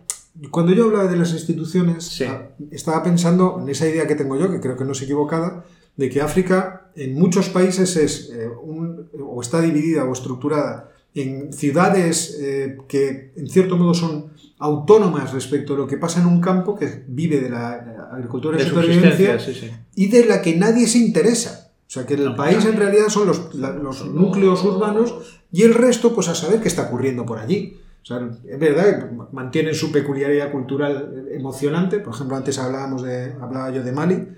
cuando 0.50 0.72
yo 0.72 0.84
hablaba 0.84 1.10
de 1.10 1.16
las 1.16 1.32
instituciones, 1.32 2.04
Sí. 2.04 2.24
ah, 2.24 2.50
estaba 2.70 3.02
pensando 3.02 3.58
en 3.60 3.68
esa 3.68 3.88
idea 3.88 4.06
que 4.06 4.14
tengo 4.14 4.38
yo, 4.38 4.50
que 4.50 4.60
creo 4.60 4.76
que 4.76 4.84
no 4.84 4.92
es 4.92 5.02
equivocada, 5.02 5.64
de 5.96 6.08
que 6.10 6.20
África 6.20 6.90
en 6.94 7.14
muchos 7.14 7.48
países 7.48 7.96
es 7.96 8.30
eh, 8.32 8.48
un- 8.62 9.08
o 9.20 9.40
está 9.40 9.60
dividida 9.60 10.04
o 10.04 10.12
estructurada 10.12 10.92
en 11.14 11.52
ciudades 11.52 12.38
eh, 12.40 12.76
que 12.86 13.32
en 13.36 13.48
cierto 13.48 13.76
modo 13.76 13.94
son 13.94 14.26
autónomas 14.60 15.32
respecto 15.32 15.74
a 15.74 15.76
lo 15.78 15.86
que 15.86 15.96
pasa 15.96 16.20
en 16.20 16.26
un 16.26 16.40
campo 16.40 16.76
que 16.76 17.04
vive 17.08 17.40
de 17.40 17.50
la, 17.50 17.78
de 17.78 17.96
la 17.96 18.04
agricultura 18.12 18.56
de, 18.58 18.64
supervivencia 18.64 19.38
subsistencia, 19.38 19.68
sí, 19.70 19.72
sí. 19.76 19.84
y 19.96 20.08
de 20.08 20.26
la 20.26 20.40
que 20.42 20.56
nadie 20.56 20.86
se 20.86 20.98
interesa. 20.98 21.67
O 21.88 21.90
sea, 21.90 22.04
que 22.04 22.14
el 22.14 22.34
país 22.36 22.64
en 22.66 22.76
realidad 22.76 23.08
son 23.08 23.26
los, 23.28 23.54
la- 23.54 23.72
los 23.72 24.04
núcleos 24.06 24.62
urbanos 24.62 25.14
y 25.50 25.62
el 25.62 25.72
resto, 25.74 26.14
pues 26.14 26.28
a 26.28 26.34
saber 26.34 26.60
qué 26.60 26.68
está 26.68 26.82
ocurriendo 26.82 27.24
por 27.24 27.38
allí. 27.38 27.80
O 28.02 28.06
sea, 28.06 28.28
es 28.46 28.58
verdad 28.58 28.98
que 29.08 29.16
mantienen 29.32 29.74
su 29.74 29.90
peculiaridad 29.90 30.52
cultural 30.52 31.26
emocionante. 31.32 31.98
Por 31.98 32.14
ejemplo, 32.14 32.36
antes 32.36 32.58
hablábamos 32.58 33.02
de, 33.02 33.32
hablaba 33.40 33.70
yo 33.70 33.82
de 33.82 33.92
Mali. 33.92 34.28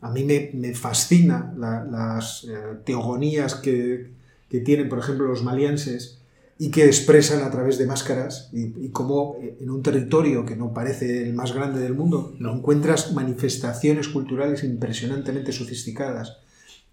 A 0.00 0.10
mí 0.10 0.24
me, 0.24 0.50
me 0.54 0.74
fascina 0.74 1.52
la- 1.56 1.84
las 1.84 2.44
eh, 2.44 2.54
teogonías 2.84 3.56
que, 3.56 4.10
que 4.48 4.60
tienen, 4.60 4.88
por 4.88 4.98
ejemplo, 5.00 5.26
los 5.26 5.42
malienses 5.42 6.18
y 6.58 6.70
que 6.70 6.86
expresan 6.86 7.42
a 7.42 7.50
través 7.50 7.78
de 7.78 7.86
máscaras 7.86 8.48
y, 8.52 8.72
y 8.84 8.90
cómo 8.90 9.36
eh, 9.40 9.56
en 9.60 9.70
un 9.70 9.82
territorio 9.82 10.46
que 10.46 10.54
no 10.54 10.72
parece 10.72 11.22
el 11.24 11.34
más 11.34 11.52
grande 11.52 11.80
del 11.80 11.94
mundo 11.94 12.34
No. 12.38 12.52
encuentras 12.54 13.12
manifestaciones 13.12 14.06
culturales 14.08 14.62
impresionantemente 14.62 15.50
sofisticadas, 15.52 16.38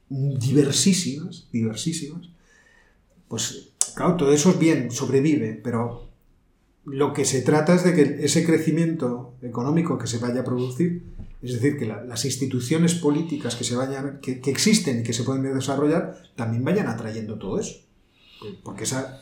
diversísimas, 0.10 1.48
diversísimas. 1.52 2.30
Pues 3.28 3.70
claro, 3.96 4.16
todo 4.16 4.34
eso 4.34 4.50
es 4.52 4.60
bien, 4.60 4.92
sobrevive, 4.92 5.60
pero 5.64 6.08
lo 6.86 7.14
que 7.14 7.26
se 7.26 7.42
trata 7.42 7.76
es 7.76 7.84
de 7.84 7.94
que 7.94 8.26
ese 8.26 8.46
crecimiento 8.46 9.34
económico 9.42 9.98
que 9.98 10.08
se 10.08 10.18
vaya 10.18 10.42
a 10.42 10.44
producir, 10.44 11.04
es 11.42 11.54
decir, 11.54 11.78
que 11.78 11.86
la- 11.86 12.04
las 12.04 12.26
instituciones 12.26 12.96
políticas 12.96 13.56
que 13.56 13.64
se 13.64 13.76
vayan, 13.76 14.20
que, 14.22 14.40
que 14.42 14.50
existen 14.52 15.02
y 15.02 15.04
que 15.04 15.14
se 15.14 15.24
pueden 15.24 15.44
desarrollar, 15.54 16.18
también 16.36 16.64
vayan 16.64 16.88
atrayendo 16.88 17.38
todo 17.38 17.60
eso. 17.60 17.76
Porque 18.64 18.86
esa 18.86 19.22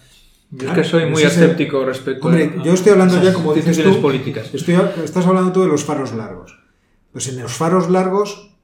Yo 0.52 0.60
Claro, 0.60 0.82
es 0.82 0.86
que 0.88 0.92
soy 0.92 1.10
muy 1.10 1.24
escéptico 1.24 1.84
respecto 1.84 2.26
Hombre, 2.28 2.54
a 2.58 2.64
yo 2.64 2.74
estoy 2.74 2.94
hablando 2.94 3.22
ya, 3.22 3.34
como 3.34 3.54
dices 3.54 3.68
instituciones 3.70 3.96
tú, 3.98 4.02
políticas. 4.02 4.54
Estoy, 4.54 4.76
estás 5.04 5.26
hablando 5.26 5.52
tú 5.52 5.62
de 5.62 5.68
los 5.68 5.84
faros 5.84 6.14
largos. 6.14 6.58
Pues 7.12 7.28
en 7.28 7.42
los 7.42 7.52
faros 7.52 7.90
largos, 7.90 8.56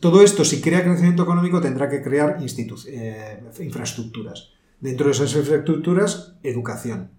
todo 0.00 0.22
esto, 0.22 0.44
si 0.44 0.60
crea 0.60 0.82
crecimiento 0.82 1.22
económico, 1.22 1.60
tendrá 1.60 1.88
que 1.88 2.02
crear 2.02 2.38
institu- 2.40 2.84
eh, 2.88 3.40
infraestructuras. 3.60 4.50
Dentro 4.80 5.06
de 5.06 5.12
esas 5.12 5.34
infraestructuras, 5.36 6.34
educación. 6.42 7.10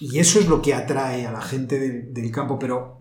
Y 0.00 0.18
eso 0.18 0.38
es 0.40 0.48
lo 0.48 0.62
que 0.62 0.72
atrae 0.74 1.26
a 1.26 1.32
la 1.32 1.42
gente 1.42 1.78
del, 1.78 2.14
del 2.14 2.30
campo. 2.30 2.58
Pero 2.58 3.00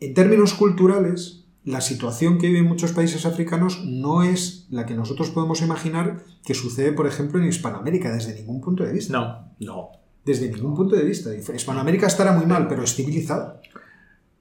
en 0.00 0.14
términos 0.14 0.54
culturales, 0.54 1.44
la 1.64 1.80
situación 1.80 2.38
que 2.38 2.46
viven 2.48 2.66
muchos 2.66 2.92
países 2.92 3.26
africanos 3.26 3.82
no 3.84 4.22
es 4.22 4.66
la 4.70 4.86
que 4.86 4.94
nosotros 4.94 5.30
podemos 5.30 5.60
imaginar 5.62 6.22
que 6.44 6.54
sucede, 6.54 6.92
por 6.92 7.06
ejemplo, 7.08 7.40
en 7.40 7.48
Hispanoamérica, 7.48 8.12
desde 8.12 8.34
ningún 8.34 8.60
punto 8.60 8.84
de 8.84 8.92
vista. 8.92 9.12
No. 9.18 9.48
No. 9.58 9.88
Desde 10.24 10.48
ningún 10.50 10.74
punto 10.74 10.94
de 10.94 11.04
vista. 11.04 11.30
Hispanoamérica 11.34 12.06
estará 12.06 12.32
muy 12.32 12.46
mal, 12.46 12.68
pero 12.68 12.84
es 12.84 12.94
civilizada. 12.94 13.60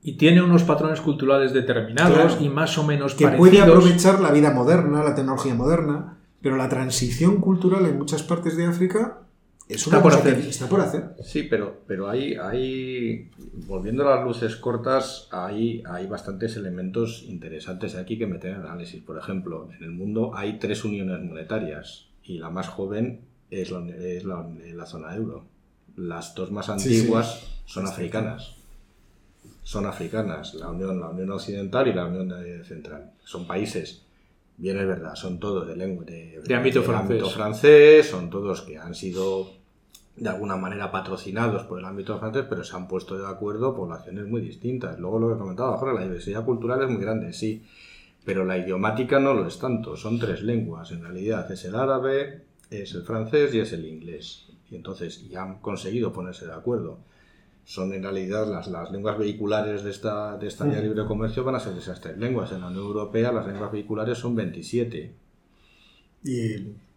Y 0.04 0.14
tiene 0.18 0.41
unos 0.41 0.64
patrones 0.64 0.99
culturales 1.01 1.54
determinados 1.54 2.34
Claro. 2.34 2.43
y 2.43 2.49
más 2.49 2.78
o 2.78 2.84
menos 2.84 3.16
Que 3.16 3.24
parecidos. 3.24 3.49
puede 3.49 3.62
aprovechar 3.62 4.20
la 4.20 4.32
vida 4.32 4.51
moderna, 4.51 5.01
la 5.04 5.16
tecnología 5.16 5.56
moderna, 5.56 6.18
pero 6.41 6.58
la 6.58 6.68
transición 6.68 7.39
cultural 7.39 7.86
en 7.86 7.97
muchas 7.97 8.22
partes 8.24 8.58
de 8.58 8.66
África 8.66 9.20
es 9.70 9.88
una 9.88 9.97
Está 9.97 10.04
por 10.04 10.12
cosa 10.12 10.24
que 10.26 10.30
hacer. 10.32 10.49
está 10.49 10.68
por 10.68 10.82
hacer. 10.82 11.16
Sí, 11.24 11.43
pero, 11.43 11.84
pero 11.88 12.10
hay, 12.10 12.34
hay, 12.36 13.32
volviendo 13.66 14.06
a 14.06 14.18
las 14.18 14.26
luces 14.26 14.58
cortas, 14.58 15.30
hay, 15.32 15.82
hay 15.89 16.06
bastantes 16.08 16.58
elementos 16.58 17.24
interesantes 17.26 17.95
aquí 17.95 18.18
que 18.18 18.28
meter 18.28 18.51
en 18.56 18.62
análisis. 18.62 19.01
Por 19.01 19.18
ejemplo, 19.18 19.70
en 19.78 19.84
el 19.86 19.91
mundo 19.91 20.32
hay 20.36 20.60
tres 20.60 20.84
uniones 20.84 21.22
monetarias 21.24 22.08
y 22.24 22.39
la 22.39 22.49
más 22.49 22.68
joven 22.68 23.22
es 23.49 23.72
la, 23.72 23.88
es 23.88 24.26
la, 24.26 24.45
la 24.76 24.86
zona 24.86 25.16
euro. 25.16 25.45
Las 25.95 26.36
dos 26.36 26.51
más 26.51 26.66
Sí, 26.66 26.72
antiguas 26.74 27.41
son 27.66 27.88
Sí, 27.88 27.93
africanas. 27.93 28.58
Son 29.64 29.86
africanas, 29.86 30.53
la 30.55 30.70
Unión, 30.70 30.99
la 30.99 31.09
Unión 31.09 31.32
Occidental 31.32 31.88
y 31.88 31.93
la 31.93 32.05
Unión 32.05 32.34
Central. 32.66 33.11
Son 33.24 33.47
países, 33.47 34.05
bien 34.57 34.78
es 34.78 34.86
verdad, 34.86 35.16
son 35.16 35.39
todos 35.39 35.68
de 35.68 35.76
lengua 35.76 36.03
de, 36.05 36.41
De 36.45 36.55
ámbito 36.55 36.84
francés. 36.84 37.11
ámbito 37.11 37.30
francés, 37.30 38.09
son 38.09 38.30
todos 38.30 38.61
que 38.61 38.78
han 38.78 38.93
sido 38.93 39.64
de 40.16 40.30
alguna 40.30 40.55
manera 40.57 40.91
patrocinados 40.91 41.64
por 41.64 41.80
el 41.80 41.86
ámbito 41.86 42.20
francés, 42.20 42.45
pero 42.47 42.64
se 42.64 42.76
han 42.76 42.88
puesto 42.88 43.18
de 43.18 43.28
acuerdo 43.28 43.76
poblaciones 43.76 44.28
muy 44.28 44.41
distintas. 44.41 44.99
Luego 44.99 45.20
lo 45.20 45.30
que 45.30 45.39
comentaba 45.39 45.78
Jorge, 45.78 45.95
la 45.95 46.03
diversidad 46.03 46.45
cultural 46.45 46.84
es 46.84 46.89
muy 46.89 47.01
grande, 47.01 47.34
sí, 47.34 47.64
pero 48.24 48.45
la 48.45 48.57
idiomática 48.57 49.20
no 49.20 49.34
lo 49.34 49.47
es 49.47 49.57
tanto. 49.59 49.97
Son 49.97 50.20
tres 50.20 50.43
lenguas, 50.43 50.91
en 50.91 51.01
realidad 51.01 51.51
es 51.51 51.66
el 51.66 51.76
árabe, 51.76 52.43
es 52.70 52.93
el 52.93 53.03
francés 53.03 53.53
y 53.53 53.59
es 53.59 53.74
el 53.74 53.86
inglés. 53.86 54.47
Y 54.70 54.76
entonces 54.76 55.28
ya 55.30 55.43
han 55.43 55.59
conseguido 55.59 56.14
ponerse 56.14 56.45
de 56.45 56.53
acuerdo. 56.53 56.99
Son 57.66 57.93
en 57.93 58.03
realidad 58.03 58.45
las, 58.47 58.68
las 58.68 58.91
lenguas 58.91 59.18
vehiculares 59.18 59.84
de 59.84 59.91
esta, 59.91 60.38
de 60.38 60.47
esta 60.47 60.66
vía 60.66 60.80
Mm. 60.80 60.84
libre 60.84 61.01
de 61.01 61.07
comercio 61.07 61.43
van 61.43 61.55
a 61.55 61.59
ser 61.59 61.78
esas 61.78 62.01
tres 62.01 62.18
lenguas. 62.18 62.51
En 62.51 62.61
la 62.61 62.68
Unión 62.68 62.84
Europea 62.84 63.32
las 63.32 63.47
lenguas 63.47 63.72
vehiculares 63.72 64.18
son 64.18 64.36
27. 64.36 65.11
Y 66.26 66.55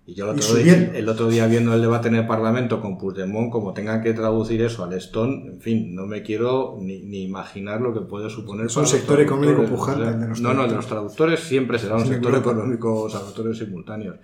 Y 0.08 0.14
yo 0.14 0.30
el 0.30 0.38
otro, 0.38 0.54
día, 0.54 0.92
el 0.94 1.08
otro 1.08 1.28
día 1.28 1.46
viendo 1.48 1.74
el 1.74 1.80
debate 1.80 2.06
en 2.08 2.14
el 2.14 2.26
Parlamento 2.28 2.80
con 2.80 2.96
Puigdemont, 2.96 3.50
como 3.50 3.72
tengan 3.74 4.02
que 4.02 4.12
traducir 4.12 4.62
eso 4.62 4.84
al 4.84 4.92
Estón, 4.92 5.48
en 5.48 5.60
fin, 5.60 5.94
no 5.96 6.06
me 6.06 6.22
quiero 6.22 6.76
ni, 6.80 7.00
ni 7.00 7.24
imaginar 7.24 7.80
lo 7.80 7.92
que 7.92 8.00
puede 8.02 8.30
suponer. 8.30 8.66
Es 8.66 8.76
un 8.76 8.86
sector 8.86 9.20
económico 9.20 9.64
pujante, 9.64 10.02
O 10.02 10.04
sea, 10.04 10.14
el 10.14 10.20
de 10.20 10.28
los 10.28 10.40
no, 10.40 10.54
no, 10.54 10.62
el 10.64 10.70
de 10.70 10.76
los 10.76 10.86
traductores 10.86 11.40
siempre 11.40 11.78
será 11.80 11.96
un 11.96 12.02
Sí, 12.02 12.08
sector 12.08 12.36
económico, 12.36 13.08
traductores 13.10 13.58
simultáneos. 13.58 14.16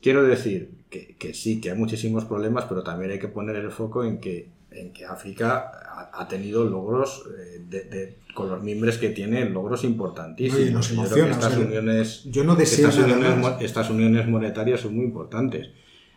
Quiero 0.00 0.22
decir 0.22 0.70
que, 0.88 1.16
que 1.18 1.34
sí, 1.34 1.60
que 1.60 1.70
hay 1.70 1.76
muchísimos 1.78 2.24
problemas, 2.24 2.64
pero 2.66 2.82
también 2.82 3.10
hay 3.12 3.18
que 3.18 3.28
poner 3.28 3.56
el 3.56 3.70
foco 3.70 4.04
en 4.04 4.20
que, 4.20 4.48
en 4.80 4.92
que 4.92 5.04
África 5.06 5.70
ha, 5.84 6.10
ha 6.22 6.28
tenido 6.28 6.64
logros, 6.64 7.24
eh, 7.38 7.60
de- 7.68 7.84
de- 7.84 8.16
con 8.34 8.48
los 8.48 8.62
miembros 8.62 8.98
que 8.98 9.08
tiene, 9.10 9.48
logros 9.50 9.82
importantísimos. 9.84 10.60
Oye, 10.62 10.70
nos 10.70 10.88
Yo 10.90 10.94
creo 10.94 11.14
que 11.14 11.20
emociona, 11.20 11.32
estas 11.32 11.52
o 11.52 11.56
sea, 11.56 11.66
uniones 11.66 12.24
yo 12.26 12.44
no 12.44 12.54
deseo 12.56 12.88
estas 12.88 13.04
uniones, 13.04 13.46
estas 13.60 13.90
uniones 13.90 14.28
monetarias 14.28 14.80
son 14.80 14.94
muy 14.96 15.04
importantes. 15.06 15.70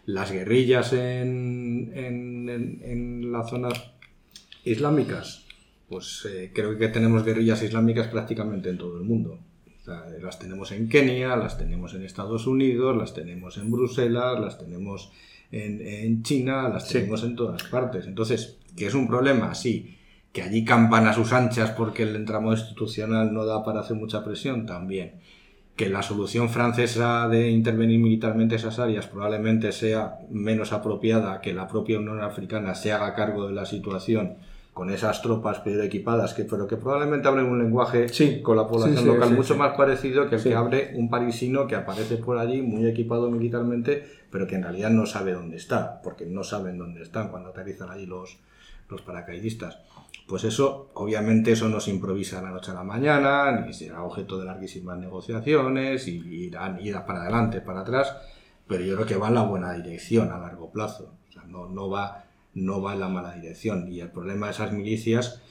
Las 0.06 0.32
guerrillas 0.32 0.94
en, 0.94 1.92
en, 1.96 2.50
en- 2.50 2.82
en 2.84 3.32
las 3.32 3.50
zonas 3.50 3.74
islámicas, 4.64 5.46
pues 5.90 6.28
eh, 6.30 6.52
creo 6.54 6.78
que 6.78 6.88
tenemos 6.88 7.24
guerrillas 7.24 7.64
islámicas 7.64 8.08
prácticamente 8.08 8.70
en 8.70 8.78
todo 8.78 8.98
el 8.98 9.04
mundo. 9.04 9.40
O 9.82 9.84
sea, 9.84 10.06
las 10.22 10.38
tenemos 10.40 10.72
en 10.72 10.88
Kenia, 10.90 11.36
las 11.36 11.58
tenemos 11.58 11.94
en 11.96 12.04
Estados 12.04 12.46
Unidos, 12.46 12.96
las 12.96 13.14
tenemos 13.14 13.58
en 13.58 13.72
Bruselas, 13.72 14.40
las 14.40 14.60
tenemos 14.60 15.12
en, 15.52 15.82
en 15.86 16.24
China, 16.24 16.70
las 16.70 16.88
Sí. 16.88 16.94
tenemos 16.94 17.24
en 17.24 17.36
todas 17.36 17.64
partes. 17.64 18.08
Entonces, 18.08 18.58
¿que 18.76 18.88
es 18.88 18.94
un 18.94 19.08
problema? 19.08 19.54
Sí. 19.54 19.98
¿Que 20.32 20.42
allí 20.44 20.64
campan 20.64 21.08
a 21.08 21.14
sus 21.14 21.34
anchas 21.34 21.72
porque 21.72 22.04
el 22.04 22.16
entramo 22.16 22.52
institucional 22.54 23.34
no 23.34 23.46
da 23.46 23.64
para 23.66 23.82
hacer 23.82 23.98
mucha 23.98 24.24
presión? 24.24 24.66
También 24.66 25.14
que 25.76 25.90
la 25.90 26.04
solución 26.04 26.50
francesa 26.50 27.28
de 27.28 27.50
intervenir 27.50 27.98
militarmente 28.00 28.56
esas 28.56 28.78
áreas 28.78 29.08
probablemente 29.08 29.72
sea 29.72 30.20
menos 30.30 30.74
apropiada 30.74 31.42
que 31.42 31.54
la 31.54 31.68
propia 31.68 31.98
Unión 31.98 32.22
Africana 32.22 32.76
se 32.76 32.92
haga 32.92 33.16
cargo 33.16 33.48
de 33.48 33.54
la 33.54 33.66
situación 33.66 34.34
con 34.74 34.90
esas 34.90 35.22
tropas 35.22 35.60
peor 35.60 35.84
equipadas, 35.84 36.34
que, 36.34 36.44
pero 36.46 36.68
que 36.68 36.78
probablemente 36.78 37.28
hablen 37.28 37.46
un 37.48 37.60
lenguaje 37.60 38.08
Sí. 38.10 38.42
con 38.42 38.58
la 38.58 38.68
población 38.68 38.98
Sí, 38.98 39.04
sí, 39.04 39.08
local 39.08 39.34
mucho 39.34 39.58
más 39.58 39.76
parecido 39.76 40.30
que 40.30 40.36
el 40.36 40.44
que 40.44 40.54
abre 40.56 40.92
un 40.96 41.10
parisino 41.10 41.66
que 41.68 41.76
aparece 41.76 42.18
por 42.18 42.38
allí 42.38 42.62
muy 42.62 42.86
equipado 42.88 43.30
militarmente, 43.32 44.04
pero 44.32 44.48
que 44.48 44.56
en 44.56 44.64
realidad 44.64 44.90
no 44.90 45.06
sabe 45.06 45.34
dónde 45.34 45.58
está, 45.58 46.02
porque 46.02 46.26
no 46.26 46.44
saben 46.44 46.78
dónde 46.78 47.04
están 47.04 47.30
cuando 47.30 47.50
aterrizan 47.50 47.90
allí 47.90 48.06
los, 48.06 48.38
los 48.90 49.02
paracaidistas. 49.02 49.80
Pues 50.28 50.44
eso, 50.46 50.90
obviamente, 50.94 51.52
eso 51.52 51.68
no 51.68 51.80
se 51.80 51.92
improvisa 51.92 52.38
de 52.38 52.44
la 52.44 52.52
noche 52.52 52.72
a 52.72 52.76
la 52.76 52.84
mañana, 52.84 53.52
ni 53.52 53.74
será 53.74 54.04
objeto 54.04 54.40
de 54.40 54.46
larguísimas 54.46 54.98
negociaciones, 54.98 56.08
y 56.08 56.18
irán 56.46 56.80
irá 56.82 57.06
para 57.06 57.24
adelante, 57.24 57.62
para 57.62 57.82
atrás, 57.82 58.16
pero 58.68 58.84
yo 58.84 58.96
creo 58.96 59.08
que 59.08 59.18
va 59.18 59.28
en 59.28 59.36
la 59.36 59.44
buena 59.44 59.74
dirección 59.74 60.32
a 60.32 60.40
largo 60.40 60.72
plazo. 60.72 61.14
O 61.30 61.32
sea, 61.32 61.44
no, 61.44 61.68
no 61.68 61.90
va 61.90 62.26
no 62.54 62.82
va 62.82 62.94
en 62.94 63.00
la 63.00 63.10
mala 63.10 63.34
dirección. 63.34 63.92
Y 63.92 64.02
el 64.02 64.10
problema 64.10 64.48
de 64.48 64.54
esas 64.54 64.72
milicias 64.72 65.42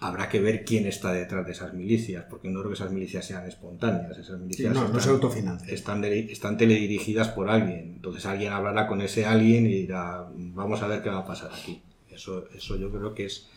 habrá 0.00 0.28
que 0.28 0.40
ver 0.40 0.64
quién 0.64 0.86
está 0.86 1.12
detrás 1.12 1.44
de 1.44 1.52
esas 1.52 1.74
milicias, 1.74 2.24
porque 2.30 2.48
no 2.48 2.60
creo 2.60 2.70
que 2.70 2.76
esas 2.76 2.92
milicias 2.92 3.26
sean 3.26 3.46
espontáneas. 3.46 4.16
Esas 4.16 4.38
milicias 4.38 4.72
no, 4.72 4.88
no 4.88 5.00
se 5.00 5.10
autofinancian. 5.10 5.74
Están, 5.74 6.04
están 6.04 6.56
teledirigidas 6.56 7.28
por 7.28 7.50
alguien. 7.50 7.94
Entonces 7.96 8.24
alguien 8.26 8.52
hablará 8.52 8.86
con 8.86 9.00
ese 9.00 9.26
alguien 9.26 9.66
y 9.66 9.74
dirá, 9.74 10.28
vamos 10.34 10.82
a 10.82 10.86
ver 10.86 11.02
qué 11.02 11.10
va 11.10 11.18
a 11.18 11.26
pasar 11.26 11.50
aquí. 11.52 11.82
Eso, 12.10 12.48
eso 12.54 12.76
yo 12.76 12.90
creo 12.90 13.14
que 13.14 13.26
es 13.26 13.48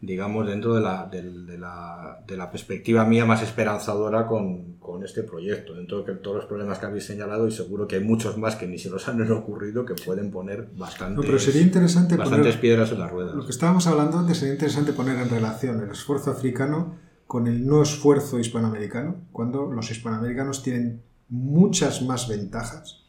digamos, 0.00 0.46
dentro 0.46 0.74
de 0.74 0.80
la, 0.80 1.08
de, 1.10 1.22
la, 1.58 2.22
de 2.26 2.36
la, 2.36 2.50
perspectiva 2.50 3.04
mía 3.04 3.24
más 3.24 3.42
esperanzadora 3.42 4.26
con, 4.26 4.74
con, 4.74 5.02
este 5.04 5.22
proyecto, 5.22 5.74
dentro 5.74 6.02
de 6.02 6.14
todos 6.16 6.36
los 6.36 6.46
problemas 6.46 6.78
que 6.78 6.86
habéis 6.86 7.06
señalado 7.06 7.48
y 7.48 7.52
seguro 7.52 7.88
que 7.88 7.96
hay 7.96 8.04
muchos 8.04 8.36
más 8.36 8.56
que 8.56 8.66
ni 8.66 8.78
se 8.78 8.90
nos 8.90 9.08
han 9.08 9.20
ocurrido 9.32 9.84
que 9.84 9.94
pueden 9.94 10.30
poner 10.30 10.68
bastantes, 10.76 11.16
no, 11.16 11.22
pero 11.22 11.38
sería 11.38 11.62
interesante 11.62 12.16
bastantes 12.16 12.56
piedras 12.56 12.92
en 12.92 12.98
la 12.98 13.08
rueda. 13.08 13.34
Lo 13.34 13.44
que 13.44 13.52
estábamos 13.52 13.86
hablando 13.86 14.18
antes 14.18 14.38
sería 14.38 14.54
interesante 14.54 14.92
poner 14.92 15.18
en 15.18 15.30
relación 15.30 15.82
el 15.82 15.90
esfuerzo 15.90 16.30
africano 16.30 16.96
con 17.26 17.46
el 17.46 17.66
no 17.66 17.82
esfuerzo 17.82 18.38
hispanoamericano, 18.38 19.16
cuando 19.32 19.70
los 19.70 19.90
hispanoamericanos 19.90 20.62
tienen 20.62 21.02
muchas 21.30 22.02
más 22.02 22.28
ventajas 22.28 23.04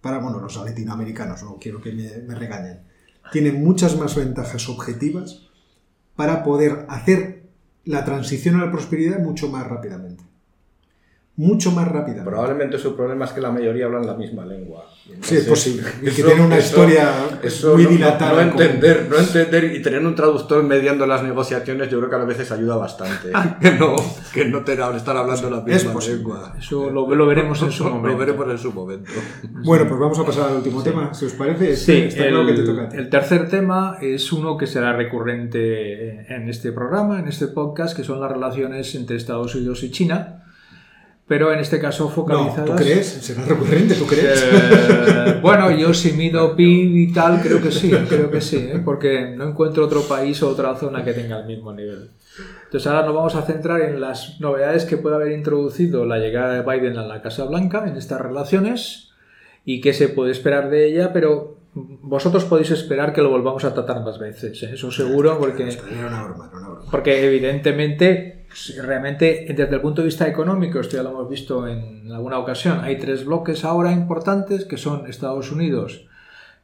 para, 0.00 0.18
bueno, 0.18 0.38
los 0.38 0.56
latinoamericanos, 0.56 1.42
no 1.42 1.56
quiero 1.60 1.80
que 1.80 1.92
me, 1.92 2.18
me 2.18 2.34
regañen, 2.34 2.82
tienen 3.32 3.64
muchas 3.64 3.98
más 3.98 4.14
ventajas 4.14 4.68
objetivas 4.68 5.48
para 6.16 6.42
poder 6.42 6.86
hacer 6.88 7.44
la 7.84 8.04
transición 8.04 8.56
a 8.56 8.64
la 8.66 8.70
prosperidad 8.70 9.18
mucho 9.18 9.48
más 9.48 9.66
rápidamente. 9.66 10.24
Mucho 11.36 11.72
más 11.72 11.88
rápida. 11.88 12.22
Probablemente 12.22 12.78
su 12.78 12.94
problema 12.94 13.24
es 13.24 13.32
que 13.32 13.40
la 13.40 13.50
mayoría 13.50 13.86
hablan 13.86 14.06
la 14.06 14.14
misma 14.14 14.46
lengua. 14.46 14.86
sí, 15.20 15.38
es 15.38 15.46
posible. 15.46 15.88
Y 16.00 16.10
que 16.10 16.22
tiene 16.22 16.40
una 16.42 16.60
historia 16.60 17.10
muy 17.74 17.86
dilatada. 17.86 18.44
No, 18.44 18.52
entender, 18.52 19.08
no 19.10 19.18
entender 19.18 19.64
y 19.74 19.82
tener 19.82 20.06
un 20.06 20.14
traductor 20.14 20.62
mediando 20.62 21.04
las 21.06 21.24
negociaciones, 21.24 21.90
yo 21.90 21.98
creo 21.98 22.08
que 22.08 22.16
a 22.16 22.18
veces 22.20 22.52
ayuda 22.52 22.76
bastante. 22.76 23.32
que 23.60 23.72
no, 23.72 23.96
que 24.32 24.44
no 24.44 24.58
estar 24.58 25.16
hablando 25.16 25.50
la 25.50 25.60
misma 25.62 26.00
lengua. 26.00 26.54
Eso 26.56 26.90
lo, 26.90 27.12
lo, 27.12 27.26
veremos 27.26 27.60
en 27.62 27.72
su 27.72 27.82
momento. 27.90 28.08
Lo 28.10 28.16
veremos 28.16 28.50
en 28.50 28.58
su 28.58 28.72
momento. 28.72 29.10
Bueno, 29.64 29.88
pues 29.88 29.98
vamos 29.98 30.18
a 30.20 30.24
pasar 30.24 30.50
al 30.50 30.56
último 30.58 30.84
tema, 30.84 31.12
si 31.12 31.24
os 31.24 31.32
parece. 31.32 31.74
Sí, 31.74 31.96
está 31.96 32.26
el, 32.26 32.46
que 32.46 32.52
te 32.52 32.62
toca 32.62 32.88
el 32.92 33.10
tercer 33.10 33.48
tema 33.48 33.98
es 34.00 34.32
uno 34.32 34.56
que 34.56 34.68
será 34.68 34.92
recurrente 34.92 36.32
en 36.32 36.48
este 36.48 36.70
programa, 36.70 37.18
en 37.18 37.26
este 37.26 37.48
podcast, 37.48 37.96
que 37.96 38.04
son 38.04 38.20
las 38.20 38.30
relaciones 38.30 38.94
entre 38.94 39.16
Estados 39.16 39.52
Unidos 39.56 39.82
y 39.82 39.90
China 39.90 40.42
pero 41.26 41.52
en 41.52 41.60
este 41.60 41.80
caso 41.80 42.10
focalizadas... 42.10 42.68
No, 42.68 42.76
¿Tú 42.76 42.82
crees? 42.82 43.06
¿Será 43.06 43.44
recurrente? 43.44 43.94
¿Tú 43.94 44.06
crees? 44.06 44.44
Eh, 44.52 45.38
bueno, 45.40 45.70
yo 45.70 45.94
si 45.94 46.12
mido 46.12 46.54
PIB 46.54 46.96
y 46.96 47.12
tal, 47.12 47.40
creo 47.40 47.62
que 47.62 47.70
sí, 47.70 47.90
creo 48.08 48.30
que 48.30 48.40
sí, 48.40 48.56
¿eh? 48.56 48.82
porque 48.84 49.34
no 49.34 49.48
encuentro 49.48 49.84
otro 49.84 50.02
país 50.02 50.42
o 50.42 50.50
otra 50.50 50.76
zona 50.76 51.02
que 51.02 51.14
tenga 51.14 51.40
el 51.40 51.46
mismo 51.46 51.72
nivel. 51.72 52.10
Entonces 52.64 52.86
ahora 52.86 53.06
nos 53.06 53.14
vamos 53.14 53.34
a 53.36 53.42
centrar 53.42 53.80
en 53.80 54.00
las 54.00 54.40
novedades 54.40 54.84
que 54.84 54.96
puede 54.96 55.16
haber 55.16 55.32
introducido 55.32 56.04
la 56.04 56.18
llegada 56.18 56.54
de 56.54 56.62
Biden 56.62 56.98
a 56.98 57.06
la 57.06 57.22
Casa 57.22 57.44
Blanca 57.44 57.84
en 57.86 57.96
estas 57.96 58.20
relaciones 58.20 59.10
y 59.64 59.80
qué 59.80 59.94
se 59.94 60.08
puede 60.08 60.32
esperar 60.32 60.68
de 60.68 60.86
ella, 60.86 61.12
pero 61.12 61.56
vosotros 61.74 62.44
podéis 62.44 62.70
esperar 62.70 63.12
que 63.12 63.22
lo 63.22 63.30
volvamos 63.30 63.64
a 63.64 63.72
tratar 63.72 64.02
más 64.02 64.18
veces, 64.18 64.62
¿eh? 64.62 64.70
eso 64.74 64.90
seguro, 64.90 65.38
porque, 65.38 65.76
porque 66.90 67.26
evidentemente 67.26 68.43
realmente 68.82 69.46
desde 69.48 69.74
el 69.74 69.80
punto 69.80 70.02
de 70.02 70.06
vista 70.06 70.28
económico, 70.28 70.80
esto 70.80 70.96
ya 70.96 71.02
lo 71.02 71.10
hemos 71.10 71.28
visto 71.28 71.66
en 71.66 72.10
alguna 72.12 72.38
ocasión, 72.38 72.80
hay 72.80 72.98
tres 72.98 73.24
bloques 73.24 73.64
ahora 73.64 73.92
importantes 73.92 74.64
que 74.64 74.76
son 74.76 75.06
Estados 75.06 75.50
Unidos, 75.50 76.06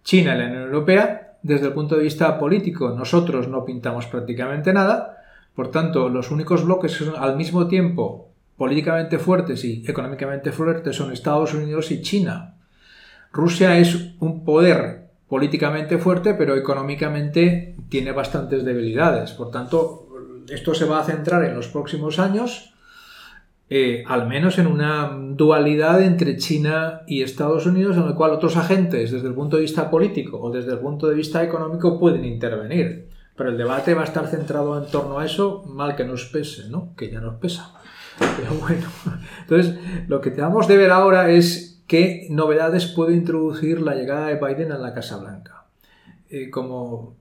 China 0.05 0.35
y 0.35 0.39
la 0.39 0.47
Unión 0.47 0.63
Europea. 0.63 1.27
Desde 1.43 1.69
el 1.69 1.73
punto 1.73 1.97
de 1.97 2.03
vista 2.03 2.39
político, 2.39 2.91
nosotros 2.91 3.49
no 3.49 3.65
pintamos 3.65 4.07
prácticamente 4.07 4.73
nada. 4.73 5.25
Por 5.55 5.71
tanto, 5.71 6.09
los 6.09 6.31
únicos 6.31 6.65
bloques 6.65 6.97
que 6.97 7.05
son 7.05 7.17
al 7.17 7.37
mismo 7.37 7.67
tiempo 7.67 8.29
políticamente 8.57 9.19
fuertes 9.19 9.65
y 9.65 9.83
económicamente 9.87 10.53
fuertes 10.53 10.97
son 10.97 11.13
Estados 11.13 11.55
Unidos 11.55 11.91
y 11.91 12.03
China. 12.03 12.57
Rusia 13.33 13.79
es 13.79 14.15
un 14.21 14.45
poder 14.45 15.09
políticamente 15.29 15.97
fuerte, 15.97 16.35
pero 16.35 16.57
económicamente 16.57 17.77
tiene 17.89 18.13
bastantes 18.13 18.65
debilidades. 18.65 19.31
Por 19.33 19.51
tanto, 19.51 20.09
esto 20.51 20.75
se 20.75 20.85
va 20.85 21.01
a 21.01 21.05
centrar 21.05 21.45
en 21.45 21.55
los 21.55 21.69
próximos 21.69 22.19
años, 22.19 22.75
eh, 23.69 24.03
al 24.09 24.27
menos 24.27 24.59
en 24.59 24.67
una 24.67 25.17
dualidad 25.17 26.03
entre 26.03 26.37
China 26.37 27.03
y 27.07 27.23
Estados 27.23 27.67
Unidos, 27.67 27.97
en 27.97 28.07
la 28.07 28.17
cual 28.17 28.33
otros 28.33 28.57
agentes, 28.57 29.13
desde 29.13 29.29
el 29.29 29.35
punto 29.35 29.57
de 29.57 29.63
vista 29.63 29.89
político 29.89 30.41
o 30.41 30.51
desde 30.51 30.73
el 30.73 30.79
punto 30.79 31.07
de 31.07 31.15
vista 31.15 31.43
económico, 31.45 31.99
pueden 31.99 32.25
intervenir. 32.25 33.09
Pero 33.37 33.51
el 33.51 33.57
debate 33.57 33.95
va 33.95 34.03
a 34.03 34.07
estar 34.07 34.27
centrado 34.27 34.77
en 34.83 34.91
torno 34.91 35.19
a 35.19 35.25
eso, 35.25 35.65
mal 35.67 35.95
que 35.95 36.05
nos 36.05 36.27
pese, 36.27 36.69
¿no? 36.69 36.95
Que 36.97 37.11
ya 37.11 37.21
nos 37.21 37.37
pesa. 37.37 37.73
Pero 38.19 38.55
bueno, 38.61 38.87
entonces 39.41 39.79
lo 40.09 40.21
que 40.21 40.31
tenemos 40.31 40.67
de 40.67 40.77
ver 40.77 40.91
ahora 40.91 41.31
es 41.31 41.83
qué 41.87 42.27
novedades 42.29 42.87
puede 42.87 43.15
introducir 43.15 43.81
la 43.81 43.95
llegada 43.95 44.27
de 44.27 44.35
Biden 44.35 44.73
a 44.73 44.79
la 44.79 44.93
Casa 44.93 45.17
Blanca. 45.17 45.67
Eh, 46.29 46.51
como 46.51 47.17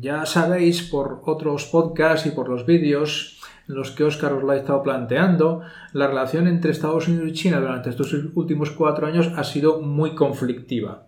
ya 0.00 0.26
sabéis 0.26 0.82
por 0.82 1.22
otros 1.24 1.64
podcasts 1.66 2.26
y 2.26 2.30
por 2.30 2.48
los 2.48 2.66
vídeos 2.66 3.40
en 3.68 3.74
los 3.74 3.90
que 3.90 4.04
Oscar 4.04 4.32
os 4.32 4.42
lo 4.42 4.50
ha 4.50 4.56
estado 4.56 4.82
planteando, 4.82 5.60
la 5.92 6.06
relación 6.06 6.48
entre 6.48 6.70
Estados 6.70 7.08
Unidos 7.08 7.28
y 7.28 7.32
China 7.32 7.60
durante 7.60 7.90
estos 7.90 8.14
últimos 8.34 8.70
cuatro 8.70 9.06
años 9.06 9.30
ha 9.36 9.44
sido 9.44 9.80
muy 9.80 10.14
conflictiva. 10.14 11.06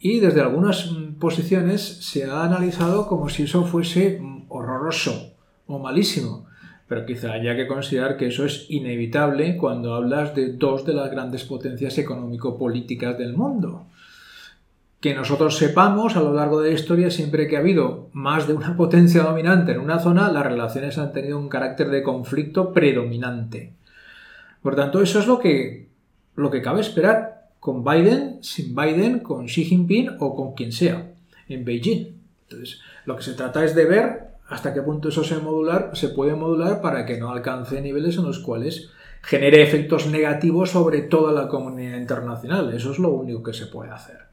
Y 0.00 0.20
desde 0.20 0.40
algunas 0.40 0.92
posiciones 1.18 1.82
se 1.82 2.24
ha 2.24 2.44
analizado 2.44 3.06
como 3.06 3.28
si 3.28 3.44
eso 3.44 3.64
fuese 3.64 4.20
horroroso 4.48 5.34
o 5.66 5.78
malísimo. 5.78 6.46
Pero 6.88 7.06
quizá 7.06 7.32
haya 7.32 7.56
que 7.56 7.66
considerar 7.66 8.16
que 8.16 8.26
eso 8.26 8.44
es 8.44 8.66
inevitable 8.68 9.56
cuando 9.56 9.94
hablas 9.94 10.34
de 10.34 10.52
dos 10.52 10.84
de 10.84 10.94
las 10.94 11.10
grandes 11.10 11.44
potencias 11.44 11.98
económico-políticas 11.98 13.16
del 13.18 13.36
mundo 13.36 13.86
que 15.06 15.14
nosotros 15.14 15.56
sepamos 15.56 16.16
a 16.16 16.20
lo 16.20 16.34
largo 16.34 16.60
de 16.60 16.70
la 16.70 16.74
historia, 16.74 17.12
siempre 17.12 17.46
que 17.46 17.56
ha 17.56 17.60
habido 17.60 18.08
más 18.12 18.48
de 18.48 18.54
una 18.54 18.76
potencia 18.76 19.22
dominante 19.22 19.70
en 19.70 19.78
una 19.78 20.00
zona, 20.00 20.32
las 20.32 20.44
relaciones 20.44 20.98
han 20.98 21.12
tenido 21.12 21.38
un 21.38 21.48
carácter 21.48 21.90
de 21.90 22.02
conflicto 22.02 22.72
predominante. 22.72 23.72
Por 24.62 24.74
tanto, 24.74 25.00
eso 25.00 25.20
es 25.20 25.28
lo 25.28 25.38
que, 25.38 25.86
lo 26.34 26.50
que 26.50 26.60
cabe 26.60 26.80
esperar 26.80 27.50
con 27.60 27.84
Biden, 27.84 28.42
sin 28.42 28.74
Biden, 28.74 29.20
con 29.20 29.46
Xi 29.46 29.64
Jinping 29.64 30.16
o 30.18 30.34
con 30.34 30.54
quien 30.54 30.72
sea 30.72 31.12
en 31.48 31.64
Beijing. 31.64 32.16
Entonces, 32.48 32.80
lo 33.04 33.14
que 33.16 33.22
se 33.22 33.34
trata 33.34 33.64
es 33.64 33.76
de 33.76 33.84
ver 33.84 34.26
hasta 34.48 34.74
qué 34.74 34.82
punto 34.82 35.10
eso 35.10 35.22
se, 35.22 35.36
modular, 35.36 35.90
se 35.94 36.08
puede 36.08 36.34
modular 36.34 36.80
para 36.80 37.06
que 37.06 37.16
no 37.16 37.30
alcance 37.30 37.80
niveles 37.80 38.16
en 38.16 38.24
los 38.24 38.40
cuales 38.40 38.90
genere 39.22 39.62
efectos 39.62 40.08
negativos 40.08 40.70
sobre 40.70 41.02
toda 41.02 41.32
la 41.32 41.46
comunidad 41.46 41.96
internacional. 41.96 42.74
Eso 42.74 42.90
es 42.90 42.98
lo 42.98 43.10
único 43.10 43.44
que 43.44 43.54
se 43.54 43.66
puede 43.66 43.92
hacer. 43.92 44.25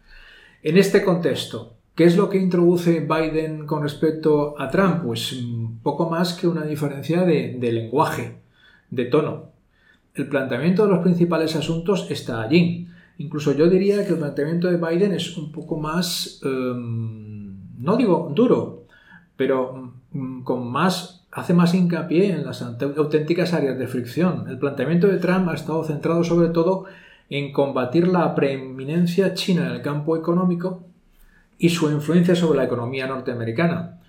En 0.63 0.77
este 0.77 1.03
contexto, 1.03 1.75
¿qué 1.93 2.05
es 2.05 2.15
lo 2.15 2.29
que 2.29 2.37
introduce 2.37 3.01
Biden 3.01 3.65
con 3.65 3.83
respecto 3.83 4.55
a 4.57 4.69
Trump? 4.69 5.03
Pues 5.03 5.37
mm, 5.43 5.79
poco 5.83 6.09
más 6.09 6.35
que 6.35 6.47
una 6.47 6.63
diferencia 6.63 7.23
de, 7.25 7.59
lenguaje, 7.59 8.37
de 8.89 9.03
tono. 9.05 9.51
El 10.15 10.29
planteamiento 10.29 10.83
de 10.83 10.93
los 10.93 11.03
principales 11.03 11.57
asuntos 11.57 12.07
está 12.09 12.41
allí. 12.41 12.87
Incluso 13.17 13.51
yo 13.51 13.69
diría 13.69 14.05
que 14.05 14.13
el 14.13 14.19
planteamiento 14.19 14.71
de 14.71 14.77
Biden 14.77 15.11
es 15.11 15.37
un 15.37 15.51
poco 15.51 15.77
más, 15.77 16.39
em, 16.45 17.57
no 17.79 17.97
digo 17.97 18.31
duro, 18.33 18.85
pero 19.35 19.91
mm, 20.13 20.43
con 20.43 20.71
más, 20.71 21.25
hace 21.33 21.53
más 21.53 21.73
hincapié 21.73 22.31
en 22.31 22.45
las 22.45 22.61
auténticas 22.61 23.51
áreas 23.51 23.77
de 23.77 23.87
fricción. 23.87 24.45
El 24.47 24.59
planteamiento 24.59 25.07
de 25.07 25.17
Trump 25.17 25.49
ha 25.49 25.55
estado 25.55 25.83
centrado 25.83 26.23
sobre 26.23 26.49
todo 26.49 26.85
combatir 27.51 28.07
la 28.07 28.35
preeminencia 28.35 29.33
china 29.33 29.65
en 29.65 29.73
el 29.73 29.81
campo 29.81 30.15
económico 30.15 30.83
y 31.57 31.69
su 31.69 31.89
influencia 31.89 32.35
sobre 32.35 32.57
la 32.57 32.65
economía 32.65 33.07
norteamericana. 33.07 33.99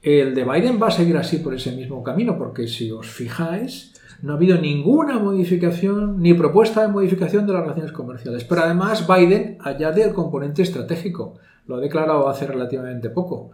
El 0.00 0.34
de 0.34 0.44
Biden 0.44 0.80
va 0.82 0.88
a 0.88 0.90
seguir 0.90 1.16
así 1.18 1.38
por 1.38 1.54
ese 1.54 1.72
mismo 1.72 2.02
camino, 2.02 2.38
porque 2.38 2.66
si 2.66 2.90
os 2.90 3.06
fijáis, 3.06 3.92
no 4.22 4.32
ha 4.32 4.36
habido 4.36 4.58
ninguna 4.58 5.18
modificación 5.18 6.22
ni 6.22 6.32
propuesta 6.32 6.82
de 6.82 6.88
modificación 6.88 7.46
de 7.46 7.52
las 7.52 7.62
relaciones 7.62 7.92
comerciales. 7.92 8.44
Pero 8.44 8.62
además 8.62 9.06
Biden 9.06 9.58
añade 9.60 10.02
el 10.02 10.14
componente 10.14 10.62
estratégico. 10.62 11.36
Lo 11.66 11.76
ha 11.76 11.80
declarado 11.80 12.28
hace 12.28 12.46
relativamente 12.46 13.10
poco. 13.10 13.50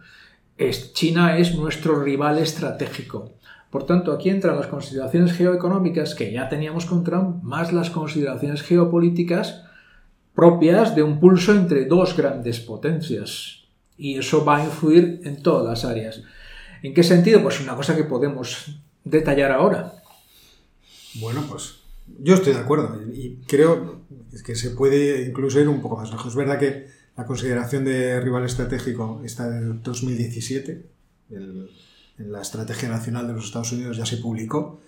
China 0.92 1.36
es 1.36 1.56
nuestro 1.56 2.00
rival 2.02 2.38
estratégico. 2.38 3.32
Por 3.76 3.84
tanto, 3.84 4.12
aquí 4.12 4.30
entran 4.30 4.56
las 4.56 4.68
consideraciones 4.68 5.34
geoeconómicas 5.34 6.14
que 6.14 6.32
ya 6.32 6.48
teníamos 6.48 6.86
con 6.86 7.04
Trump, 7.04 7.42
más 7.42 7.74
las 7.74 7.90
consideraciones 7.90 8.62
geopolíticas 8.62 9.64
propias 10.34 10.96
de 10.96 11.02
un 11.02 11.20
pulso 11.20 11.52
entre 11.52 11.84
dos 11.84 12.16
grandes 12.16 12.58
potencias. 12.58 13.66
Y 13.98 14.16
eso 14.16 14.46
va 14.46 14.56
a 14.56 14.64
influir 14.64 15.20
en 15.24 15.42
todas 15.42 15.66
las 15.66 15.84
áreas. 15.84 16.22
¿En 16.82 16.94
qué 16.94 17.02
sentido? 17.02 17.42
Pues 17.42 17.60
una 17.60 17.76
cosa 17.76 17.94
que 17.94 18.04
podemos 18.04 18.80
detallar 19.04 19.52
ahora. 19.52 19.92
Bueno, 21.16 21.44
pues 21.46 21.80
yo 22.22 22.32
estoy 22.32 22.54
de 22.54 22.60
acuerdo 22.60 22.98
y 23.12 23.40
creo 23.46 24.00
que 24.42 24.54
se 24.54 24.70
puede 24.70 25.28
incluso 25.28 25.60
ir 25.60 25.68
un 25.68 25.82
poco 25.82 25.98
más 25.98 26.10
lejos. 26.10 26.28
Es 26.28 26.34
verdad 26.34 26.58
que 26.58 26.86
La 27.14 27.26
consideración 27.26 27.84
de 27.84 28.20
rival 28.20 28.46
estratégico 28.46 29.20
está 29.22 29.50
del 29.50 29.82
2017. 29.82 30.82
En 32.18 32.32
la 32.32 32.42
Estrategia 32.42 32.88
Nacional 32.88 33.26
de 33.26 33.34
los 33.34 33.46
Estados 33.46 33.72
Unidos 33.72 33.96
ya 33.96 34.06
se 34.06 34.18
publicó. 34.18 34.80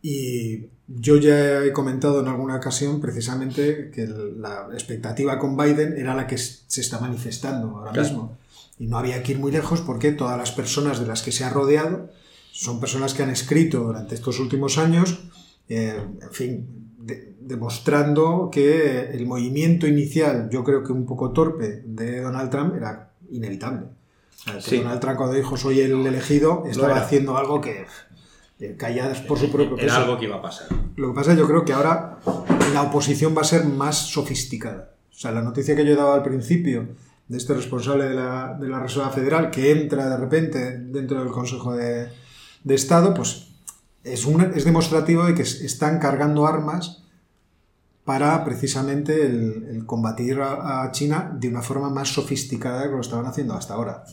Y 0.00 0.66
yo 0.86 1.16
ya 1.16 1.64
he 1.64 1.72
comentado 1.72 2.20
en 2.20 2.28
alguna 2.28 2.56
ocasión 2.56 3.00
precisamente 3.00 3.90
que 3.90 4.06
la 4.06 4.68
expectativa 4.72 5.38
con 5.38 5.56
Biden 5.56 5.96
era 5.98 6.14
la 6.14 6.26
que 6.26 6.38
se 6.38 6.80
está 6.80 7.00
manifestando 7.00 7.78
ahora 7.78 7.92
mismo. 7.92 8.38
Y 8.78 8.86
no 8.86 8.98
había 8.98 9.22
que 9.22 9.32
ir 9.32 9.38
muy 9.38 9.50
lejos 9.50 9.80
porque 9.80 10.12
todas 10.12 10.38
las 10.38 10.52
personas 10.52 11.00
de 11.00 11.06
las 11.06 11.22
que 11.22 11.32
se 11.32 11.44
ha 11.44 11.50
rodeado 11.50 12.10
son 12.52 12.80
personas 12.80 13.12
que 13.12 13.22
han 13.22 13.30
escrito 13.30 13.80
durante 13.80 14.14
estos 14.14 14.38
últimos 14.38 14.78
años, 14.78 15.18
eh, 15.68 16.00
en 16.22 16.32
fin, 16.32 16.66
demostrando 17.40 18.50
que 18.52 19.10
el 19.10 19.26
movimiento 19.26 19.86
inicial, 19.86 20.48
yo 20.50 20.62
creo 20.64 20.84
que 20.84 20.92
un 20.92 21.06
poco 21.06 21.32
torpe, 21.32 21.82
de 21.84 22.20
Donald 22.20 22.50
Trump 22.50 22.74
era 22.76 23.12
inevitable. 23.30 23.86
Donald 24.70 25.00
Trump 25.00 25.16
cuando 25.16 25.34
dijo 25.36 25.56
soy 25.56 25.80
el 25.80 26.06
elegido 26.06 26.64
estaba 26.68 26.96
haciendo 26.96 27.36
algo 27.36 27.60
que 27.60 27.86
calladas 28.76 29.20
por 29.20 29.38
su 29.38 29.50
propio 29.50 29.76
peso. 29.76 29.86
Era 29.86 29.96
algo 29.96 30.18
que 30.18 30.24
iba 30.24 30.36
a 30.36 30.42
pasar. 30.42 30.66
Lo 30.96 31.08
que 31.08 31.14
pasa 31.14 31.34
yo 31.34 31.46
creo 31.46 31.64
que 31.64 31.72
ahora 31.72 32.18
la 32.72 32.82
oposición 32.82 33.36
va 33.36 33.42
a 33.42 33.44
ser 33.44 33.64
más 33.64 33.96
sofisticada. 33.96 34.94
O 35.10 35.14
sea, 35.14 35.32
la 35.32 35.42
noticia 35.42 35.74
que 35.76 35.84
yo 35.84 35.92
he 35.92 35.96
dado 35.96 36.12
al 36.12 36.22
principio 36.22 36.88
de 37.28 37.36
este 37.36 37.54
responsable 37.54 38.04
de 38.04 38.14
la, 38.14 38.56
de 38.58 38.68
la 38.68 38.80
Reserva 38.80 39.10
Federal 39.10 39.50
que 39.50 39.70
entra 39.70 40.08
de 40.08 40.16
repente 40.16 40.78
dentro 40.78 41.20
del 41.20 41.30
Consejo 41.30 41.74
de, 41.74 42.08
de 42.64 42.74
Estado, 42.74 43.14
pues 43.14 43.48
es, 44.04 44.24
un, 44.24 44.40
es 44.54 44.64
demostrativo 44.64 45.24
de 45.24 45.34
que 45.34 45.42
están 45.42 45.98
cargando 45.98 46.46
armas 46.46 47.02
para 48.04 48.42
precisamente 48.42 49.26
el, 49.26 49.84
combatir 49.84 50.40
a, 50.40 50.88
China 50.92 51.30
de 51.38 51.48
una 51.48 51.60
forma 51.60 51.90
más 51.90 52.08
sofisticada 52.08 52.84
que 52.84 52.94
lo 52.94 53.00
estaban 53.00 53.26
haciendo 53.26 53.52
hasta 53.52 53.74
ahora. 53.74 54.04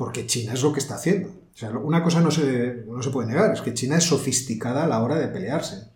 Porque 0.00 0.26
China 0.26 0.54
es 0.54 0.62
lo 0.62 0.72
que 0.72 0.80
está 0.80 0.94
haciendo. 0.94 1.28
O 1.28 1.58
sea, 1.58 1.68
una 1.72 2.02
cosa 2.02 2.22
no 2.22 2.30
se, 2.30 2.84
no 2.88 3.02
se 3.02 3.10
puede 3.10 3.28
negar, 3.28 3.52
es 3.52 3.60
que 3.60 3.74
China 3.74 3.98
es 3.98 4.04
sofisticada 4.04 4.84
a 4.84 4.86
la 4.86 5.02
hora 5.02 5.16
de 5.16 5.28
pelearse. 5.28 5.88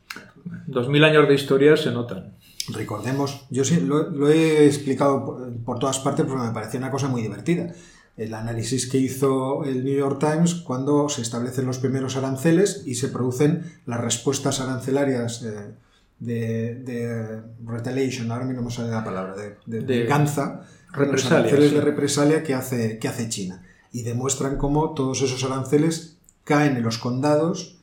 Dos 0.67 0.91
mil 0.91 1.03
años 1.05 1.27
de 1.27 1.35
historia 1.35 1.75
se 1.79 1.91
notan. 1.91 2.35
Recordemos, 2.75 3.47
yo 3.49 3.65
sí, 3.65 3.81
lo, 3.81 4.29
he 4.29 4.67
explicado 4.67 5.25
por, 5.25 5.57
por, 5.65 5.79
todas 5.79 6.01
partes 6.01 6.27
porque 6.27 6.43
me 6.47 6.53
parecía 6.53 6.81
una 6.81 6.91
cosa 6.91 7.09
muy 7.09 7.23
divertida. 7.23 7.73
El 8.19 8.35
análisis 8.35 8.91
que 8.91 8.99
hizo 8.99 9.65
el 9.65 9.83
New 9.83 9.97
York 9.97 10.21
Times 10.21 10.57
cuando 10.57 11.09
se 11.09 11.23
establecen 11.23 11.65
los 11.65 11.79
primeros 11.79 12.15
aranceles 12.17 12.83
y 12.85 12.97
se 12.97 13.09
producen 13.09 13.63
las 13.87 14.03
respuestas 14.03 14.61
arancelarias 14.61 15.45
eh, 15.45 15.71
de, 16.19 16.75
de, 16.75 17.41
retaliation, 17.65 18.31
ahora 18.31 18.45
mismo 18.45 18.61
no 18.61 18.69
me 18.69 18.75
sale 18.75 18.91
la 18.91 19.03
palabra, 19.03 19.35
de, 19.35 19.57
de, 19.65 19.81
de 19.81 20.01
venganza, 20.01 20.61
aranceles 20.93 21.73
de 21.73 21.81
represalia 21.81 22.43
que 22.43 22.53
hace, 22.53 22.99
que 22.99 23.09
hace 23.09 23.31
China. 23.31 23.64
Y 23.95 24.03
demuestran 24.03 24.59
cómo 24.59 24.93
todos 24.93 25.23
esos 25.23 25.43
aranceles 25.45 26.19
caen 26.45 26.77
en 26.77 26.83
los 26.83 26.99
condados 26.99 27.79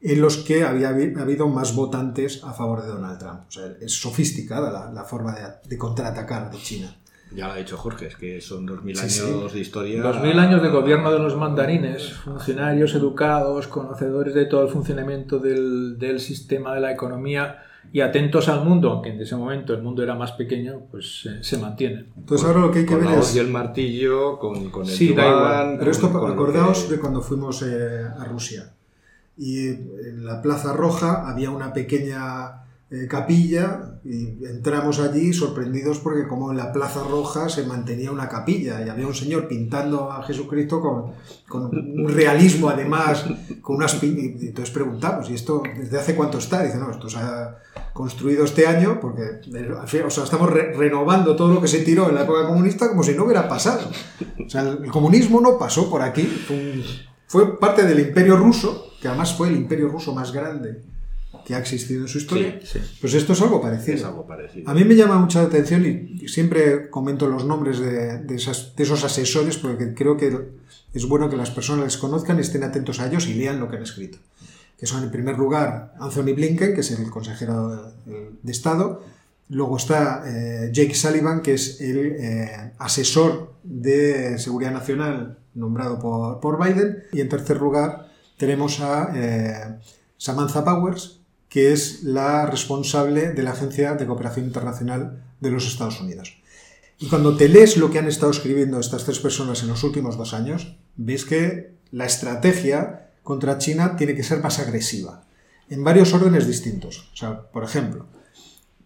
en 0.00 0.20
los 0.20 0.36
que 0.38 0.62
había 0.62 0.90
habido 0.90 1.48
más 1.48 1.74
votantes 1.74 2.44
a 2.44 2.52
favor 2.52 2.82
de 2.82 2.88
Donald 2.88 3.18
Trump. 3.18 3.40
O 3.48 3.50
sea, 3.50 3.74
es 3.80 3.92
sofisticada 3.92 4.70
la, 4.70 4.92
la 4.92 5.04
forma 5.04 5.34
de, 5.34 5.42
de, 5.68 5.76
contraatacar 5.76 6.50
de 6.50 6.58
China. 6.58 6.96
Ya 7.34 7.48
lo 7.48 7.54
ha 7.54 7.56
dicho 7.56 7.76
Jorge, 7.76 8.06
es 8.06 8.16
que 8.16 8.40
son 8.40 8.64
dos 8.66 8.84
mil 8.84 8.96
años 8.96 9.52
de 9.52 9.58
historia. 9.58 10.00
Dos 10.00 10.22
mil 10.22 10.38
años 10.38 10.62
de 10.62 10.68
gobierno 10.68 11.10
de 11.10 11.18
los 11.18 11.36
mandarines, 11.36 12.12
funcionarios 12.12 12.94
educados, 12.94 13.66
conocedores 13.66 14.32
de 14.34 14.46
todo 14.46 14.62
el 14.62 14.68
funcionamiento 14.68 15.40
del, 15.40 15.98
del 15.98 16.20
sistema 16.20 16.74
de 16.74 16.80
la 16.80 16.92
economía 16.92 17.65
y 17.92 18.00
atentos 18.00 18.48
al 18.48 18.64
mundo, 18.64 18.90
aunque 18.92 19.10
en 19.10 19.20
ese 19.20 19.36
momento 19.36 19.72
el 19.74 19.82
mundo 19.82 20.02
era 20.02 20.14
más 20.14 20.32
pequeño, 20.32 20.80
pues 20.90 21.26
eh, 21.26 21.38
se 21.42 21.58
mantiene. 21.58 22.06
Entonces 22.16 22.46
ahora 22.46 22.60
lo 22.60 22.70
que 22.70 22.80
hay 22.80 22.86
que 22.86 22.94
con 22.96 23.04
ver 23.06 23.18
es... 23.18 23.34
y 23.34 23.38
el 23.38 23.48
martillo, 23.50 24.38
con, 24.38 24.70
con 24.70 24.84
el 24.86 24.90
Sí, 24.92 25.14
da 25.14 25.26
igual. 25.28 25.76
Pero 25.78 25.90
esto, 25.90 26.12
con 26.12 26.30
acordaos 26.30 26.84
que- 26.84 26.94
de 26.94 27.00
cuando 27.00 27.20
fuimos 27.22 27.62
eh, 27.62 28.04
a 28.18 28.24
Rusia. 28.24 28.72
Y 29.38 29.68
en 29.68 30.24
la 30.24 30.40
Plaza 30.42 30.72
Roja 30.72 31.28
había 31.28 31.50
una 31.50 31.72
pequeña 31.72 32.65
eh, 32.88 33.08
capilla 33.08 33.98
y 34.04 34.44
entramos 34.46 35.00
allí 35.00 35.32
sorprendidos 35.32 35.98
porque 35.98 36.28
como 36.28 36.52
en 36.52 36.56
la 36.56 36.72
Plaza 36.72 37.02
Roja 37.02 37.48
se 37.48 37.66
mantenía 37.66 38.12
una 38.12 38.28
capilla 38.28 38.84
y 38.84 38.88
había 38.88 39.08
un 39.08 39.14
señor 39.14 39.48
pintando 39.48 40.12
a 40.12 40.22
Jesucristo 40.22 40.80
con, 40.80 41.12
con 41.48 41.64
un 41.76 42.08
realismo 42.08 42.68
además, 42.68 43.24
con 43.60 43.76
unas 43.76 44.00
y 44.04 44.46
entonces 44.46 44.72
preguntamos, 44.72 45.28
¿y 45.30 45.34
esto 45.34 45.62
desde 45.76 45.98
hace 45.98 46.14
cuánto 46.14 46.38
está? 46.38 46.62
Dice, 46.62 46.78
no, 46.78 46.90
esto 46.92 47.08
se 47.08 47.18
ha 47.18 47.58
construido 47.92 48.44
este 48.44 48.68
año 48.68 49.00
porque 49.00 49.40
eh, 49.52 50.02
o 50.04 50.10
sea, 50.10 50.22
estamos 50.22 50.50
re- 50.52 50.72
renovando 50.74 51.34
todo 51.34 51.54
lo 51.54 51.60
que 51.60 51.66
se 51.66 51.80
tiró 51.80 52.08
en 52.08 52.14
la 52.14 52.22
época 52.22 52.46
comunista 52.46 52.88
como 52.88 53.02
si 53.02 53.14
no 53.14 53.24
hubiera 53.24 53.48
pasado. 53.48 53.90
O 54.46 54.48
sea, 54.48 54.62
el 54.62 54.90
comunismo 54.92 55.40
no 55.40 55.58
pasó 55.58 55.90
por 55.90 56.02
aquí, 56.02 56.22
fue 57.26 57.58
parte 57.58 57.84
del 57.84 57.98
imperio 57.98 58.36
ruso, 58.36 58.92
que 59.02 59.08
además 59.08 59.34
fue 59.34 59.48
el 59.48 59.56
imperio 59.56 59.88
ruso 59.88 60.14
más 60.14 60.30
grande 60.30 60.82
que 61.46 61.54
ha 61.54 61.58
existido 61.58 62.02
en 62.02 62.08
su 62.08 62.18
historia. 62.18 62.58
Sí, 62.64 62.80
Pues 63.00 63.14
esto 63.14 63.32
es 63.34 63.40
algo 63.40 63.60
parecido. 63.62 63.96
Es 63.96 64.04
algo 64.04 64.26
parecido. 64.26 64.68
A 64.68 64.74
mí 64.74 64.84
me 64.84 64.96
llama 64.96 65.16
mucha 65.18 65.42
atención 65.42 65.86
y 65.86 66.26
siempre 66.26 66.90
comento 66.90 67.28
los 67.28 67.44
nombres 67.44 67.78
de, 67.78 68.18
de 68.18 68.34
esas- 68.34 68.74
de 68.74 68.82
esos 68.82 69.04
asesores 69.04 69.56
porque 69.56 69.94
creo 69.94 70.16
que 70.16 70.36
es 70.92 71.06
bueno 71.06 71.30
que 71.30 71.36
las 71.36 71.52
personas 71.52 71.84
les 71.84 71.96
conozcan, 71.98 72.40
estén 72.40 72.64
atentos 72.64 72.98
a 72.98 73.06
ellos 73.06 73.28
y 73.28 73.34
lean 73.34 73.60
lo 73.60 73.68
que 73.70 73.76
han 73.76 73.82
escrito. 73.84 74.18
Que 74.76 74.86
son, 74.86 75.04
en 75.04 75.10
primer 75.12 75.38
lugar, 75.38 75.94
Anthony 76.00 76.34
Blinken, 76.34 76.74
que 76.74 76.80
es 76.80 76.90
el 76.90 77.08
consejero 77.10 77.94
de, 78.06 78.30
de 78.42 78.52
Estado. 78.52 79.02
Luego 79.48 79.76
está 79.76 80.24
eh, 80.26 80.70
Jake 80.72 80.94
Sullivan, 80.96 81.42
que 81.42 81.54
es 81.54 81.80
el 81.80 82.16
eh, 82.18 82.72
asesor 82.78 83.54
de 83.62 84.36
seguridad 84.40 84.72
nacional 84.72 85.38
nombrado 85.54 86.00
por, 86.00 86.40
por 86.40 86.58
Biden. 86.62 87.04
Y 87.12 87.20
en 87.20 87.28
tercer 87.28 87.58
lugar 87.58 88.08
tenemos 88.36 88.80
a 88.80 89.12
eh, 89.14 89.78
Samantha 90.18 90.64
Powers, 90.64 91.15
que 91.48 91.72
es 91.72 92.02
la 92.02 92.46
responsable 92.46 93.32
de 93.32 93.42
la 93.42 93.52
Agencia 93.52 93.94
de 93.94 94.06
Cooperación 94.06 94.46
Internacional 94.46 95.22
de 95.40 95.50
los 95.50 95.66
Estados 95.66 96.00
Unidos. 96.00 96.38
Y 96.98 97.08
cuando 97.08 97.36
te 97.36 97.48
lees 97.48 97.76
lo 97.76 97.90
que 97.90 97.98
han 97.98 98.08
estado 98.08 98.32
escribiendo 98.32 98.80
estas 98.80 99.04
tres 99.04 99.18
personas 99.18 99.62
en 99.62 99.68
los 99.68 99.84
últimos 99.84 100.16
dos 100.16 100.32
años, 100.32 100.76
ves 100.96 101.24
que 101.24 101.74
la 101.90 102.06
estrategia 102.06 103.10
contra 103.22 103.58
China 103.58 103.96
tiene 103.96 104.14
que 104.14 104.22
ser 104.22 104.40
más 104.40 104.58
agresiva, 104.58 105.24
en 105.68 105.84
varios 105.84 106.14
órdenes 106.14 106.46
distintos. 106.46 107.10
O 107.12 107.16
sea, 107.16 107.42
por 107.50 107.64
ejemplo, 107.64 108.06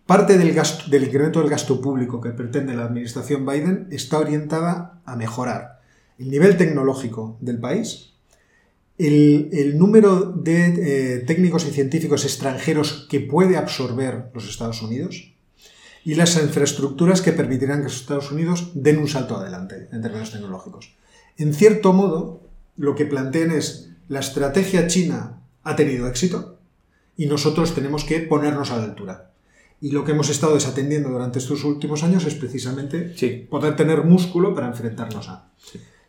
parte 0.06 0.38
del, 0.38 0.52
gasto, 0.52 0.90
del 0.90 1.04
incremento 1.04 1.40
del 1.40 1.50
gasto 1.50 1.80
público 1.80 2.20
que 2.20 2.30
pretende 2.30 2.74
la 2.74 2.84
administración 2.84 3.46
Biden 3.46 3.86
está 3.90 4.18
orientada 4.18 5.00
a 5.04 5.14
mejorar 5.14 5.80
el 6.18 6.30
nivel 6.30 6.56
tecnológico 6.56 7.38
del 7.40 7.58
país, 7.58 8.09
el, 9.06 9.48
el 9.52 9.78
número 9.78 10.32
de 10.32 11.16
eh, 11.16 11.18
técnicos 11.20 11.66
y 11.66 11.70
científicos 11.70 12.24
extranjeros 12.24 13.06
que 13.08 13.20
puede 13.20 13.56
absorber 13.56 14.30
los 14.34 14.48
Estados 14.48 14.82
Unidos 14.82 15.32
y 16.04 16.14
las 16.14 16.36
infraestructuras 16.36 17.22
que 17.22 17.32
permitirán 17.32 17.78
que 17.78 17.84
los 17.84 18.00
Estados 18.00 18.30
Unidos 18.30 18.70
den 18.74 18.98
un 18.98 19.08
salto 19.08 19.36
adelante 19.36 19.88
en 19.92 20.02
términos 20.02 20.30
tecnológicos. 20.32 20.94
En 21.36 21.54
cierto 21.54 21.92
modo, 21.92 22.42
lo 22.76 22.94
que 22.94 23.06
plantean 23.06 23.50
es 23.50 23.90
la 24.08 24.20
estrategia 24.20 24.86
china 24.86 25.40
ha 25.62 25.76
tenido 25.76 26.06
éxito 26.06 26.58
y 27.16 27.26
nosotros 27.26 27.74
tenemos 27.74 28.04
que 28.04 28.20
ponernos 28.20 28.70
a 28.70 28.76
la 28.78 28.84
altura. 28.84 29.30
Y 29.82 29.92
lo 29.92 30.04
que 30.04 30.12
hemos 30.12 30.28
estado 30.28 30.54
desatendiendo 30.54 31.08
durante 31.08 31.38
estos 31.38 31.64
últimos 31.64 32.02
años 32.02 32.26
es 32.26 32.34
precisamente 32.34 33.14
Sí. 33.16 33.46
poder 33.48 33.76
tener 33.76 34.04
músculo 34.04 34.54
para 34.54 34.68
enfrentarnos 34.68 35.28
a. 35.28 35.50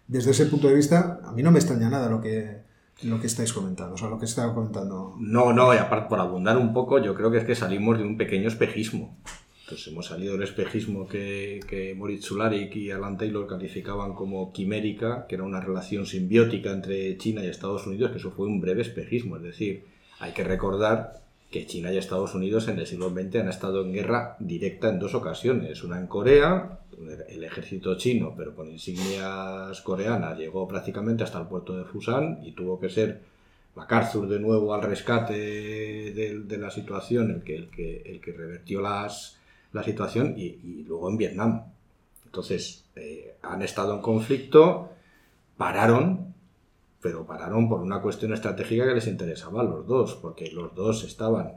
Desde 0.07 0.31
ese 0.31 0.45
punto 0.47 0.67
de 0.67 0.73
vista, 0.75 1.21
a 1.23 1.31
mí 1.31 1.41
no 1.41 1.51
me 1.51 1.59
extraña 1.59 1.89
nada 1.89 2.09
lo 2.09 2.19
que, 2.19 2.69
lo 3.03 3.19
que 3.19 3.27
estáis 3.27 3.53
comentando, 3.53 3.95
o 3.95 3.97
sea, 3.97 4.09
lo 4.09 4.19
que 4.19 4.25
estaba 4.25 4.53
comentando. 4.53 5.15
No, 5.19 5.53
no, 5.53 5.73
y 5.73 5.77
aparte, 5.77 6.09
por 6.09 6.19
abundar 6.19 6.57
un 6.57 6.73
poco, 6.73 6.99
yo 6.99 7.15
creo 7.15 7.31
que 7.31 7.39
es 7.39 7.45
que 7.45 7.55
salimos 7.55 7.97
de 7.97 8.03
un 8.03 8.17
pequeño 8.17 8.47
espejismo. 8.47 9.17
Entonces 9.63 9.87
hemos 9.87 10.07
salido 10.07 10.33
del 10.33 10.43
espejismo 10.43 11.07
que, 11.07 11.61
que 11.65 11.95
Moritz 11.95 12.25
Sularik 12.25 12.75
y 12.75 12.91
Alan 12.91 13.17
Taylor 13.17 13.47
calificaban 13.47 14.13
como 14.13 14.51
quimérica, 14.51 15.25
que 15.27 15.35
era 15.35 15.45
una 15.45 15.61
relación 15.61 16.05
simbiótica 16.05 16.71
entre 16.71 17.17
China 17.17 17.41
y 17.43 17.47
Estados 17.47 17.87
Unidos, 17.87 18.11
que 18.11 18.17
eso 18.17 18.31
fue 18.31 18.47
un 18.47 18.59
breve 18.59 18.81
espejismo. 18.81 19.37
Es 19.37 19.43
decir, 19.43 19.85
hay 20.19 20.33
que 20.33 20.43
recordar 20.43 21.21
que 21.51 21.65
China 21.67 21.91
y 21.91 21.97
Estados 21.97 22.33
Unidos 22.33 22.69
en 22.69 22.79
el 22.79 22.87
siglo 22.87 23.09
XX 23.09 23.35
han 23.35 23.49
estado 23.49 23.81
en 23.81 23.91
guerra 23.91 24.37
directa 24.39 24.89
en 24.89 24.99
dos 24.99 25.13
ocasiones. 25.13 25.83
Una 25.83 25.99
en 25.99 26.07
Corea, 26.07 26.79
el 27.27 27.43
ejército 27.43 27.97
chino, 27.97 28.33
pero 28.37 28.55
con 28.55 28.71
insignias 28.71 29.81
coreanas, 29.81 30.37
llegó 30.37 30.67
prácticamente 30.67 31.23
hasta 31.23 31.41
el 31.41 31.47
puerto 31.47 31.77
de 31.77 31.83
Fusan 31.83 32.39
y 32.43 32.53
tuvo 32.53 32.79
que 32.79 32.89
ser 32.89 33.21
MacArthur 33.75 34.29
de 34.29 34.39
nuevo 34.39 34.73
al 34.73 34.81
rescate 34.81 35.33
de, 35.33 36.57
la 36.57 36.71
situación, 36.71 37.43
el 37.45 37.69
que, 37.69 38.33
revertió 38.35 38.81
la 38.81 39.09
situación, 39.83 40.35
y, 40.37 40.43
y 40.43 40.85
luego 40.87 41.09
en 41.09 41.17
Vietnam. 41.17 41.63
Entonces, 42.25 42.85
eh, 42.95 43.35
han 43.41 43.61
estado 43.61 43.93
en 43.93 44.01
conflicto, 44.01 44.89
pararon, 45.57 46.33
pero 47.01 47.25
pararon 47.25 47.67
por 47.67 47.81
una 47.81 48.01
cuestión 48.01 48.33
estratégica 48.33 48.85
que 48.85 48.93
les 48.93 49.07
interesaba 49.07 49.61
a 49.61 49.65
los 49.65 49.87
dos, 49.87 50.15
porque 50.15 50.51
los 50.51 50.75
dos 50.75 51.03
estaban 51.03 51.53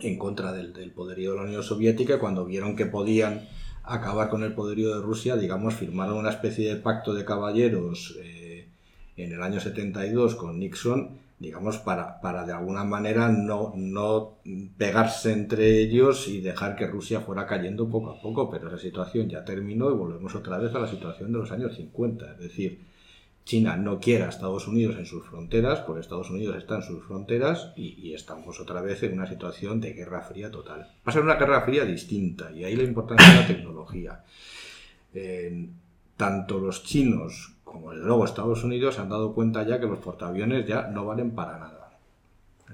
en 0.00 0.18
contra 0.18 0.52
del, 0.52 0.90
poderío 0.92 1.32
de 1.32 1.36
la 1.36 1.44
Unión 1.44 1.62
Soviética 1.62 2.18
cuando 2.18 2.44
vieron 2.44 2.76
que 2.76 2.86
podían 2.86 3.46
acabar 3.84 4.28
con 4.28 4.42
el 4.42 4.54
poderío 4.54 4.94
de 4.94 5.02
Rusia, 5.02 5.36
digamos, 5.36 5.74
firmaron 5.74 6.18
una 6.18 6.30
especie 6.30 6.68
de 6.68 6.80
pacto 6.80 7.14
de 7.14 7.24
caballeros 7.24 8.18
eh, 8.22 8.66
en 9.16 9.32
el 9.32 9.42
año 9.42 9.60
72 9.60 10.34
con 10.34 10.58
Nixon, 10.58 11.18
digamos, 11.38 11.78
para, 11.78 12.20
para 12.20 12.44
de 12.44 12.52
alguna 12.52 12.84
manera 12.84 13.28
no, 13.28 13.74
no 13.76 14.38
pegarse 14.76 15.32
entre 15.32 15.80
ellos 15.80 16.28
y 16.28 16.40
dejar 16.40 16.76
que 16.76 16.86
Rusia 16.86 17.20
fuera 17.20 17.46
cayendo 17.46 17.88
poco 17.88 18.10
a 18.10 18.20
poco, 18.20 18.50
pero 18.50 18.68
esa 18.68 18.78
situación 18.78 19.28
ya 19.28 19.44
terminó 19.44 19.90
y 19.90 19.94
volvemos 19.94 20.34
otra 20.34 20.58
vez 20.58 20.74
a 20.74 20.78
la 20.78 20.88
situación 20.88 21.32
de 21.32 21.38
los 21.38 21.52
años 21.52 21.76
50, 21.76 22.32
es 22.32 22.38
decir, 22.38 22.80
China 23.46 23.76
no 23.76 24.00
quiere 24.00 24.24
a 24.24 24.28
Estados 24.28 24.66
Unidos 24.66 24.96
en 24.98 25.06
sus 25.06 25.24
fronteras, 25.24 25.78
porque 25.80 26.00
Estados 26.00 26.30
Unidos 26.30 26.56
está 26.56 26.76
en 26.76 26.82
sus 26.82 27.04
fronteras 27.04 27.72
y, 27.76 28.12
estamos 28.12 28.58
otra 28.58 28.82
vez 28.82 29.04
en 29.04 29.12
una 29.12 29.26
situación 29.26 29.80
de 29.80 29.92
guerra 29.92 30.20
fría 30.22 30.50
total. 30.50 30.80
Va 30.80 30.86
a 31.06 31.12
ser 31.12 31.22
una 31.22 31.36
guerra 31.36 31.62
fría 31.62 31.84
distinta 31.84 32.50
y 32.50 32.64
ahí 32.64 32.74
la 32.74 32.82
importancia 32.82 33.32
de 33.32 33.40
la 33.40 33.46
tecnología. 33.46 34.24
tanto 36.16 36.58
los 36.58 36.82
chinos 36.82 37.52
como 37.62 37.92
desde 37.92 38.06
luego 38.06 38.24
Estados 38.24 38.64
Unidos 38.64 38.98
han 38.98 39.10
dado 39.10 39.32
cuenta 39.32 39.62
ya 39.62 39.78
que 39.78 39.86
los 39.86 39.98
portaaviones 39.98 40.66
ya 40.66 40.88
no 40.88 41.06
valen 41.06 41.30
para 41.30 41.58
nada. 41.58 41.75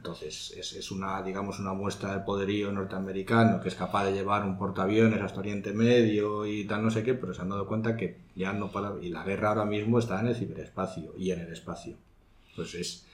Entonces, 0.02 0.52
es, 0.56 0.90
una, 0.90 1.22
digamos, 1.22 1.60
una 1.60 1.74
muestra 1.74 2.10
del 2.10 2.24
poderío 2.24 2.72
norteamericano 2.72 3.60
que 3.60 3.68
es 3.68 3.76
capaz 3.76 4.04
de 4.04 4.12
llevar 4.12 4.44
un 4.44 4.58
portaaviones 4.58 5.22
hasta 5.22 5.38
Oriente 5.38 5.72
Medio 5.72 6.44
y 6.44 6.64
tal, 6.64 6.82
no 6.82 6.90
sé 6.90 7.04
qué, 7.04 7.14
pero 7.14 7.32
se 7.32 7.40
han 7.40 7.50
dado 7.50 7.68
cuenta 7.68 7.96
que 7.96 8.16
ya 8.34 8.52
no 8.52 8.72
para. 8.72 8.94
Y 9.00 9.10
la 9.10 9.22
guerra 9.22 9.50
ahora 9.50 9.64
mismo 9.64 10.00
está 10.00 10.18
en 10.18 10.26
el 10.26 10.34
ciberespacio 10.34 11.14
y 11.16 11.30
en 11.30 11.38
el 11.38 11.52
espacio. 11.52 11.94
Pues 12.56 12.74
es 12.74 13.06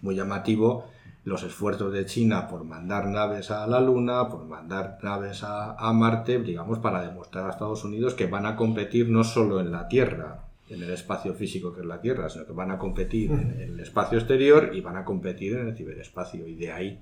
muy 0.00 0.14
llamativo 0.14 0.86
los 1.24 1.42
esfuerzos 1.42 1.92
de 1.92 2.06
China 2.06 2.48
por 2.48 2.64
mandar 2.64 3.08
naves 3.08 3.50
a 3.50 3.66
la 3.66 3.78
Luna, 3.78 4.30
por 4.30 4.46
mandar 4.46 4.96
naves 5.02 5.42
a, 5.42 5.74
a 5.74 5.92
Marte, 5.92 6.38
digamos, 6.38 6.78
para 6.78 7.02
demostrar 7.02 7.48
a 7.48 7.50
Estados 7.50 7.84
Unidos 7.84 8.14
que 8.14 8.28
van 8.28 8.46
a 8.46 8.56
competir 8.56 9.10
no 9.10 9.24
solo 9.24 9.60
en 9.60 9.72
la 9.72 9.88
Tierra, 9.88 10.44
en 10.70 10.82
el 10.82 10.90
espacio 10.90 11.34
físico 11.34 11.74
que 11.74 11.80
es 11.80 11.86
la 11.86 12.00
Tierra, 12.00 12.28
sino 12.28 12.46
que 12.46 12.52
van 12.52 12.70
a 12.70 12.78
competir 12.78 13.30
en 13.32 13.60
el 13.60 13.80
espacio 13.80 14.18
exterior 14.18 14.70
y 14.72 14.80
van 14.80 14.96
a 14.96 15.04
competir 15.04 15.54
en 15.54 15.68
el 15.68 15.76
ciberespacio. 15.76 16.46
Y 16.46 16.54
de 16.54 16.70
ahí 16.70 17.00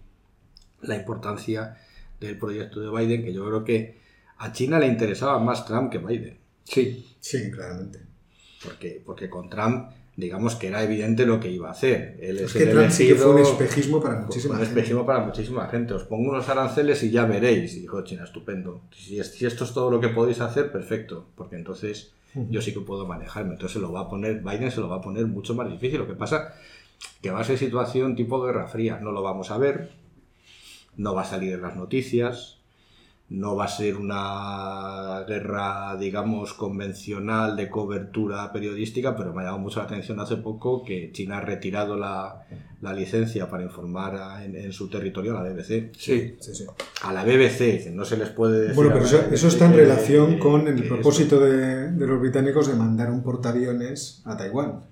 la 0.83 0.97
importancia 0.97 1.77
del 2.19 2.39
proyecto 2.39 2.81
de 2.81 2.91
Biden, 2.91 3.23
que 3.23 3.33
yo 3.33 3.47
creo 3.47 3.65
que 3.65 3.99
a 4.39 4.53
China 4.53 4.79
le 4.79 4.87
interesaba 4.87 5.39
más 5.39 5.67
Trump 5.67 5.93
que 5.93 5.99
Biden. 5.99 6.39
Sí, 6.65 7.07
sí, 7.21 7.51
claramente. 7.51 8.01
Porque, 8.65 9.03
porque 9.05 9.29
con 9.29 9.51
Trump, 9.51 9.91
digamos 10.17 10.57
que 10.57 10.69
era 10.69 10.83
evidente 10.83 11.27
lo 11.27 11.39
que 11.39 11.51
iba 11.51 11.69
a 11.69 11.73
hacer. 11.73 12.17
Él 12.21 12.39
es, 12.39 12.53
que 12.55 12.67
Trump 12.67 12.91
sí 12.91 13.09
que 13.09 13.17
fue 13.17 13.35
un 13.35 13.41
espejismo 13.41 14.01
para 14.01 14.21
muchísima 14.21 14.57
gente. 14.57 14.73
Un 14.73 14.79
espejismo 14.79 15.07
para 15.07 15.21
muchísima 15.21 15.67
gente. 15.67 15.93
Os 15.93 16.05
pongo 16.05 16.31
unos 16.31 16.49
aranceles 16.49 17.03
y 17.03 17.11
ya 17.11 17.27
veréis. 17.27 17.75
Y 17.75 17.81
dijo 17.81 18.03
China, 18.03 18.25
estupendo. 18.25 18.81
Si, 18.97 19.23
si 19.23 19.45
esto 19.45 19.65
es 19.65 19.75
todo 19.75 19.91
lo 19.91 20.01
que 20.01 20.09
podéis 20.09 20.41
hacer, 20.41 20.73
perfecto. 20.73 21.27
Porque 21.35 21.57
entonces 21.57 22.13
yo 22.35 22.61
sí 22.61 22.73
que 22.73 22.81
puedo 22.81 23.07
manejarme. 23.07 23.53
Entonces 23.53 23.75
se 23.75 23.81
lo 23.81 23.93
va 23.93 24.01
a 24.03 24.09
poner, 24.09 24.41
Biden 24.41 24.71
se 24.71 24.81
lo 24.81 24.89
va 24.89 24.97
a 24.97 25.01
poner 25.01 25.27
mucho 25.27 25.55
más 25.55 25.71
difícil. 25.71 25.99
Lo 25.99 26.07
que 26.07 26.15
pasa 26.15 26.55
que 27.23 27.31
va 27.31 27.41
a 27.41 27.45
ser 27.45 27.59
situación 27.59 28.17
tipo 28.17 28.43
guerra 28.43 28.69
fría. 28.69 28.99
No 29.01 29.13
lo 29.13 29.23
vamos 29.23 29.51
a 29.51 29.59
ver, 29.59 29.91
no 30.97 31.15
va 31.15 31.23
a 31.23 31.25
salir 31.25 31.55
en 31.55 31.63
las 31.63 31.77
noticias, 31.77 32.58
no 33.31 33.57
va 33.57 33.67
a 33.67 33.69
ser 33.69 33.97
una 33.97 35.25
guerra, 35.29 35.97
digamos, 35.97 36.55
convencional 36.55 37.57
de 37.57 37.69
cobertura 37.69 38.51
periodística, 38.53 39.15
pero 39.15 39.35
me 39.35 39.43
ha 39.43 39.47
llamado 39.47 39.63
mucho 39.63 39.81
la 39.81 39.85
atención 39.85 40.19
hace 40.19 40.37
poco 40.37 40.83
que 40.83 41.11
China 41.13 41.39
ha 41.39 41.41
retirado 41.43 41.97
la, 41.97 42.47
licencia 42.95 43.51
para 43.51 43.65
informar 43.65 44.43
en, 44.43 44.73
su 44.73 44.89
territorio 44.89 45.37
a 45.37 45.43
la 45.43 45.51
BBC. 45.51 45.93
Sí, 45.95 46.37
sí, 46.41 46.55
sí. 46.55 46.65
A 47.03 47.13
la 47.13 47.25
BBC, 47.25 47.91
no 47.93 48.07
se 48.07 48.17
les 48.17 48.31
puede 48.31 48.61
decir. 48.61 48.77
Bueno, 48.77 48.93
pero 48.95 49.05
eso, 49.05 49.49
está 49.49 49.67
en 49.67 49.75
relación 49.75 50.39
con 50.39 50.67
el 50.67 50.89
propósito 50.89 51.39
de, 51.39 51.93
de 51.93 52.07
los 52.07 52.21
británicos 52.21 52.69
de 52.69 52.75
mandar 52.75 53.11
un 53.11 53.23
portaaviones 53.23 54.23
a 54.25 54.39
Taiwán 54.39 54.85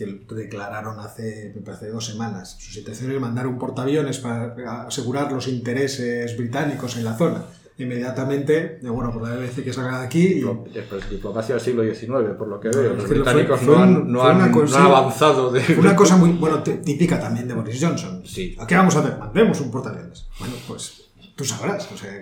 que 0.00 0.34
declararon 0.34 0.98
hace, 0.98 1.52
me 1.54 1.62
parece, 1.62 1.88
dos 1.88 2.06
semanas. 2.06 2.56
Su 2.58 2.72
situación 2.72 3.12
es 3.12 3.20
mandar 3.20 3.46
un 3.46 3.58
portaaviones 3.58 4.18
para 4.18 4.54
asegurar 4.86 5.30
los 5.32 5.48
intereses 5.48 6.36
británicos 6.36 6.96
en 6.96 7.04
la 7.04 7.16
zona. 7.16 7.44
Inmediatamente, 7.78 8.78
bueno, 8.82 9.10
por 9.10 9.26
la 9.26 9.36
BBC 9.36 9.64
que 9.64 9.72
salga 9.72 10.00
de 10.00 10.06
aquí. 10.06 10.40
Y... 10.40 10.42
Pues 10.42 11.08
diplomacia 11.08 11.54
del 11.54 11.64
siglo 11.64 11.82
XIX, 11.82 12.36
por 12.36 12.48
lo 12.48 12.60
que 12.60 12.68
veo. 12.68 12.94
Los 12.94 13.08
británicos 13.08 13.62
no, 13.62 13.78
han, 13.78 14.12
no, 14.12 14.22
han, 14.22 14.40
avanzado. 14.40 15.50
De... 15.50 15.60
Fue 15.60 15.78
una 15.78 15.96
cosa 15.96 16.16
muy, 16.16 16.30
bueno, 16.32 16.62
típica 16.62 17.18
también 17.18 17.48
de 17.48 17.54
Boris 17.54 17.82
Johnson. 17.82 18.22
Sí. 18.26 18.56
¿Qué 18.68 18.74
vamos 18.74 18.96
a 18.96 19.00
hacer? 19.00 19.18
Mandemos 19.18 19.60
un 19.60 19.70
portaaviones. 19.70 20.28
Bueno, 20.38 20.54
pues 20.68 21.10
tú 21.34 21.44
sabrás, 21.44 21.90
o 21.90 21.96
sea, 21.96 22.12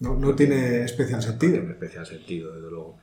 no, 0.00 0.14
no 0.16 0.34
tiene 0.34 0.84
especial 0.84 1.22
sentido. 1.22 1.54
No 1.54 1.60
tiene 1.60 1.72
especial 1.72 2.06
sentido, 2.06 2.54
desde 2.54 2.70
luego. 2.70 2.98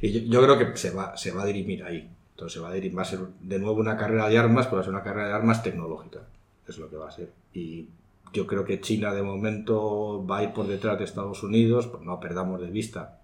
Y 0.00 0.10
yo, 0.10 0.20
yo, 0.20 0.42
creo 0.42 0.58
que 0.58 0.76
se 0.78 0.90
va, 0.90 1.16
se 1.16 1.32
va 1.32 1.42
a 1.42 1.46
dirimir 1.46 1.84
ahí. 1.84 2.10
Entonces 2.34 2.62
va 2.62 2.70
a, 2.70 2.76
ir, 2.76 2.96
va 2.96 3.02
a 3.02 3.06
ser 3.06 3.20
de 3.40 3.58
nuevo 3.58 3.80
una 3.80 3.96
carrera 3.96 4.28
de 4.28 4.38
armas, 4.38 4.66
pero 4.66 4.76
va 4.76 4.80
a 4.82 4.84
ser 4.84 4.92
una 4.92 5.02
carrera 5.02 5.28
de 5.28 5.34
armas 5.34 5.62
tecnológica. 5.62 6.20
Es 6.66 6.78
lo 6.78 6.90
que 6.90 6.96
va 6.96 7.08
a 7.08 7.12
ser. 7.12 7.32
Y 7.52 7.88
yo 8.32 8.46
creo 8.46 8.64
que 8.64 8.80
China 8.80 9.14
de 9.14 9.22
momento 9.22 10.26
va 10.26 10.38
a 10.38 10.42
ir 10.42 10.52
por 10.52 10.66
detrás 10.66 10.98
de 10.98 11.04
Estados 11.04 11.42
Unidos, 11.44 11.86
pues 11.86 12.02
no 12.02 12.18
perdamos 12.18 12.60
de 12.60 12.70
vista 12.70 13.20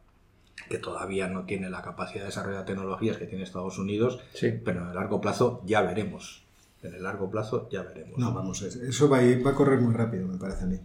que 0.68 0.78
todavía 0.78 1.26
no 1.26 1.44
tiene 1.44 1.68
la 1.68 1.82
capacidad 1.82 2.20
de 2.20 2.26
desarrollar 2.26 2.64
tecnologías 2.64 3.16
que 3.16 3.26
tiene 3.26 3.42
Estados 3.42 3.78
Unidos, 3.78 4.20
sí. 4.34 4.52
pero 4.64 4.82
en 4.82 4.88
el 4.88 4.94
largo 4.94 5.20
plazo 5.20 5.62
ya 5.66 5.82
veremos. 5.82 6.44
En 6.82 6.94
el 6.94 7.02
largo 7.02 7.28
plazo 7.30 7.68
ya 7.70 7.82
veremos. 7.82 8.18
No, 8.18 8.32
vamos, 8.32 8.62
eso 8.62 9.08
va 9.08 9.18
a, 9.18 9.22
ir, 9.24 9.44
va 9.44 9.50
a 9.50 9.54
correr 9.54 9.80
muy 9.80 9.92
rápido, 9.92 10.28
me 10.28 10.38
parece 10.38 10.64
a 10.64 10.66
mí. 10.68 10.78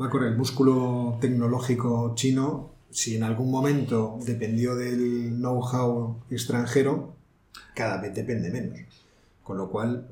Va 0.00 0.06
a 0.06 0.10
correr 0.10 0.32
el 0.32 0.36
músculo 0.36 1.18
tecnológico 1.20 2.14
chino, 2.16 2.72
si 2.90 3.16
en 3.16 3.22
algún 3.22 3.50
momento 3.50 4.18
dependió 4.24 4.74
del 4.74 5.36
know-how 5.36 6.24
extranjero, 6.30 7.14
cada 7.78 8.00
vez 8.00 8.12
depende 8.12 8.50
menos. 8.50 8.80
Con 9.44 9.56
lo 9.56 9.70
cual, 9.70 10.08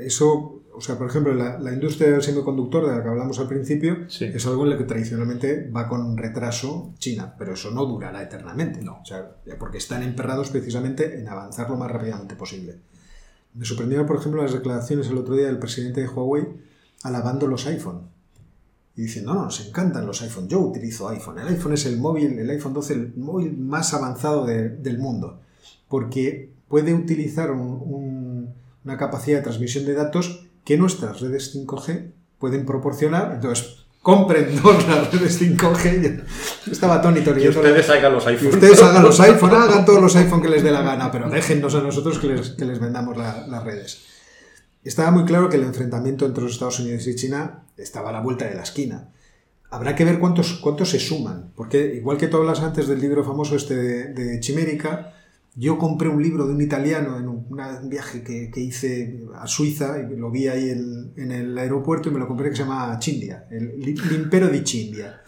eso, 0.00 0.62
o 0.74 0.80
sea, 0.80 0.98
por 0.98 1.08
ejemplo, 1.08 1.32
la, 1.34 1.72
industria 1.72 2.10
del 2.10 2.22
semiconductor 2.22 2.88
de 2.88 2.96
la 2.96 3.02
que 3.02 3.08
hablamos 3.08 3.38
al 3.38 3.46
principio 3.46 4.06
es 4.08 4.46
algo 4.46 4.64
en 4.64 4.70
lo 4.70 4.78
que 4.78 4.84
tradicionalmente 4.84 5.70
va 5.70 5.86
con 5.86 6.16
retraso 6.16 6.92
China, 6.98 7.36
pero 7.38 7.52
eso 7.52 7.70
no 7.70 7.84
durará 7.84 8.20
eternamente, 8.20 8.82
¿no? 8.82 8.98
O 9.00 9.04
sea, 9.04 9.36
porque 9.60 9.78
están 9.78 10.02
emperrados 10.02 10.50
precisamente 10.50 11.20
en 11.20 11.28
avanzar 11.28 11.70
lo 11.70 11.76
más 11.76 11.88
rápidamente 11.88 12.34
posible. 12.34 12.78
Me 13.54 13.64
sorprendieron, 13.64 14.06
por 14.08 14.16
ejemplo, 14.16 14.42
las 14.42 14.54
declaraciones 14.54 15.08
el 15.08 15.18
otro 15.18 15.36
día 15.36 15.46
del 15.46 15.58
presidente 15.58 16.00
de 16.00 16.08
Huawei 16.08 16.48
alabando 17.02 17.46
los 17.46 17.66
iPhone. 17.66 18.08
Y 18.96 19.02
diciendo, 19.02 19.34
no, 19.34 19.44
nos 19.44 19.64
encantan 19.66 20.04
los 20.04 20.20
iPhone. 20.22 20.48
Yo 20.48 20.58
utilizo 20.60 21.08
iPhone. 21.08 21.38
El 21.38 21.48
iPhone 21.48 21.74
es 21.74 21.86
el 21.86 21.96
móvil, 21.98 22.38
el 22.38 22.50
iPhone 22.50 22.74
12, 22.74 22.92
el 22.92 23.14
móvil 23.16 23.56
más 23.56 23.94
avanzado 23.94 24.44
del 24.46 24.98
mundo. 24.98 25.40
Porque 25.88 26.50
puede 26.70 26.94
utilizar 26.94 27.50
una 27.50 28.96
capacidad 28.96 29.38
de 29.38 29.42
transmisión 29.42 29.84
de 29.84 29.94
datos 29.94 30.46
que 30.64 30.78
nuestras 30.78 31.20
redes 31.20 31.52
5G 31.56 32.12
pueden 32.38 32.64
proporcionar. 32.64 33.32
Entonces, 33.34 33.86
compren 34.00 34.54
dos 34.62 34.86
las 34.88 35.12
redes 35.12 35.42
5G. 35.42 36.22
Estaba 36.70 36.94
atónito. 36.94 37.36
Y 37.36 37.48
ustedes 37.48 37.90
hagan 37.90 38.12
los 38.12 38.24
iPhones. 38.24 38.54
Ustedes 38.54 38.82
hagan 38.84 39.02
los 39.02 39.18
iPhone, 39.18 39.50
hagan 39.50 39.84
todos 39.84 40.00
los 40.00 40.14
iPhone 40.14 40.40
que 40.40 40.48
les 40.48 40.62
dé 40.62 40.70
la 40.70 40.82
gana, 40.82 41.10
pero 41.10 41.28
déjennos 41.28 41.74
a 41.74 41.80
nosotros 41.82 42.20
que 42.20 42.28
les, 42.28 42.50
que 42.50 42.64
les 42.64 42.78
vendamos 42.78 43.16
las 43.16 43.64
redes. 43.64 44.06
Estaba 44.84 45.10
muy 45.10 45.24
claro 45.24 45.48
que 45.48 45.56
el 45.56 45.64
enfrentamiento 45.64 46.24
entre 46.24 46.44
los 46.44 46.52
Estados 46.52 46.78
Unidos 46.78 47.04
y 47.08 47.16
China 47.16 47.64
estaba 47.76 48.10
a 48.10 48.12
la 48.12 48.20
vuelta 48.20 48.44
de 48.44 48.54
la 48.54 48.62
esquina. 48.62 49.08
Habrá 49.70 49.96
que 49.96 50.04
ver 50.04 50.20
cuántos, 50.20 50.52
cuántos 50.62 50.90
se 50.90 51.00
suman, 51.00 51.52
porque 51.56 51.94
igual 51.96 52.16
que 52.16 52.28
tú 52.28 52.36
hablas 52.36 52.60
antes 52.60 52.86
del 52.86 53.00
libro 53.00 53.24
famoso 53.24 53.56
este 53.56 53.74
de, 53.74 54.14
de 54.14 54.38
Chimérica, 54.38 55.14
yo 55.56 55.78
compré 55.78 56.08
un 56.08 56.22
libro 56.22 56.46
de 56.46 56.54
un 56.54 56.60
italiano 56.60 57.18
en 57.18 57.28
un, 57.28 57.88
viaje 57.88 58.22
que, 58.22 58.60
hice 58.60 59.26
a 59.34 59.46
Suiza 59.46 59.98
y 59.98 60.16
lo 60.16 60.30
vi 60.30 60.46
ahí 60.46 60.70
en, 60.70 61.32
el 61.32 61.58
aeropuerto 61.58 62.08
y 62.08 62.12
me 62.12 62.20
lo 62.20 62.28
compré 62.28 62.50
que 62.50 62.56
se 62.56 62.62
llama 62.62 62.96
Chindia, 62.98 63.46
el, 63.50 63.88
Impero 63.88 64.48
de 64.48 64.62
Chindia. 64.62 65.22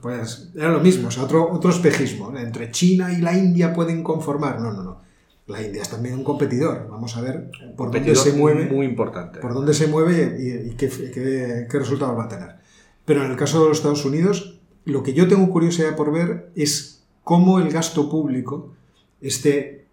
Pues 0.00 0.50
era 0.54 0.70
lo 0.70 0.80
mismo, 0.80 1.08
o 1.08 1.10
sea, 1.10 1.24
otro, 1.24 1.52
otro 1.52 1.70
espejismo. 1.70 2.36
Entre 2.36 2.70
China 2.70 3.12
y 3.12 3.20
la 3.20 3.36
India 3.36 3.74
pueden 3.74 4.02
conformar. 4.02 4.60
No, 4.60 4.72
no, 4.72 4.82
no. 4.82 5.00
La 5.46 5.62
India 5.62 5.82
es 5.82 5.90
también 5.90 6.14
un 6.14 6.24
competidor. 6.24 6.88
Vamos 6.90 7.16
a 7.16 7.20
ver 7.20 7.50
por 7.76 7.92
dónde 7.92 8.16
se 8.16 8.32
mueve. 8.32 8.68
Muy 8.68 8.86
importante. 8.86 9.40
Por 9.40 9.52
dónde 9.52 9.74
se 9.74 9.86
mueve 9.88 10.36
y, 10.66 10.74
qué, 10.74 10.88
qué, 10.88 11.66
qué 11.70 11.78
resultados 11.78 12.18
va 12.18 12.24
a 12.24 12.28
tener. 12.28 12.56
Pero 13.04 13.24
en 13.24 13.30
el 13.30 13.36
caso 13.36 13.62
de 13.62 13.68
los 13.68 13.78
Estados 13.78 14.04
Unidos, 14.04 14.58
lo 14.84 15.02
que 15.02 15.12
yo 15.12 15.28
tengo 15.28 15.48
curiosidad 15.52 15.94
por 15.94 16.12
ver 16.12 16.50
es 16.56 17.04
cómo 17.22 17.60
el 17.60 17.70
gasto 17.70 18.08
público 18.08 18.72
este 19.20 19.86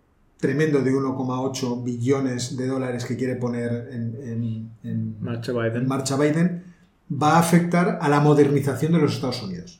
tremendo 0.43 0.81
de 0.81 0.91
1,8 0.91 1.83
billones 1.83 2.57
de 2.57 2.67
dólares 2.67 3.05
que 3.05 3.15
quiere 3.15 3.35
poner 3.35 3.87
en, 3.93 5.17
marcha, 5.21 5.53
Biden. 5.53 5.87
marcha 5.87 6.17
Biden 6.17 6.65
va 7.09 7.37
a 7.37 7.39
afectar 7.39 7.99
a 8.01 8.09
la 8.09 8.19
modernización 8.19 8.91
de 8.91 8.99
los 8.99 9.13
Estados 9.13 9.41
Unidos. 9.41 9.79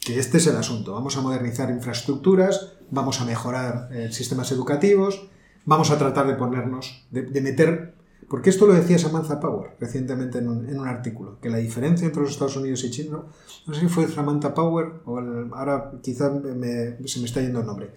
Que 0.00 0.18
este 0.18 0.38
es 0.38 0.46
el 0.46 0.56
asunto. 0.56 0.94
Vamos 0.94 1.18
a 1.18 1.20
modernizar 1.20 1.68
infraestructuras, 1.68 2.72
vamos 2.90 3.20
a 3.20 3.26
mejorar 3.26 3.90
eh, 3.92 4.10
sistemas 4.10 4.50
educativos, 4.50 5.28
vamos 5.66 5.90
a 5.90 5.98
tratar 5.98 6.26
de 6.26 6.34
ponernos, 6.34 7.06
de, 7.10 7.40
meter 7.42 7.92
Porque 8.30 8.48
esto 8.48 8.66
lo 8.66 8.72
decía 8.72 8.98
Samantha 8.98 9.40
Power 9.40 9.76
recientemente 9.78 10.38
en 10.38 10.48
un, 10.48 10.88
artículo, 10.88 11.38
que 11.38 11.50
la 11.50 11.58
diferencia 11.58 12.06
entre 12.06 12.22
los 12.22 12.30
Estados 12.30 12.56
Unidos 12.56 12.82
y 12.84 12.90
China, 12.90 13.24
no 13.66 13.74
sé 13.74 13.80
si 13.80 13.88
fue 13.88 14.08
Samantha 14.08 14.54
Power 14.54 15.02
o 15.04 15.18
ahora 15.52 15.92
quizá 16.02 16.32
se 16.32 17.20
me 17.20 17.26
está 17.26 17.42
yendo 17.42 17.60
el 17.60 17.66
nombre, 17.66 17.90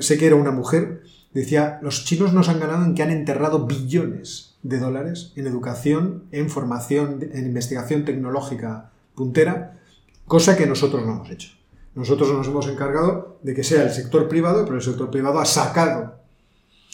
sé 0.00 0.18
que 0.18 0.26
era 0.26 0.36
una 0.36 0.50
mujer, 0.50 1.02
decía, 1.34 1.78
los 1.82 2.04
chinos 2.04 2.32
nos 2.32 2.48
han 2.48 2.60
ganado 2.60 2.84
en 2.84 2.94
que 2.94 3.02
han 3.02 3.10
enterrado 3.10 3.66
billones 3.66 4.54
de 4.62 4.78
dólares 4.78 5.32
en 5.36 5.46
educación, 5.46 6.24
en 6.32 6.48
formación, 6.48 7.28
en 7.32 7.46
investigación 7.46 8.04
tecnológica 8.04 8.90
puntera, 9.14 9.78
cosa 10.26 10.56
que 10.56 10.66
nosotros 10.66 11.04
no 11.04 11.12
hemos 11.12 11.30
hecho. 11.30 11.50
Nosotros 11.94 12.32
nos 12.32 12.46
hemos 12.46 12.68
encargado 12.68 13.38
de 13.42 13.54
que 13.54 13.64
sea 13.64 13.82
el 13.82 13.90
sector 13.90 14.28
privado, 14.28 14.64
pero 14.64 14.76
el 14.76 14.82
sector 14.82 15.10
privado 15.10 15.40
ha 15.40 15.44
sacado 15.44 16.14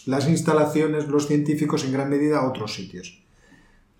las 0.06 0.28
instalaciones, 0.28 1.06
los 1.06 1.28
científicos 1.28 1.84
en 1.84 1.92
gran 1.92 2.10
medida 2.10 2.38
a 2.38 2.48
otros 2.48 2.74
sitios. 2.74 3.22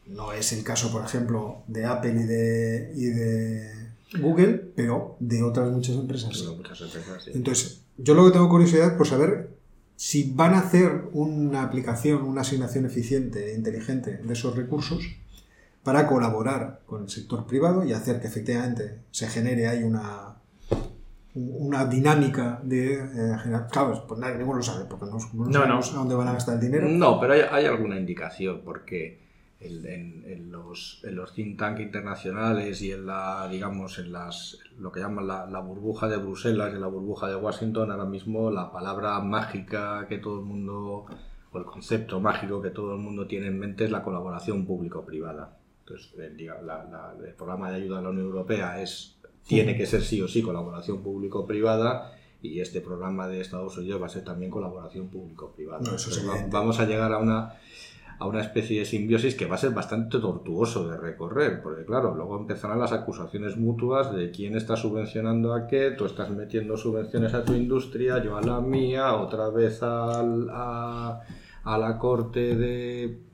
No 0.07 0.33
es 0.33 0.53
el 0.53 0.65
caso, 0.65 0.91
por 0.91 1.05
ejemplo, 1.05 1.63
de 1.67 1.85
Apple 1.85 2.13
y 2.13 2.25
de, 2.25 2.93
y 2.97 3.05
de 3.07 3.89
Google, 4.21 4.55
pero 4.75 5.17
de 5.21 5.43
otras 5.43 5.71
muchas 5.71 5.97
empresas. 5.97 6.31
Entonces, 7.35 7.83
yo 7.99 8.15
lo 8.15 8.25
que 8.25 8.33
tengo 8.33 8.49
curiosidad 8.49 8.97
por 8.97 9.07
saber 9.07 9.51
si 9.97 10.33
van 10.33 10.55
a 10.55 10.61
hacer 10.61 11.09
una 11.13 11.63
aplicación, 11.63 12.23
una 12.23 12.43
asignación 12.43 12.87
eficiente 12.87 13.51
e 13.51 13.55
inteligente 13.55 14.21
de 14.23 14.33
esos 14.33 14.55
recursos 14.55 15.05
para 15.83 16.07
colaborar 16.07 16.83
con 16.87 17.03
el 17.03 17.09
sector 17.09 17.47
privado 17.47 17.85
y 17.85 17.93
hacer 17.93 18.21
que 18.21 18.29
efectivamente 18.29 19.01
se 19.11 19.27
genere 19.27 19.67
ahí 19.67 19.83
una, 19.83 20.37
una 21.35 21.85
dinámica 21.87 22.61
de 22.63 22.95
eh, 22.95 23.37
Claro, 23.73 24.05
pues 24.07 24.21
nadie, 24.21 24.39
ninguno 24.39 24.59
lo 24.59 24.63
sabe, 24.63 24.85
porque 24.85 25.07
no, 25.07 25.19
sabemos 25.19 25.93
a 25.93 25.97
dónde 25.97 26.15
van 26.15 26.29
a 26.29 26.33
gastar 26.35 26.55
el 26.55 26.61
dinero. 26.61 26.89
No, 26.89 27.19
pero 27.19 27.33
hay, 27.33 27.41
hay 27.51 27.67
alguna 27.67 27.99
indicación, 27.99 28.63
porque 28.65 29.28
en, 29.61 30.53
los, 30.53 31.01
en 31.05 31.17
los 31.17 31.33
think 31.33 31.59
tank 31.59 31.81
internacionales 31.81 32.81
y 32.83 32.93
en 32.93 33.07
la, 33.07 33.49
digamos, 33.51 33.99
en 33.99 34.13
las, 34.13 34.59
lo 34.79 34.93
que 34.93 35.01
llaman 35.01 35.27
la, 35.27 35.47
la, 35.47 35.61
burbuja 35.61 36.09
de 36.09 36.17
Bruselas 36.17 36.73
y 36.75 36.79
la 36.79 36.87
burbuja 36.87 37.29
de 37.29 37.37
Washington, 37.37 37.91
ahora 37.91 38.05
mismo 38.05 38.51
la 38.51 38.71
palabra 38.71 39.19
mágica 39.21 40.07
que 40.09 40.19
todo 40.19 40.39
el 40.41 40.45
mundo, 40.45 41.07
o 41.51 41.59
el 41.59 41.65
concepto 41.65 42.21
mágico 42.21 42.63
que 42.63 42.71
todo 42.71 42.95
el 42.95 43.01
mundo 43.01 43.27
tiene 43.27 43.49
en 43.49 43.59
mente 43.59 43.85
es 43.85 43.91
la 43.91 44.03
colaboración 44.03 44.65
público-privada. 44.65 45.59
Entonces, 45.81 46.13
el, 46.19 46.41
el 46.41 47.35
programa 47.35 47.71
de 47.71 47.77
ayuda 47.77 47.97
de 47.97 48.03
la 48.03 48.11
Unión 48.11 48.27
Europea 48.27 48.81
es 48.81 49.19
tiene 49.47 49.77
que 49.77 49.87
ser 49.87 50.03
sí 50.03 50.21
o 50.21 50.29
sí 50.29 50.43
colaboración 50.43 51.03
público-privada 51.03 52.13
y 52.43 52.61
este 52.61 52.81
programa 52.81 53.27
de 53.27 53.41
Estados 53.41 53.77
Unidos 53.79 54.01
va 54.01 54.07
a 54.07 54.11
ser 54.11 54.23
también 54.23 54.51
colaboración 54.51 55.09
público-privada. 55.09 55.81
vamos 56.51 56.79
a 56.79 56.85
llegar 56.85 57.13
a 57.13 57.19
una, 57.19 57.55
a 58.19 58.27
una 58.27 58.41
especie 58.41 58.81
de 58.81 58.85
simbiosis 58.85 59.35
que 59.35 59.47
va 59.47 59.55
a 59.55 59.59
ser 59.59 59.71
bastante 59.71 60.19
tortuoso 60.19 60.89
de 60.89 60.97
recorrer, 60.97 61.63
porque 61.63 61.85
claro, 61.85 62.15
luego 62.15 62.39
empezarán 62.39 62.81
las 62.81 62.93
acusaciones 62.93 63.57
mutuas 63.57 64.15
de 64.15 64.31
quién 64.31 64.57
está 64.57 64.77
subvencionando 64.77 65.55
a 65.55 65.67
qué, 65.67 65.93
tú 65.93 66.05
estás 66.05 66.31
metiendo 66.31 66.77
subvenciones 66.77 67.35
a 67.35 67.45
tu 67.45 67.55
industria, 67.55 68.23
yo 68.23 68.37
a 68.37 68.43
la 68.43 68.61
mía, 68.61 69.15
otra 69.15 69.51
vez 69.51 69.81
a, 69.83 71.21
a 71.65 71.79
la 71.79 71.99
corte 71.99 72.57
de 72.57 73.29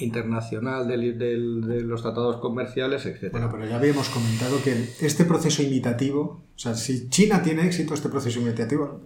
internacional 0.00 0.88
de, 0.88 1.36
los 1.82 2.02
tratados 2.02 2.36
comerciales, 2.36 3.06
etc. 3.06 3.30
Bueno, 3.32 3.48
pero 3.50 3.66
ya 3.66 3.76
habíamos 3.76 4.08
comentado 4.08 4.60
que 4.62 4.72
este 5.00 5.24
proceso 5.24 5.62
imitativo, 5.62 6.44
o 6.54 6.58
sea, 6.58 6.74
si 6.74 7.08
China 7.08 7.42
tiene 7.42 7.66
éxito, 7.66 7.94
este 7.94 8.08
proceso 8.08 8.40
imitativo 8.40 9.00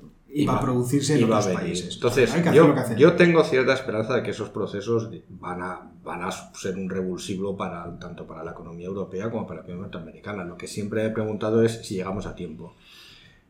va, 0.48 0.56
a 0.56 0.60
producirse 0.60 1.18
en 1.18 1.24
otros 1.24 1.48
países. 1.48 1.94
Entonces, 1.94 2.32
yo, 2.52 2.74
yo, 2.96 3.14
tengo 3.14 3.42
cierta 3.44 3.72
esperanza 3.72 4.14
de 4.14 4.22
que 4.22 4.30
esos 4.30 4.50
procesos 4.50 5.10
van 5.28 5.62
a, 5.62 5.90
van 6.04 6.22
a 6.22 6.30
ser 6.30 6.76
un 6.76 6.90
revulsivo 6.90 7.56
para, 7.56 7.98
tanto 7.98 8.26
para 8.26 8.44
la 8.44 8.52
economía 8.52 8.86
europea 8.86 9.30
como 9.30 9.46
para 9.46 9.60
la 9.60 9.64
economía 9.64 9.84
norteamericana. 9.84 10.44
Lo 10.44 10.56
que 10.56 10.66
siempre 10.66 11.04
he 11.06 11.10
preguntado 11.10 11.62
es 11.62 11.86
si 11.86 11.94
llegamos 11.94 12.26
a 12.26 12.34
tiempo. 12.34 12.74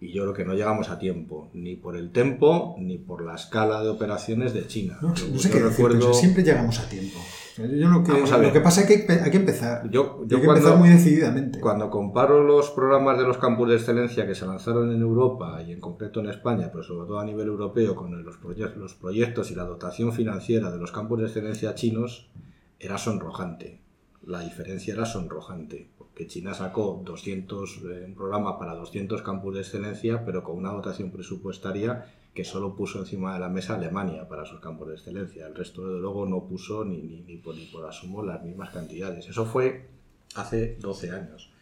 Y 0.01 0.12
yo 0.12 0.22
creo 0.22 0.34
que 0.34 0.44
no 0.44 0.55
llegamos 0.55 0.90
a 0.90 0.99
tiempo, 0.99 1.51
ni 1.55 1.74
por 1.74 1.96
el 1.96 2.12
tempo, 2.12 2.76
ni 2.78 2.99
por 2.99 3.24
la 3.24 3.34
escala 3.34 3.82
de 3.82 3.88
operaciones 3.88 4.55
de 4.55 4.66
China. 4.66 4.99
No, 5.03 5.16
sé 5.16 5.51
qué 5.51 5.59
recuerdo... 5.59 6.14
siempre 6.14 6.44
llegamos 6.44 6.78
a 6.78 6.88
tiempo. 6.88 7.18
Yo 7.59 7.88
lo, 7.88 8.05
que, 8.05 8.12
lo 8.12 8.53
que 8.53 8.61
pasa 8.61 8.82
es 8.82 8.86
que 8.86 9.12
hay 9.12 9.30
que 9.32 9.36
empezar. 9.36 9.90
Yo, 9.90 10.20
hay 10.22 10.28
que 10.28 10.46
empezar 10.46 10.78
muy 10.78 10.90
decididamente. 10.90 11.59
Cuando 11.59 11.90
comparo 11.90 12.44
los 12.44 12.70
programas 12.70 13.18
de 13.18 13.24
los 13.24 13.38
campus 13.38 13.68
de 13.68 13.74
excelencia 13.74 14.28
que 14.28 14.36
se 14.36 14.46
lanzaron 14.46 14.92
en 14.92 15.01
Europa 15.01 15.61
y 15.66 15.72
en 15.72 15.80
concreto 15.80 16.20
en 16.20 16.28
España, 16.28 16.68
pero 16.70 16.84
sobre 16.84 17.09
todo 17.09 17.18
a 17.18 17.24
nivel 17.24 17.49
europeo, 17.49 17.96
con 17.96 18.24
los, 18.24 18.36
proyectos, 18.36 18.76
los 18.76 18.94
proyectos 18.94 19.51
y 19.51 19.57
la 19.57 19.64
dotación 19.64 20.12
financiera 20.12 20.70
de 20.70 20.78
los 20.78 20.92
campus 20.92 21.18
de 21.18 21.24
excelencia 21.24 21.74
chinos, 21.74 22.30
era 22.78 22.96
sonrojante. 22.96 23.80
La 24.24 24.40
diferencia 24.40 24.94
era 24.94 25.05
sonrojante 25.05 25.90
que 26.19 26.27
China 26.27 26.53
sacó 26.53 27.01
200, 27.05 27.77
eh, 27.77 28.05
un 28.09 28.14
programa 28.16 28.59
para 28.59 28.75
200 28.75 29.23
campus 29.23 29.55
de 29.55 29.61
excelencia, 29.61 30.25
pero 30.25 30.43
con 30.43 30.57
una 30.57 30.73
dotación 30.73 31.12
presupuestaria 31.12 32.07
que 32.35 32.45
solo 32.45 32.75
puso 32.75 32.99
encima 32.99 33.35
de 33.35 33.39
la 33.39 33.49
mesa 33.49 33.77
Alemania 33.77 34.29
para 34.29 34.45
sus 34.45 34.59
campos 34.59 34.89
de 34.89 34.95
excelencia. 34.95 35.47
El 35.47 35.55
resto, 35.55 35.87
de 35.87 36.01
luego, 36.01 36.27
no 36.27 36.43
puso 36.45 36.85
ni, 36.85 36.97
ni, 37.03 37.21
ni, 37.21 37.37
por, 37.37 37.55
ni 37.55 37.66
por 37.66 37.87
asumo 37.87 38.25
las 38.25 38.43
mismas 38.43 38.71
cantidades. 38.71 39.29
Eso 39.29 39.45
fue 39.45 39.91
hace 40.35 40.77
12 40.81 41.12
años. 41.12 41.53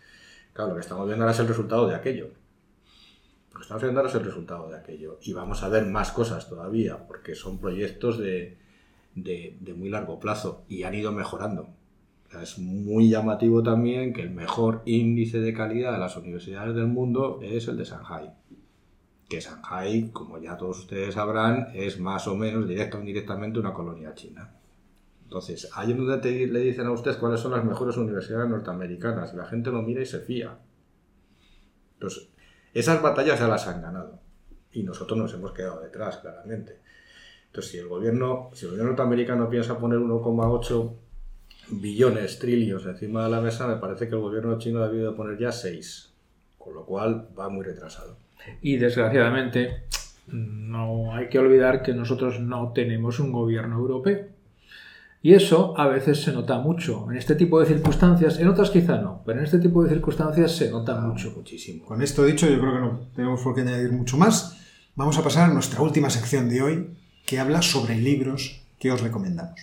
Claro, 0.54 0.70
lo 0.70 0.76
que 0.76 0.80
estamos 0.80 1.06
viendo 1.06 1.24
ahora 1.24 1.34
es 1.34 1.40
el 1.40 1.48
resultado 1.48 1.86
de 1.86 1.94
aquello. 1.94 2.30
Lo 3.52 3.56
que 3.56 3.62
estamos 3.62 3.82
viendo 3.82 4.00
ahora 4.00 4.08
es 4.10 4.16
el 4.16 4.24
resultado 4.24 4.70
de 4.70 4.76
aquello. 4.78 5.18
Y 5.20 5.34
vamos 5.34 5.62
a 5.62 5.68
ver 5.68 5.84
más 5.84 6.12
cosas 6.12 6.48
todavía, 6.48 7.06
porque 7.06 7.34
son 7.34 7.58
proyectos 7.58 8.16
de, 8.16 8.56
de, 9.14 9.58
de 9.60 9.74
muy 9.74 9.90
largo 9.90 10.18
plazo 10.18 10.64
y 10.66 10.84
han 10.84 10.94
ido 10.94 11.12
mejorando 11.12 11.75
es 12.42 12.58
muy 12.58 13.08
llamativo 13.08 13.62
también 13.62 14.12
que 14.12 14.22
el 14.22 14.30
mejor 14.30 14.82
índice 14.84 15.40
de 15.40 15.52
calidad 15.52 15.92
de 15.92 15.98
las 15.98 16.16
universidades 16.16 16.74
del 16.74 16.86
mundo 16.86 17.38
es 17.42 17.68
el 17.68 17.76
de 17.76 17.84
Shanghai. 17.84 18.32
Que 19.28 19.40
Shanghai, 19.40 20.10
como 20.12 20.38
ya 20.38 20.56
todos 20.56 20.80
ustedes 20.80 21.14
sabrán, 21.14 21.68
es 21.74 21.98
más 21.98 22.26
o 22.28 22.36
menos 22.36 22.68
directa 22.68 22.98
o 22.98 23.00
indirectamente 23.00 23.58
una 23.58 23.72
colonia 23.72 24.14
china. 24.14 24.52
Entonces, 25.24 25.68
hay 25.74 25.92
donde 25.92 26.46
le 26.46 26.60
dicen 26.60 26.86
a 26.86 26.92
ustedes 26.92 27.16
cuáles 27.16 27.40
son 27.40 27.52
las 27.52 27.64
mejores 27.64 27.96
universidades 27.96 28.48
norteamericanas 28.48 29.34
la 29.34 29.46
gente 29.46 29.70
lo 29.70 29.82
mira 29.82 30.00
y 30.00 30.06
se 30.06 30.20
fía. 30.20 30.56
Entonces, 31.94 32.28
esas 32.72 33.02
batallas 33.02 33.40
ya 33.40 33.48
las 33.48 33.66
han 33.66 33.82
ganado 33.82 34.20
y 34.70 34.82
nosotros 34.82 35.18
nos 35.18 35.34
hemos 35.34 35.52
quedado 35.52 35.80
detrás, 35.80 36.18
claramente. 36.18 36.80
Entonces, 37.46 37.72
si 37.72 37.78
el 37.78 37.88
gobierno, 37.88 38.50
si 38.52 38.66
el 38.66 38.72
gobierno 38.72 38.90
norteamericano 38.90 39.48
piensa 39.48 39.78
poner 39.78 39.98
1,8 39.98 41.05
billones, 41.68 42.38
trillones 42.38 42.86
encima 42.86 43.24
de 43.24 43.30
la 43.30 43.40
mesa, 43.40 43.66
me 43.66 43.76
parece 43.76 44.08
que 44.08 44.14
el 44.14 44.20
gobierno 44.20 44.58
chino 44.58 44.82
ha 44.82 44.88
debido 44.88 45.14
poner 45.14 45.38
ya 45.38 45.52
seis, 45.52 46.12
con 46.58 46.74
lo 46.74 46.84
cual 46.84 47.28
va 47.38 47.48
muy 47.48 47.64
retrasado. 47.64 48.16
Y 48.62 48.76
desgraciadamente 48.76 49.84
no 50.28 51.14
hay 51.14 51.28
que 51.28 51.38
olvidar 51.38 51.82
que 51.82 51.92
nosotros 51.92 52.40
no 52.40 52.72
tenemos 52.72 53.20
un 53.20 53.32
gobierno 53.32 53.76
europeo. 53.78 54.26
Y 55.22 55.34
eso 55.34 55.74
a 55.76 55.88
veces 55.88 56.22
se 56.22 56.32
nota 56.32 56.58
mucho. 56.60 57.10
En 57.10 57.16
este 57.16 57.34
tipo 57.34 57.58
de 57.58 57.66
circunstancias, 57.66 58.38
en 58.38 58.46
otras 58.46 58.70
quizá 58.70 58.98
no, 58.98 59.22
pero 59.26 59.40
en 59.40 59.44
este 59.44 59.58
tipo 59.58 59.82
de 59.82 59.88
circunstancias 59.88 60.52
se 60.52 60.70
nota 60.70 60.96
ah, 60.96 61.00
mucho. 61.00 61.32
Muchísimo. 61.36 61.84
Con 61.84 62.00
esto 62.00 62.24
dicho, 62.24 62.48
yo 62.48 62.60
creo 62.60 62.72
que 62.74 62.80
no 62.80 63.00
tenemos 63.14 63.40
por 63.40 63.54
qué 63.54 63.62
añadir 63.62 63.90
mucho 63.90 64.16
más. 64.16 64.56
Vamos 64.94 65.18
a 65.18 65.24
pasar 65.24 65.50
a 65.50 65.52
nuestra 65.52 65.80
última 65.80 66.10
sección 66.10 66.48
de 66.48 66.62
hoy, 66.62 66.90
que 67.26 67.40
habla 67.40 67.60
sobre 67.62 67.96
libros 67.96 68.62
que 68.78 68.92
os 68.92 69.00
recomendamos. 69.02 69.60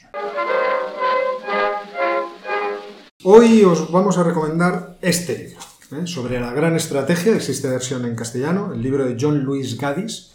Hoy 3.25 3.63
os 3.63 3.89
vamos 3.89 4.17
a 4.17 4.23
recomendar 4.23 4.97
este 5.01 5.37
libro, 5.37 5.59
¿eh? 5.93 6.07
sobre 6.07 6.41
la 6.41 6.51
gran 6.51 6.75
estrategia, 6.75 7.33
existe 7.33 7.69
versión 7.69 8.03
en 8.03 8.15
castellano, 8.15 8.73
el 8.73 8.81
libro 8.81 9.05
de 9.05 9.15
John 9.17 9.45
Luis 9.45 9.77
Gaddis, 9.77 10.33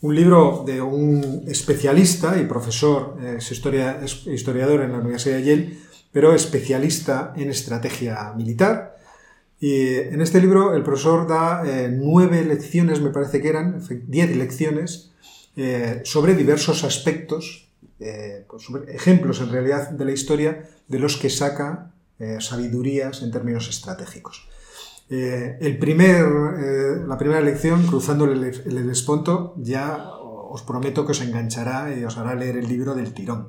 un 0.00 0.14
libro 0.14 0.62
de 0.64 0.80
un 0.80 1.42
especialista 1.48 2.38
y 2.38 2.46
profesor, 2.46 3.18
es, 3.36 3.50
historiador 3.50 4.82
en 4.82 4.92
la 4.92 4.98
Universidad 4.98 5.38
de 5.38 5.44
Yale, 5.44 5.78
pero 6.12 6.36
especialista 6.36 7.32
en 7.34 7.50
estrategia 7.50 8.32
militar. 8.36 8.96
Y 9.58 9.96
en 9.96 10.20
este 10.20 10.40
libro 10.40 10.76
el 10.76 10.84
profesor 10.84 11.26
da 11.26 11.64
eh, 11.66 11.88
nueve 11.92 12.44
lecciones, 12.44 13.00
me 13.00 13.10
parece 13.10 13.42
que 13.42 13.48
eran, 13.48 13.82
diez 14.06 14.36
lecciones, 14.36 15.10
eh, 15.56 16.00
sobre 16.04 16.36
diversos 16.36 16.84
aspectos, 16.84 17.68
pues 17.98 18.62
sobre 18.62 18.94
ejemplos 18.94 19.40
en 19.40 19.50
realidad 19.50 19.90
de 19.90 20.04
la 20.04 20.12
historia 20.12 20.68
de 20.86 20.98
los 20.98 21.16
que 21.16 21.30
saca 21.30 21.93
eh, 22.18 22.38
sabidurías 22.40 23.22
en 23.22 23.30
términos 23.30 23.68
estratégicos. 23.68 24.48
Eh, 25.10 25.58
el 25.60 25.78
primer, 25.78 26.24
eh, 26.58 27.04
la 27.06 27.18
primera 27.18 27.40
lección, 27.40 27.86
cruzando 27.86 28.24
el, 28.24 28.42
el 28.44 28.92
ya 29.56 30.10
os 30.54 30.62
prometo 30.62 31.04
que 31.04 31.12
os 31.12 31.20
enganchará 31.20 31.92
y 31.94 32.04
os 32.04 32.16
hará 32.16 32.34
leer 32.34 32.56
el 32.56 32.68
libro 32.68 32.94
del 32.94 33.12
tirón, 33.12 33.48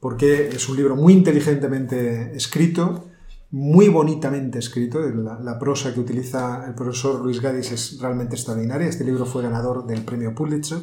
porque 0.00 0.48
es 0.48 0.68
un 0.68 0.76
libro 0.76 0.96
muy 0.96 1.12
inteligentemente 1.12 2.34
escrito, 2.36 3.06
muy 3.50 3.88
bonitamente 3.88 4.58
escrito, 4.58 5.00
la, 5.00 5.38
la, 5.38 5.58
prosa 5.60 5.94
que 5.94 6.00
utiliza 6.00 6.66
el 6.66 6.74
profesor 6.74 7.20
Luis 7.20 7.40
Gadis 7.40 7.70
es 7.70 8.00
realmente 8.00 8.34
extraordinaria, 8.34 8.88
este 8.88 9.04
libro 9.04 9.24
fue 9.26 9.44
ganador 9.44 9.86
del 9.86 10.02
premio 10.02 10.34
Pulitzer, 10.34 10.78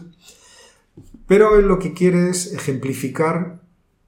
pero 1.27 1.59
él 1.59 1.67
lo 1.67 1.79
que 1.79 1.93
quiere 1.93 2.29
es 2.29 2.53
ejemplificar 2.53 3.61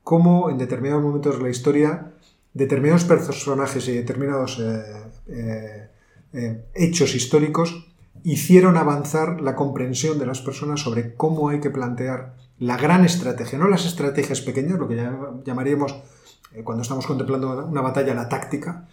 cómo 0.03 0.49
en 0.49 0.57
determinados 0.57 1.03
momentos 1.03 1.37
de 1.37 1.43
la 1.43 1.49
historia 1.49 2.12
determinados 2.53 3.03
personajes 3.05 3.87
y 3.87 3.93
determinados 3.93 4.59
eh, 4.59 4.83
eh, 5.27 5.89
eh, 6.33 6.65
hechos 6.75 7.15
históricos 7.15 7.87
hicieron 8.23 8.77
avanzar 8.77 9.41
la 9.41 9.55
comprensión 9.55 10.19
de 10.19 10.25
las 10.25 10.41
personas 10.41 10.81
sobre 10.81 11.15
cómo 11.15 11.49
hay 11.49 11.59
que 11.59 11.69
plantear 11.69 12.35
la 12.59 12.77
gran 12.77 13.03
estrategia, 13.03 13.57
no 13.57 13.67
las 13.67 13.85
estrategias 13.85 14.41
pequeñas, 14.41 14.79
lo 14.79 14.87
que 14.87 14.95
llamaríamos 15.43 15.95
cuando 16.63 16.83
estamos 16.83 17.07
contemplando 17.07 17.65
una 17.65 17.81
batalla 17.81 18.13
la 18.13 18.29
táctica, 18.29 18.87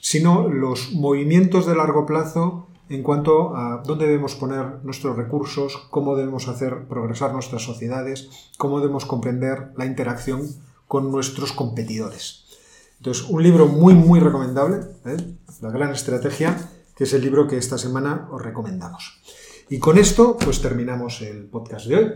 sino 0.00 0.48
los 0.48 0.92
movimientos 0.92 1.66
de 1.66 1.76
largo 1.76 2.04
plazo 2.04 2.66
en 2.90 3.02
cuanto 3.02 3.56
a 3.56 3.82
dónde 3.86 4.06
debemos 4.06 4.34
poner 4.34 4.84
nuestros 4.84 5.16
recursos, 5.16 5.86
cómo 5.90 6.16
debemos 6.16 6.48
hacer 6.48 6.86
progresar 6.86 7.32
nuestras 7.32 7.62
sociedades, 7.62 8.50
cómo 8.58 8.80
debemos 8.80 9.06
comprender 9.06 9.70
la 9.76 9.86
interacción 9.86 10.42
con 10.86 11.10
nuestros 11.10 11.52
competidores. 11.52 12.43
Entonces, 13.04 13.26
un 13.28 13.42
libro 13.42 13.66
muy, 13.66 13.92
muy 13.92 14.18
recomendable, 14.18 14.78
¿eh? 15.04 15.16
La 15.60 15.70
Gran 15.70 15.92
Estrategia, 15.92 16.56
que 16.96 17.04
es 17.04 17.12
el 17.12 17.20
libro 17.20 17.46
que 17.46 17.58
esta 17.58 17.76
semana 17.76 18.28
os 18.32 18.40
recomendamos. 18.40 19.20
Y 19.68 19.78
con 19.78 19.98
esto, 19.98 20.38
pues 20.42 20.62
terminamos 20.62 21.20
el 21.20 21.44
podcast 21.44 21.84
de 21.84 21.96
hoy. 21.96 22.12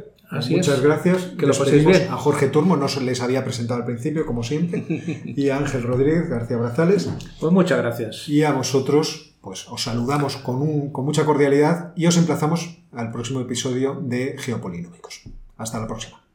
Muchas 0.49 0.81
gracias. 0.81 1.25
Que 1.39 1.45
lo 1.45 1.53
paséis 1.53 1.85
bien. 1.85 2.09
A 2.11 2.17
Jorge 2.17 2.49
Turmo, 2.49 2.79
no 2.79 2.89
se 2.89 3.03
les 3.03 3.21
había 3.21 3.45
presentado 3.45 3.81
al 3.81 3.85
principio, 3.85 4.25
como 4.25 4.43
siempre, 4.43 4.83
y 5.27 5.51
a 5.51 5.59
Ángel 5.59 5.83
Rodríguez 5.83 6.31
García 6.31 6.57
Brazales. 6.57 7.11
Pues 7.39 7.53
muchas 7.53 7.77
gracias. 7.77 8.27
Y 8.27 8.45
a 8.45 8.53
vosotros, 8.53 9.35
pues 9.43 9.69
os 9.69 9.83
saludamos 9.83 10.39
con, 10.39 10.89
con 10.89 11.05
mucha 11.05 11.27
cordialidad 11.27 11.93
y 11.97 12.07
os 12.07 12.17
emplazamos 12.17 12.79
al 12.93 13.13
próximo 13.13 13.43
episodio 13.43 14.01
de 14.03 14.37
Geopolinómicos. 14.39 15.21
Hasta 15.59 15.81
la 15.81 15.87
próxima. 15.87 16.28